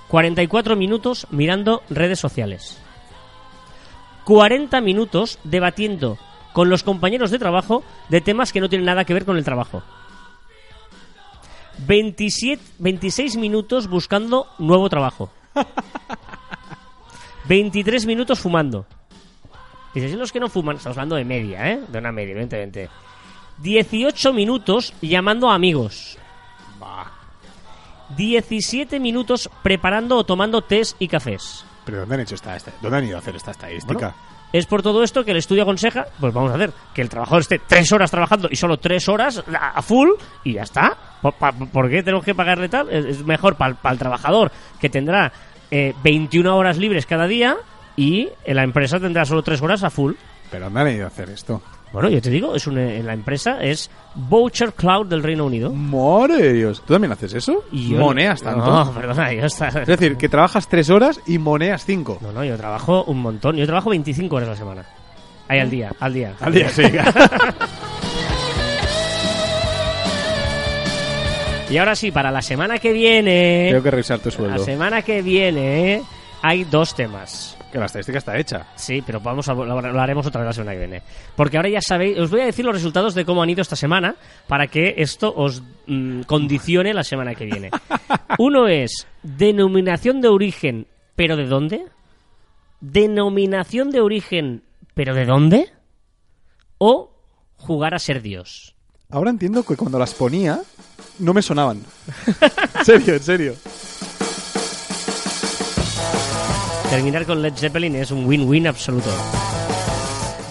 44 0.10 0.76
minutos 0.76 1.26
mirando 1.30 1.82
redes 1.90 2.20
sociales. 2.20 2.78
40 4.26 4.82
minutos 4.82 5.40
debatiendo 5.46 6.18
con 6.52 6.70
los 6.70 6.84
compañeros 6.84 7.32
de 7.32 7.40
trabajo 7.40 7.82
de 8.10 8.20
temas 8.20 8.52
que 8.52 8.60
no 8.60 8.68
tienen 8.68 8.86
nada 8.86 9.06
que 9.06 9.14
ver 9.14 9.24
con 9.24 9.38
el 9.38 9.46
trabajo. 9.46 9.82
27, 11.88 12.62
26 12.80 13.38
minutos 13.38 13.88
buscando 13.88 14.48
nuevo 14.58 14.90
trabajo. 14.90 15.32
23 17.48 18.06
minutos 18.08 18.42
fumando. 18.42 18.86
Dices, 19.94 20.12
¿y 20.12 20.18
los 20.18 20.34
que 20.34 20.42
no 20.42 20.50
fuman? 20.50 20.76
Estamos 20.76 20.98
hablando 20.98 21.16
de 21.16 21.24
media, 21.24 21.72
¿eh? 21.72 21.80
De 21.88 21.98
una 21.98 22.12
media, 22.12 22.32
evidentemente. 22.32 22.90
18 23.62 24.34
minutos 24.34 24.94
llamando 25.02 25.50
a 25.50 25.56
amigos. 25.56 26.18
17 28.16 29.00
minutos 29.00 29.50
preparando 29.62 30.18
o 30.18 30.24
tomando 30.24 30.62
tés 30.62 30.96
y 31.00 31.08
cafés. 31.08 31.64
¿Pero 31.86 32.00
dónde 32.00 32.16
han 32.16 32.22
hecho 32.22 32.36
esta, 32.36 32.56
esta- 32.56 32.72
¿Dónde 32.82 32.98
han 32.98 33.06
ido 33.06 33.16
a 33.18 33.20
hacer 33.20 33.36
esta 33.36 33.52
estadística? 33.52 33.94
Bueno, 33.94 34.14
es 34.52 34.66
por 34.66 34.82
todo 34.82 35.04
esto 35.04 35.24
que 35.24 35.32
el 35.32 35.38
estudio 35.38 35.62
aconseja, 35.64 36.08
pues 36.20 36.34
vamos 36.34 36.52
a 36.52 36.56
hacer, 36.56 36.72
que 36.94 37.02
el 37.04 37.10
trabajador 37.10 37.42
esté 37.42 37.60
3 37.60 37.92
horas 37.92 38.10
trabajando 38.10 38.48
y 38.50 38.56
solo 38.56 38.78
3 38.78 39.08
horas 39.10 39.44
a 39.54 39.82
full 39.84 40.10
y 40.44 40.54
ya 40.54 40.64
está. 40.64 40.98
¿Por, 41.22 41.34
pa- 41.34 41.52
por 41.52 41.90
qué 41.90 42.02
tenemos 42.02 42.26
que 42.26 42.34
pagarle 42.34 42.68
tal? 42.68 42.90
Es 42.90 43.24
mejor 43.24 43.56
para 43.56 43.78
el 43.92 43.98
trabajador 44.00 44.52
que 44.80 44.90
tendrá 44.90 45.32
eh, 45.70 45.94
21 46.04 46.56
horas 46.58 46.78
libres 46.78 47.06
cada 47.06 47.28
día 47.28 47.58
y 47.96 48.30
la 48.48 48.64
empresa 48.64 49.00
tendrá 49.00 49.24
solo 49.26 49.44
3 49.44 49.62
horas 49.62 49.84
a 49.84 49.90
full. 49.92 50.14
¿Pero 50.50 50.66
dónde 50.66 50.80
han 50.82 50.88
ido 50.96 51.06
a 51.06 51.10
hacer 51.10 51.30
esto? 51.30 51.62
Bueno, 51.92 52.08
yo 52.10 52.22
te 52.22 52.30
digo, 52.30 52.54
es 52.56 52.68
una, 52.68 52.94
en 52.94 53.06
la 53.08 53.14
empresa 53.14 53.64
es 53.64 53.90
Voucher 54.14 54.74
Cloud 54.74 55.08
del 55.08 55.24
Reino 55.24 55.46
Unido. 55.46 55.72
¡Madre 55.74 56.54
Dios! 56.54 56.84
¿Tú 56.86 56.94
también 56.94 57.12
haces 57.12 57.34
eso? 57.34 57.64
Y 57.72 57.90
yo- 57.90 57.98
¿Moneas 57.98 58.42
tanto? 58.44 58.64
No, 58.66 58.92
perdona, 58.94 59.34
yo 59.34 59.46
está... 59.46 59.70
Es 59.70 59.88
decir, 59.88 60.16
que 60.16 60.30
trabajas 60.30 60.68
tres 60.68 60.90
horas 60.92 61.20
y 61.26 61.40
moneas 61.40 61.84
cinco. 61.86 62.20
No, 62.22 62.32
no, 62.32 62.44
yo 62.46 62.56
trabajo 62.58 63.04
un 63.06 63.20
montón. 63.22 63.56
Yo 63.56 63.66
trabajo 63.66 63.90
25 63.90 64.36
horas 64.36 64.50
a 64.50 64.52
la 64.52 64.58
semana. 64.58 64.86
Ahí 65.48 65.60
al 65.60 65.70
día, 65.72 65.92
al 66.00 66.14
día. 66.14 66.36
Al 66.40 66.54
día, 66.54 66.70
sí. 66.70 66.84
Y 71.72 71.78
ahora 71.78 71.96
sí, 71.96 72.12
para 72.12 72.32
la 72.32 72.42
semana 72.42 72.80
que 72.80 72.92
viene... 72.92 73.68
Tengo 73.70 73.84
que 73.84 73.92
revisar 73.92 74.18
tu 74.20 74.30
La 74.30 74.36
sueldo. 74.36 74.66
semana 74.66 75.04
que 75.04 75.22
viene 75.22 76.02
hay 76.42 76.64
dos 76.64 76.96
temas. 76.96 77.56
Que 77.72 77.78
la 77.78 77.86
estadística 77.86 78.18
está 78.18 78.38
hecha. 78.38 78.68
Sí, 78.76 79.04
pero 79.06 79.20
vamos 79.20 79.48
a, 79.48 79.54
lo, 79.54 79.82
lo 79.82 80.02
haremos 80.02 80.26
otra 80.26 80.42
vez 80.42 80.48
la 80.48 80.54
semana 80.54 80.72
que 80.72 80.80
viene. 80.80 81.02
Porque 81.36 81.58
ahora 81.58 81.70
ya 81.70 81.82
sabéis, 81.82 82.18
os 82.18 82.32
voy 82.32 82.42
a 82.42 82.46
decir 82.46 82.66
los 82.66 82.74
resultados 82.74 83.14
de 83.14 83.26
cómo 83.26 83.44
han 83.44 83.50
ido 83.50 83.62
esta 83.62 83.76
semana 83.76 84.16
para 84.48 84.68
que 84.68 84.96
esto 84.98 85.34
os 85.36 85.62
mm, 85.88 86.22
condicione 86.22 86.94
la 86.94 87.04
semana 87.04 87.36
que 87.36 87.46
viene. 87.46 87.70
Uno 88.40 88.68
es 88.68 89.08
denominación 89.22 90.22
de 90.22 90.30
origen, 90.30 90.88
pero 91.16 91.36
¿de 91.36 91.46
dónde? 91.46 91.86
Denominación 92.82 93.92
de 93.92 94.02
origen, 94.02 94.64
pero 94.96 95.14
¿de 95.14 95.26
dónde? 95.26 95.74
o 96.80 97.12
jugar 97.58 97.94
a 97.94 98.00
ser 98.00 98.24
Dios. 98.24 98.76
Ahora 99.10 99.30
entiendo 99.30 99.64
que 99.64 99.76
cuando 99.76 100.00
las 100.00 100.16
ponía 100.16 100.60
no 101.20 101.34
me 101.34 101.42
sonaban. 101.44 101.84
en 102.80 102.86
serio, 102.86 103.14
en 103.14 103.24
serio. 103.24 103.56
Terminar 106.90 107.26
con 107.26 107.42
Led 107.42 107.54
Zeppelin 107.56 107.96
es 107.96 108.10
un 108.10 108.26
win-win 108.26 108.66
absoluto. 108.68 109.10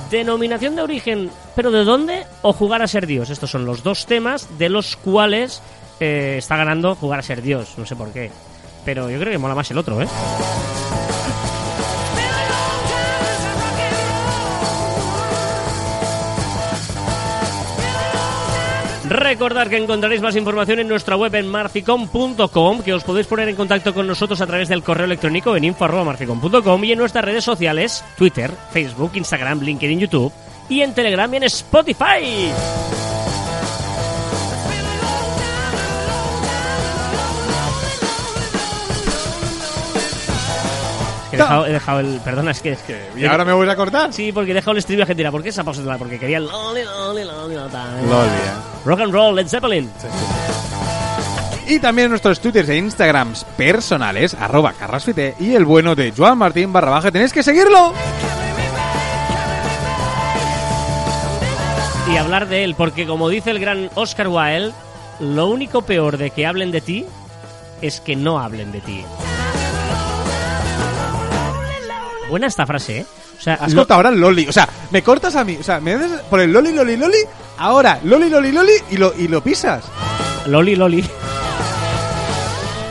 Denominación 0.08 0.76
de 0.76 0.82
origen, 0.82 1.30
pero 1.56 1.72
¿de 1.72 1.84
dónde? 1.84 2.24
O 2.42 2.52
jugar 2.52 2.80
a 2.80 2.86
ser 2.86 3.06
Dios. 3.08 3.30
Estos 3.30 3.50
son 3.50 3.66
los 3.66 3.82
dos 3.82 4.06
temas 4.06 4.56
de 4.56 4.68
los 4.68 4.96
cuales 4.96 5.60
eh, 5.98 6.36
está 6.38 6.56
ganando 6.56 6.94
jugar 6.94 7.18
a 7.18 7.22
ser 7.22 7.42
Dios. 7.42 7.74
No 7.76 7.84
sé 7.84 7.96
por 7.96 8.12
qué. 8.12 8.30
Pero 8.84 9.10
yo 9.10 9.18
creo 9.18 9.32
que 9.32 9.38
mola 9.38 9.56
más 9.56 9.70
el 9.72 9.78
otro, 9.78 10.00
¿eh? 10.00 10.06
Recordad 19.08 19.68
que 19.68 19.78
encontraréis 19.78 20.20
más 20.20 20.36
información 20.36 20.80
en 20.80 20.88
nuestra 20.88 21.16
web 21.16 21.34
en 21.34 21.48
marficom.com, 21.48 22.82
que 22.82 22.92
os 22.92 23.04
podéis 23.04 23.26
poner 23.26 23.48
en 23.48 23.56
contacto 23.56 23.94
con 23.94 24.06
nosotros 24.06 24.40
a 24.42 24.46
través 24.46 24.68
del 24.68 24.82
correo 24.82 25.06
electrónico 25.06 25.56
en 25.56 25.64
info.marficom.com 25.64 26.84
y 26.84 26.92
en 26.92 26.98
nuestras 26.98 27.24
redes 27.24 27.44
sociales, 27.44 28.04
Twitter, 28.18 28.50
Facebook, 28.70 29.12
Instagram, 29.14 29.60
LinkedIn, 29.60 30.00
YouTube 30.00 30.32
y 30.68 30.82
en 30.82 30.92
Telegram 30.92 31.32
y 31.32 31.36
en 31.38 31.44
Spotify. 31.44 32.52
He 41.38 41.42
dejado, 41.42 41.66
he 41.66 41.72
dejado 41.72 42.00
el... 42.00 42.20
Perdona, 42.20 42.50
es 42.50 42.60
que... 42.60 42.72
Es 42.72 42.80
que 42.80 43.00
¿Y 43.16 43.24
ahora 43.26 43.44
me 43.44 43.52
voy 43.52 43.68
a 43.68 43.76
cortar? 43.76 44.12
Sí, 44.12 44.32
porque 44.32 44.50
he 44.50 44.54
dejado 44.54 44.72
el 44.72 44.78
estribillo 44.78 45.04
argentina. 45.04 45.30
¿Por 45.30 45.42
qué 45.42 45.48
esa 45.50 45.64
pausa? 45.64 45.82
Porque 45.98 46.18
quería 46.18 46.38
el... 46.38 46.46
loli, 46.46 46.84
loli, 46.84 47.24
loli, 47.24 47.54
loli, 47.54 48.28
eh. 48.28 48.84
Rock 48.84 49.00
and 49.00 49.12
roll, 49.12 49.34
Led 49.34 49.48
Zeppelin. 49.48 49.90
Y 51.66 51.80
también 51.80 52.08
nuestros 52.08 52.40
twitters 52.40 52.70
e 52.70 52.76
instagrams 52.76 53.44
personales, 53.56 54.32
arroba 54.32 54.72
carrasfite 54.72 55.34
y 55.38 55.54
el 55.54 55.66
bueno 55.66 55.94
de 55.94 56.14
Joan 56.16 56.38
Martín 56.38 56.72
barra 56.72 56.90
baja. 56.90 57.12
Tenéis 57.12 57.32
que 57.32 57.42
seguirlo. 57.42 57.92
Y 62.10 62.16
hablar 62.16 62.48
de 62.48 62.64
él, 62.64 62.74
porque 62.74 63.06
como 63.06 63.28
dice 63.28 63.50
el 63.50 63.58
gran 63.58 63.90
Oscar 63.94 64.28
Wilde, 64.28 64.72
lo 65.20 65.48
único 65.48 65.82
peor 65.82 66.16
de 66.16 66.30
que 66.30 66.46
hablen 66.46 66.70
de 66.70 66.80
ti 66.80 67.04
es 67.82 68.00
que 68.00 68.16
no 68.16 68.40
hablen 68.40 68.72
de 68.72 68.80
ti. 68.80 69.04
Buena 72.28 72.46
esta 72.46 72.66
frase, 72.66 72.98
¿eh? 72.98 73.06
O 73.38 73.40
sea, 73.40 73.54
Has 73.54 73.72
lo- 73.72 73.80
cortado 73.82 73.98
ahora 73.98 74.08
el 74.10 74.20
loli. 74.20 74.46
O 74.48 74.52
sea, 74.52 74.68
me 74.90 75.02
cortas 75.02 75.34
a 75.36 75.44
mí. 75.44 75.56
O 75.58 75.62
sea, 75.62 75.80
me 75.80 75.94
haces 75.94 76.10
por 76.30 76.40
el 76.40 76.52
loli, 76.52 76.72
loli, 76.72 76.96
loli. 76.96 77.18
Ahora, 77.58 77.98
loli, 78.04 78.28
loli, 78.28 78.52
loli 78.52 78.72
y 78.90 78.96
lo, 78.96 79.14
y 79.16 79.28
lo 79.28 79.42
pisas. 79.42 79.84
Loli, 80.46 80.76
Loli. 80.76 81.04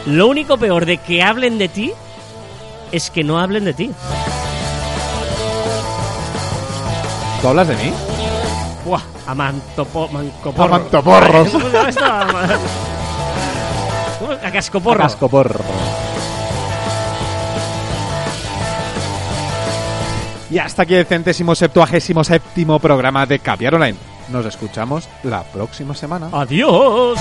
Lo 0.06 0.28
único 0.28 0.58
peor 0.58 0.86
de 0.86 0.98
que 1.00 1.22
hablen 1.24 1.58
de 1.58 1.68
ti 1.68 1.92
es 2.92 3.10
que 3.12 3.24
no 3.24 3.40
hablen 3.40 3.66
de 3.66 3.74
ti. 3.74 3.92
¿Tú 7.42 7.48
hablas 7.48 7.68
de 7.68 7.76
mí? 7.76 7.94
Buah, 8.86 9.02
amantopo, 9.28 10.08
mancoporro. 10.10 10.76
Amantoporros. 10.76 11.50
¿Cómo 11.50 11.66
se 11.68 11.72
llama 11.74 11.90
esto? 11.90 12.06
Ama- 12.06 12.48
¿Cómo? 14.20 14.32
A 14.34 14.52
cascoporro. 14.52 15.60
Y 20.50 20.60
hasta 20.60 20.84
aquí 20.84 20.96
el 20.96 21.06
centésimo 21.06 21.56
septuagésimo 21.56 22.24
séptimo 22.24 22.80
programa 22.80 23.26
de 23.26 23.40
Caviar 23.40 23.76
Online. 23.76 23.98
Nos 24.30 24.46
escuchamos 24.46 25.08
la 25.24 25.44
próxima 25.44 25.94
semana. 25.94 26.30
Adiós. 26.32 27.20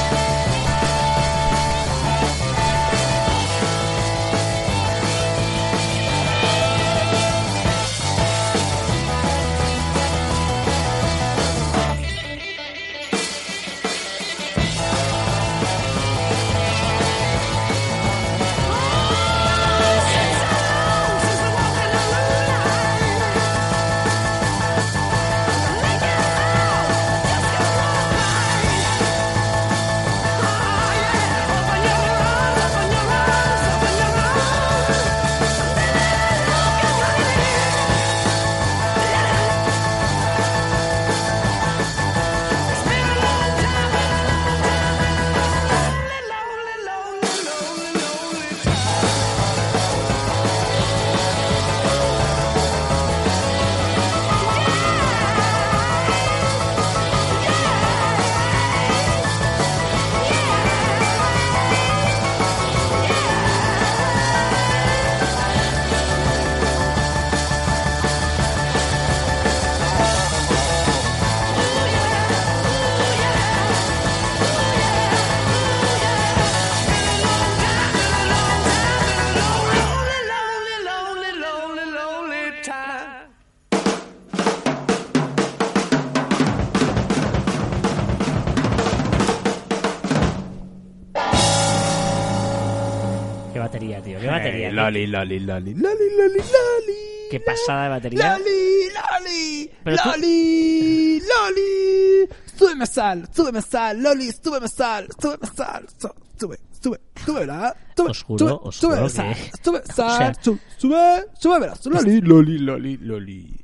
Qué 93.56 93.60
batería, 93.60 94.02
tío. 94.02 94.20
Qué 94.20 94.26
batería. 94.26 94.68
Qué- 94.68 94.74
loli, 94.74 95.06
loli, 95.06 95.38
loli, 95.40 95.72
loli, 95.74 96.10
loli, 96.14 96.36
loli. 96.36 96.98
Qué 97.30 97.40
pasada 97.40 97.84
de 97.84 97.88
batería. 97.88 98.36
Loli, 98.36 98.88
loli, 98.92 99.70
Pero 99.82 99.96
tú- 99.96 100.08
loli, 100.10 101.20
loli. 101.20 102.28
Súbeme 102.54 102.86
sal, 102.86 103.26
súbeme 103.34 103.62
sal, 103.62 104.02
loli, 104.02 104.30
súbeme 104.30 104.68
sal, 104.68 105.08
súbeme 105.18 105.46
sal, 105.56 105.86
su- 105.98 106.10
sube, 106.38 106.58
sube, 106.82 107.00
sube, 107.24 107.40
¿verdad? 107.40 107.74
Sube, 107.96 108.10
Os 108.10 108.22
juro, 108.24 108.38
sube, 108.46 108.58
os 108.62 108.76
sube 108.76 108.94
juro 108.96 109.08
sal, 109.08 109.34
que- 109.34 109.50
sube 109.64 109.78
O 109.88 109.92
sal, 109.94 110.18
sea- 110.18 110.34
su- 110.42 110.58
sube, 110.76 111.24
sube, 111.40 111.58
verás, 111.60 111.86
loli, 111.86 112.20
loli, 112.20 112.58
loli, 112.58 112.96
loli. 112.98 113.60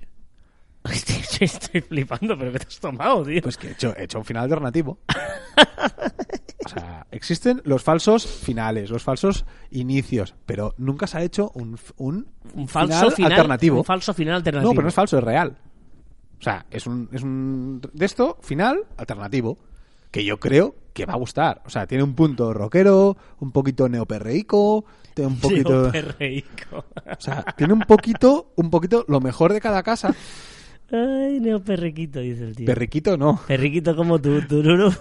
Estoy, 0.91 1.47
estoy 1.47 1.81
flipando, 1.81 2.37
pero 2.37 2.53
¿qué 2.53 2.59
te 2.59 2.67
has 2.67 2.81
tomado, 2.81 3.23
tío? 3.25 3.41
Pues 3.43 3.57
que 3.57 3.69
he 3.69 3.71
hecho, 3.73 3.95
he 3.97 4.05
hecho 4.05 4.19
un 4.19 4.25
final 4.25 4.45
alternativo. 4.45 4.99
O 6.65 6.69
sea, 6.69 7.07
existen 7.11 7.61
los 7.65 7.83
falsos 7.83 8.27
finales, 8.27 8.91
los 8.91 9.03
falsos 9.03 9.45
inicios, 9.71 10.35
pero 10.47 10.75
nunca 10.79 11.07
se 11.07 11.19
ha 11.19 11.23
hecho 11.23 11.51
un, 11.55 11.79
un, 11.97 12.27
un 12.55 12.69
falso 12.69 13.11
final, 13.11 13.33
alternativo. 13.33 13.79
Un 13.79 13.85
falso 13.85 14.15
final 14.15 14.35
alternativo. 14.37 14.71
No, 14.71 14.75
pero 14.75 14.83
no 14.83 14.89
es 14.89 14.95
falso, 14.95 15.19
es 15.19 15.25
real. 15.25 15.57
O 16.39 16.43
sea, 16.43 16.67
es 16.71 16.87
un, 16.87 17.09
es 17.13 17.23
un 17.23 17.81
de 17.93 18.05
esto 18.05 18.39
final 18.43 18.85
alternativo 18.97 19.59
que 20.11 20.25
yo 20.25 20.39
creo 20.39 20.75
que 20.93 21.07
va 21.07 21.15
a 21.15 21.17
gustar. 21.17 21.63
O 21.65 21.71
sea, 21.71 21.87
tiene 21.87 22.05
un 22.05 22.15
punto 22.15 22.53
rockero, 22.53 23.17
un 23.41 23.51
poquito 23.51 23.89
neoperreico, 23.89 24.85
tiene 25.15 25.31
un 25.31 25.41
poquito, 25.41 25.71
Neoperreico. 25.93 26.77
o 26.77 27.21
sea, 27.21 27.45
tiene 27.57 27.73
un 27.73 27.81
poquito, 27.81 28.53
un 28.57 28.71
poquito 28.71 29.05
lo 29.09 29.21
mejor 29.21 29.53
de 29.53 29.61
cada 29.61 29.83
casa. 29.83 30.15
Ay, 30.93 31.41
neoperriquito, 31.41 32.21
dice 32.21 32.45
el 32.45 32.55
tío. 32.55 32.67
Perriquito 32.67 33.17
no. 33.17 33.41
Perriquito 33.49 33.97
como 33.97 34.21
tú, 34.21 34.43
tururu. 34.43 34.93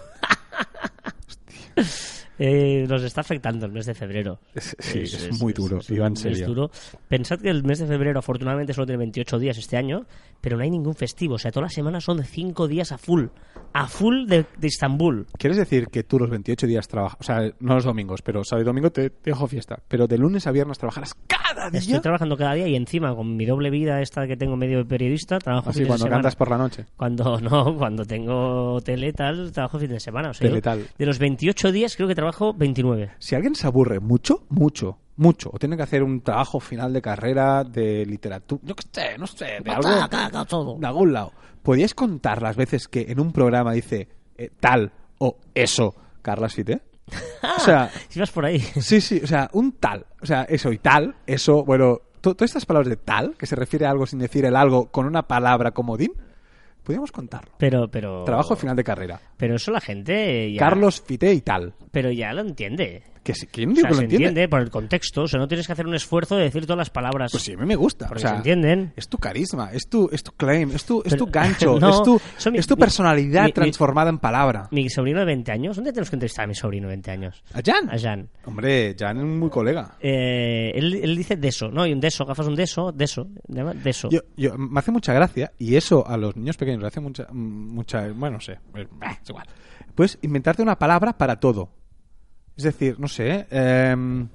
Eh, 2.44 2.88
nos 2.90 3.04
está 3.04 3.22
afectando 3.22 3.68
el 3.68 3.72
mes 3.72 3.86
de 3.86 3.94
febrero. 3.94 4.40
Es- 4.56 4.76
sí, 4.80 5.02
es 5.02 5.40
muy 5.40 5.54
duro, 5.54 5.80
iba 5.90 6.08
en 6.08 6.14
es 6.14 6.20
serio. 6.20 6.48
duro. 6.48 6.72
Pensad 7.08 7.40
que 7.40 7.50
el 7.50 7.64
mes 7.64 7.78
de 7.78 7.86
febrero 7.86 8.18
afortunadamente 8.18 8.74
solo 8.74 8.88
tiene 8.88 8.98
28 8.98 9.38
días 9.38 9.60
este 9.60 9.78
año, 9.78 10.06
pero 10.42 10.58
no 10.58 10.64
hay 10.64 10.72
ningún 10.72 10.96
festivo. 10.96 11.36
O 11.36 11.38
sea, 11.38 11.52
todas 11.52 11.66
las 11.68 11.74
semanas 11.74 12.04
son 12.04 12.18
de 12.18 12.24
5 12.24 12.68
días 12.68 12.92
a 12.92 12.98
full. 12.98 13.26
A 13.74 13.88
full 13.88 14.26
de, 14.26 14.46
de 14.58 14.68
Istambul. 14.68 15.28
¿Quieres 15.38 15.58
decir 15.58 15.86
que 15.88 16.04
tú 16.04 16.18
los 16.18 16.30
28 16.32 16.66
días 16.66 16.88
trabajas? 16.88 17.18
O 17.20 17.24
sea, 17.24 17.52
no 17.60 17.76
los 17.76 17.86
domingos, 17.86 18.22
pero 18.24 18.44
sábado 18.44 18.64
y 18.64 18.66
domingo 18.66 18.92
te, 18.92 19.12
te 19.12 19.30
dejo 19.30 19.46
fiesta. 19.48 19.80
Pero 19.88 20.08
de 20.08 20.18
lunes 20.18 20.48
a 20.48 20.52
viernes 20.52 20.80
trabajarás 20.80 21.14
cada 21.28 21.70
día. 21.70 21.80
Estoy 21.80 22.00
trabajando 22.02 22.36
cada 22.36 22.54
día 22.56 22.68
y 22.68 22.76
encima 22.76 23.16
con 23.16 23.36
mi 23.38 23.46
doble 23.46 23.70
vida 23.70 24.02
esta 24.02 24.26
que 24.28 24.36
tengo 24.36 24.58
medio 24.58 24.80
de 24.80 24.86
periodista, 24.86 25.38
trabajo 25.38 25.70
Así 25.70 25.82
de 25.82 25.88
cuando 25.88 26.10
cantas 26.10 26.36
por 26.36 26.50
la 26.50 26.58
noche. 26.58 26.86
Cuando 26.98 27.40
no, 27.42 27.78
cuando 27.78 28.04
tengo 28.04 28.82
tele 28.82 29.14
tal, 29.14 29.52
trabajo 29.52 29.78
fin 29.80 29.90
de 29.90 30.00
semana. 30.00 30.32
O 30.32 30.34
sea, 30.34 30.50
yo 30.50 30.60
de 30.60 31.06
los 31.06 31.20
28 31.20 31.72
días 31.72 31.96
creo 31.96 32.08
que 32.08 32.16
trabajo 32.16 32.31
29. 32.54 33.12
Si 33.20 33.36
alguien 33.36 33.56
se 33.56 33.68
aburre 33.68 34.00
mucho, 34.00 34.44
mucho, 34.50 34.98
mucho, 35.18 35.50
o 35.54 35.60
tiene 35.60 35.78
que 35.78 35.84
hacer 35.84 36.04
un 36.04 36.22
trabajo 36.22 36.60
final 36.60 36.94
de 36.94 37.02
carrera 37.02 37.64
de 37.64 38.06
literatura, 38.06 38.62
yo 38.66 38.76
qué 38.76 38.84
sé, 38.92 39.18
no 39.18 39.28
sé, 39.28 39.60
de 39.64 39.72
algo, 39.72 39.88
de 40.80 40.88
algún 40.88 41.14
lado, 41.14 41.32
¿podríais 41.64 41.94
contar 41.94 42.42
las 42.42 42.56
veces 42.56 42.88
que 42.88 43.06
en 43.10 43.20
un 43.20 43.32
programa 43.32 43.74
dice 43.74 44.08
eh, 44.38 44.50
tal 44.60 44.92
o 45.20 45.38
eso, 45.54 45.96
Carla 46.22 46.50
Fite? 46.50 46.82
O 47.58 47.60
sea, 47.60 47.90
Si 48.08 48.20
vas 48.20 48.32
por 48.32 48.46
ahí. 48.46 48.60
sí, 48.60 49.02
sí, 49.02 49.20
o 49.24 49.28
sea, 49.28 49.50
un 49.54 49.74
tal, 49.74 50.06
o 50.22 50.26
sea, 50.26 50.44
eso 50.44 50.72
y 50.72 50.78
tal, 50.78 51.16
eso, 51.28 51.64
bueno, 51.66 52.00
to- 52.22 52.36
todas 52.36 52.50
estas 52.52 52.66
palabras 52.66 52.90
de 52.90 52.96
tal, 52.98 53.36
que 53.38 53.46
se 53.46 53.56
refiere 53.56 53.86
a 53.86 53.92
algo 53.92 54.06
sin 54.06 54.20
decir 54.20 54.46
el 54.46 54.56
algo 54.56 54.88
con 54.92 55.06
una 55.06 55.28
palabra 55.28 55.72
comodín, 55.72 56.14
podríamos 56.84 57.12
contarlo. 57.12 57.52
Pero, 57.58 57.90
pero. 57.90 58.24
Trabajo 58.24 58.56
final 58.56 58.76
de 58.76 58.84
carrera. 58.84 59.20
Pero 59.38 59.56
eso 59.56 59.72
la 59.72 59.82
gente 59.82 60.52
ya. 60.52 60.60
Carlos 60.60 61.02
Fite 61.02 61.34
y 61.34 61.42
tal. 61.42 61.74
Pero 61.92 62.12
ya 62.12 62.34
lo 62.34 62.42
entiende. 62.42 63.04
Que 63.24 63.36
si, 63.36 63.46
¿Quién 63.46 63.72
O 63.72 63.76
sea, 63.76 63.84
que 63.84 63.90
lo 63.90 63.96
se 63.96 64.02
entiende? 64.06 64.28
entiende 64.30 64.50
por 64.50 64.62
el 64.62 64.72
contexto. 64.72 65.22
O 65.24 65.28
sea, 65.28 65.40
no 65.40 65.48
tienes 65.48 65.68
que 65.68 65.74
hacer 65.74 65.86
un 65.86 65.94
esfuerzo 65.94 66.38
de 66.38 66.44
decir 66.46 66.64
todas 66.64 66.80
las 66.80 66.90
palabras. 66.90 67.32
Pues 67.32 67.44
sí, 67.44 67.54
a 67.54 67.58
mí 67.58 67.66
me 67.68 67.76
gusta. 67.76 68.08
Porque 68.08 68.20
o 68.20 68.22
sea, 68.22 68.32
se 68.32 68.36
entienden. 68.38 68.94
Es 68.96 69.08
tu 69.08 69.20
carisma, 69.20 69.70
es 69.72 69.88
tu, 69.88 70.10
es 70.12 70.24
tu 70.24 70.32
claim, 70.32 70.72
es 70.72 70.84
tu, 70.86 71.00
es 71.06 71.14
Pero- 71.14 71.26
tu 71.26 71.32
gancho, 71.32 71.80
no, 71.80 71.90
es 71.90 72.02
tu, 72.04 72.52
mi- 72.52 72.58
es 72.58 72.66
tu 72.66 72.76
personalidad 72.78 73.42
mi- 73.44 73.48
mi- 73.50 73.54
transformada 73.54 74.10
en 74.10 74.18
palabra. 74.18 74.68
Mi 74.72 74.90
sobrino 74.90 75.20
de 75.20 75.26
20 75.26 75.52
años. 75.52 75.76
¿Dónde 75.76 75.92
tenemos 75.92 76.10
que 76.10 76.16
entrevistar 76.16 76.46
a 76.46 76.48
mi 76.48 76.56
sobrino 76.56 76.88
de 76.88 76.94
20 76.94 77.12
años? 77.12 77.44
¿A 77.54 77.60
Jan? 77.64 77.90
A 77.92 78.00
Jan. 78.00 78.28
Hombre, 78.46 78.96
Jan 78.98 79.18
es 79.18 79.24
muy 79.24 79.50
colega. 79.52 79.98
Eh, 80.00 80.72
él, 80.74 80.96
él 80.96 81.16
dice 81.16 81.36
deso, 81.36 81.70
¿no? 81.70 81.84
Hay 81.84 81.94
un 81.94 82.00
deso, 82.00 82.26
gafas 82.26 82.48
un 82.48 82.56
deso, 82.56 82.92
deso. 82.92 83.28
Deso. 83.84 84.10
Yo, 84.10 84.22
yo- 84.36 84.58
me 84.58 84.80
hace 84.80 84.92
mucha 84.92 85.14
gracia, 85.14 85.52
y 85.60 85.76
eso 85.76 86.08
a 86.08 86.18
los 86.18 86.36
niños 86.36 86.58
pequeños 86.58 86.82
le 86.82 86.88
hace 86.88 87.00
mucha, 87.00 87.28
mucha 87.32 88.08
bueno, 88.14 88.38
no 88.38 88.42
sé, 88.42 88.54
eh, 88.76 88.88
es 89.22 89.30
igual. 89.30 89.46
Puedes 89.94 90.18
inventarte 90.24 90.62
una 90.64 90.80
palabra 90.80 91.18
para 91.18 91.40
todo. 91.40 91.70
Es 92.62 92.74
decir, 92.74 93.00
no 93.00 93.08
sé, 93.08 93.48
em, 93.50 94.28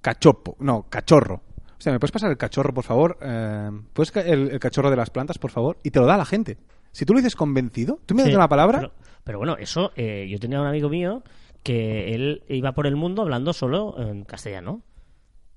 cachopo, 0.00 0.56
no, 0.60 0.86
cachorro. 0.88 1.42
O 1.76 1.80
sea, 1.82 1.92
¿me 1.92 1.98
puedes 1.98 2.12
pasar 2.12 2.30
el 2.30 2.36
cachorro, 2.36 2.72
por 2.72 2.84
favor? 2.84 3.18
Em, 3.20 3.82
¿Puedes 3.92 4.14
el, 4.16 4.50
el 4.52 4.60
cachorro 4.60 4.88
de 4.88 4.94
las 4.96 5.10
plantas, 5.10 5.38
por 5.38 5.50
favor? 5.50 5.78
Y 5.82 5.90
te 5.90 5.98
lo 5.98 6.06
da 6.06 6.16
la 6.16 6.24
gente. 6.24 6.58
Si 6.92 7.04
tú 7.04 7.12
lo 7.12 7.18
dices 7.18 7.34
convencido, 7.34 7.98
tú 8.06 8.14
me 8.14 8.22
das 8.22 8.30
Sí, 8.30 8.36
una 8.36 8.48
palabra, 8.48 8.78
Pero, 8.78 8.92
pero 9.24 9.38
bueno, 9.38 9.56
eso, 9.58 9.90
eh, 9.96 10.28
yo 10.30 10.38
tenía 10.38 10.60
un 10.60 10.66
amigo 10.68 10.88
mío 10.88 11.24
que 11.64 12.14
él 12.14 12.44
iba 12.48 12.70
por 12.70 12.86
el 12.86 12.94
mundo 12.94 13.22
hablando 13.22 13.52
solo 13.52 13.96
en 13.98 14.22
castellano. 14.24 14.82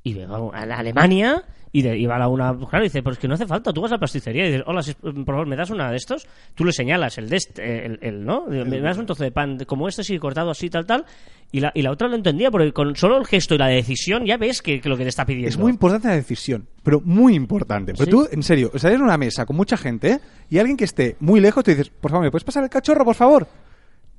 Y 0.06 0.12
iba 0.12 0.38
a 0.54 0.62
Alemania 0.80 1.44
y 1.72 1.82
de- 1.82 1.98
iba 1.98 2.16
a 2.16 2.20
la 2.20 2.28
una. 2.30 2.56
Claro, 2.70 2.86
y 2.86 2.88
dice, 2.90 3.02
pues 3.04 3.18
que 3.18 3.28
no 3.28 3.34
hace 3.34 3.46
falta, 3.48 3.74
tú 3.74 3.82
vas 3.82 3.92
a 3.92 3.96
la 3.96 4.00
pasticería 4.00 4.46
y 4.46 4.52
dices, 4.52 4.64
hola, 4.68 4.82
si- 4.84 4.94
por 4.94 5.26
favor, 5.26 5.48
¿me 5.48 5.56
das 5.58 5.72
una 5.72 5.90
de 5.90 5.98
estos? 5.98 6.28
Tú 6.54 6.64
le 6.64 6.72
señalas 6.72 7.18
el 7.18 7.28
de 7.28 7.36
este, 7.38 7.86
el, 7.86 8.00
el, 8.02 8.24
¿no? 8.24 8.46
Me 8.48 8.80
das 8.80 8.98
un 8.98 9.06
trozo 9.08 9.24
de 9.24 9.32
pan 9.32 9.58
como 9.66 9.88
este, 9.90 10.04
sí, 10.04 10.18
cortado 10.20 10.52
así, 10.52 10.70
tal, 10.70 10.86
tal. 10.86 11.06
Y 11.52 11.60
la, 11.60 11.72
y 11.74 11.82
la 11.82 11.92
otra 11.92 12.08
lo 12.08 12.16
entendía, 12.16 12.52
porque 12.52 12.72
con 12.72 12.96
solo 12.96 13.18
el 13.18 13.26
gesto 13.26 13.56
y 13.56 13.58
la 13.58 13.68
decisión 13.68 14.26
ya 14.26 14.38
ves 14.38 14.62
que, 14.62 14.80
que 14.80 14.90
lo 14.90 14.96
que 14.96 15.04
te 15.04 15.10
está 15.10 15.26
pidiendo. 15.26 15.50
Es 15.50 15.58
muy 15.58 15.72
importante 15.72 16.08
la 16.08 16.16
decisión, 16.16 16.68
pero 16.84 17.02
muy 17.02 17.34
importante. 17.36 17.94
Pero 17.94 18.06
Sí. 18.06 18.12
tú, 18.12 18.28
en 18.32 18.44
serio, 18.44 18.72
estarías 18.74 19.00
en 19.00 19.06
una 19.06 19.18
mesa 19.18 19.46
con 19.46 19.56
mucha 19.56 19.76
gente 19.76 20.12
¿eh? 20.12 20.20
y 20.50 20.60
alguien 20.60 20.78
que 20.78 20.86
esté 20.86 21.16
muy 21.20 21.40
lejos 21.40 21.64
te 21.64 21.72
dices, 21.72 21.90
por 21.90 22.12
favor, 22.12 22.26
¿me 22.26 22.32
puedes 22.32 22.44
pasar 22.44 22.64
el 22.64 22.70
cachorro, 22.70 23.04
por 23.06 23.16
favor? 23.16 23.48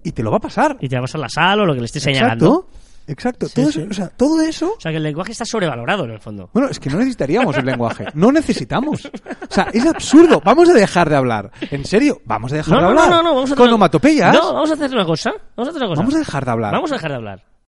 Y 0.02 0.12
te 0.12 0.22
lo 0.22 0.30
va 0.30 0.36
a 0.38 0.40
pasar. 0.40 0.76
Y 0.80 0.88
te 0.88 0.98
vas 1.00 1.14
a 1.14 1.18
la 1.18 1.28
sala 1.28 1.62
o 1.62 1.66
lo 1.66 1.74
que 1.74 1.80
le 1.80 1.86
estés 1.86 2.02
señalando. 2.02 2.46
Exacto, 2.68 2.75
exacto. 3.06 3.46
Sí, 3.48 3.54
todo, 3.54 3.72
sí. 3.72 3.80
Eso, 3.80 3.88
o 3.90 3.94
sea, 3.94 4.08
todo 4.08 4.40
eso... 4.42 4.74
O 4.76 4.80
sea, 4.80 4.90
que 4.90 4.96
el 4.98 5.02
lenguaje 5.02 5.32
está 5.32 5.44
sobrevalorado 5.44 6.04
en 6.04 6.10
el 6.12 6.20
fondo. 6.20 6.50
Bueno, 6.52 6.68
es 6.68 6.78
que 6.80 6.90
no 6.90 6.98
necesitaríamos 6.98 7.56
el 7.56 7.64
lenguaje. 7.66 8.06
No 8.14 8.32
necesitamos. 8.32 9.06
O 9.06 9.52
sea, 9.54 9.68
es 9.72 9.84
absurdo. 9.86 10.40
Vamos 10.44 10.68
a 10.68 10.72
dejar 10.72 11.08
de 11.08 11.16
hablar. 11.16 11.50
En 11.70 11.84
serio, 11.84 12.20
vamos 12.24 12.52
a 12.52 12.56
dejar 12.56 12.70
No, 12.74 12.76
de 12.76 12.82
no, 12.82 12.88
hablar. 12.88 13.08
no, 13.10 13.16
no, 13.16 13.22
no, 13.22 13.34
vamos 13.34 13.52
a 13.52 13.54
Con 13.54 13.62
hacer- 13.64 13.68
onomatopeyas. 13.74 14.32
No, 14.34 14.54
vamos 14.54 14.70
a 14.70 14.74
hacer 14.74 14.90
una 14.92 15.04
cosa. 15.04 15.30
Vamos 15.56 15.68
a 15.68 15.70
hacer 15.70 15.82
una 15.82 15.88
cosa. 15.88 16.00
Vamos 16.02 16.14
a 16.14 16.18
dejar 16.18 16.44
de 16.44 16.50
hablar. 16.50 16.72
Vamos 16.72 16.92
a 16.92 16.94
dejar 16.94 17.10
de 17.10 17.16
hablar. 17.16 17.42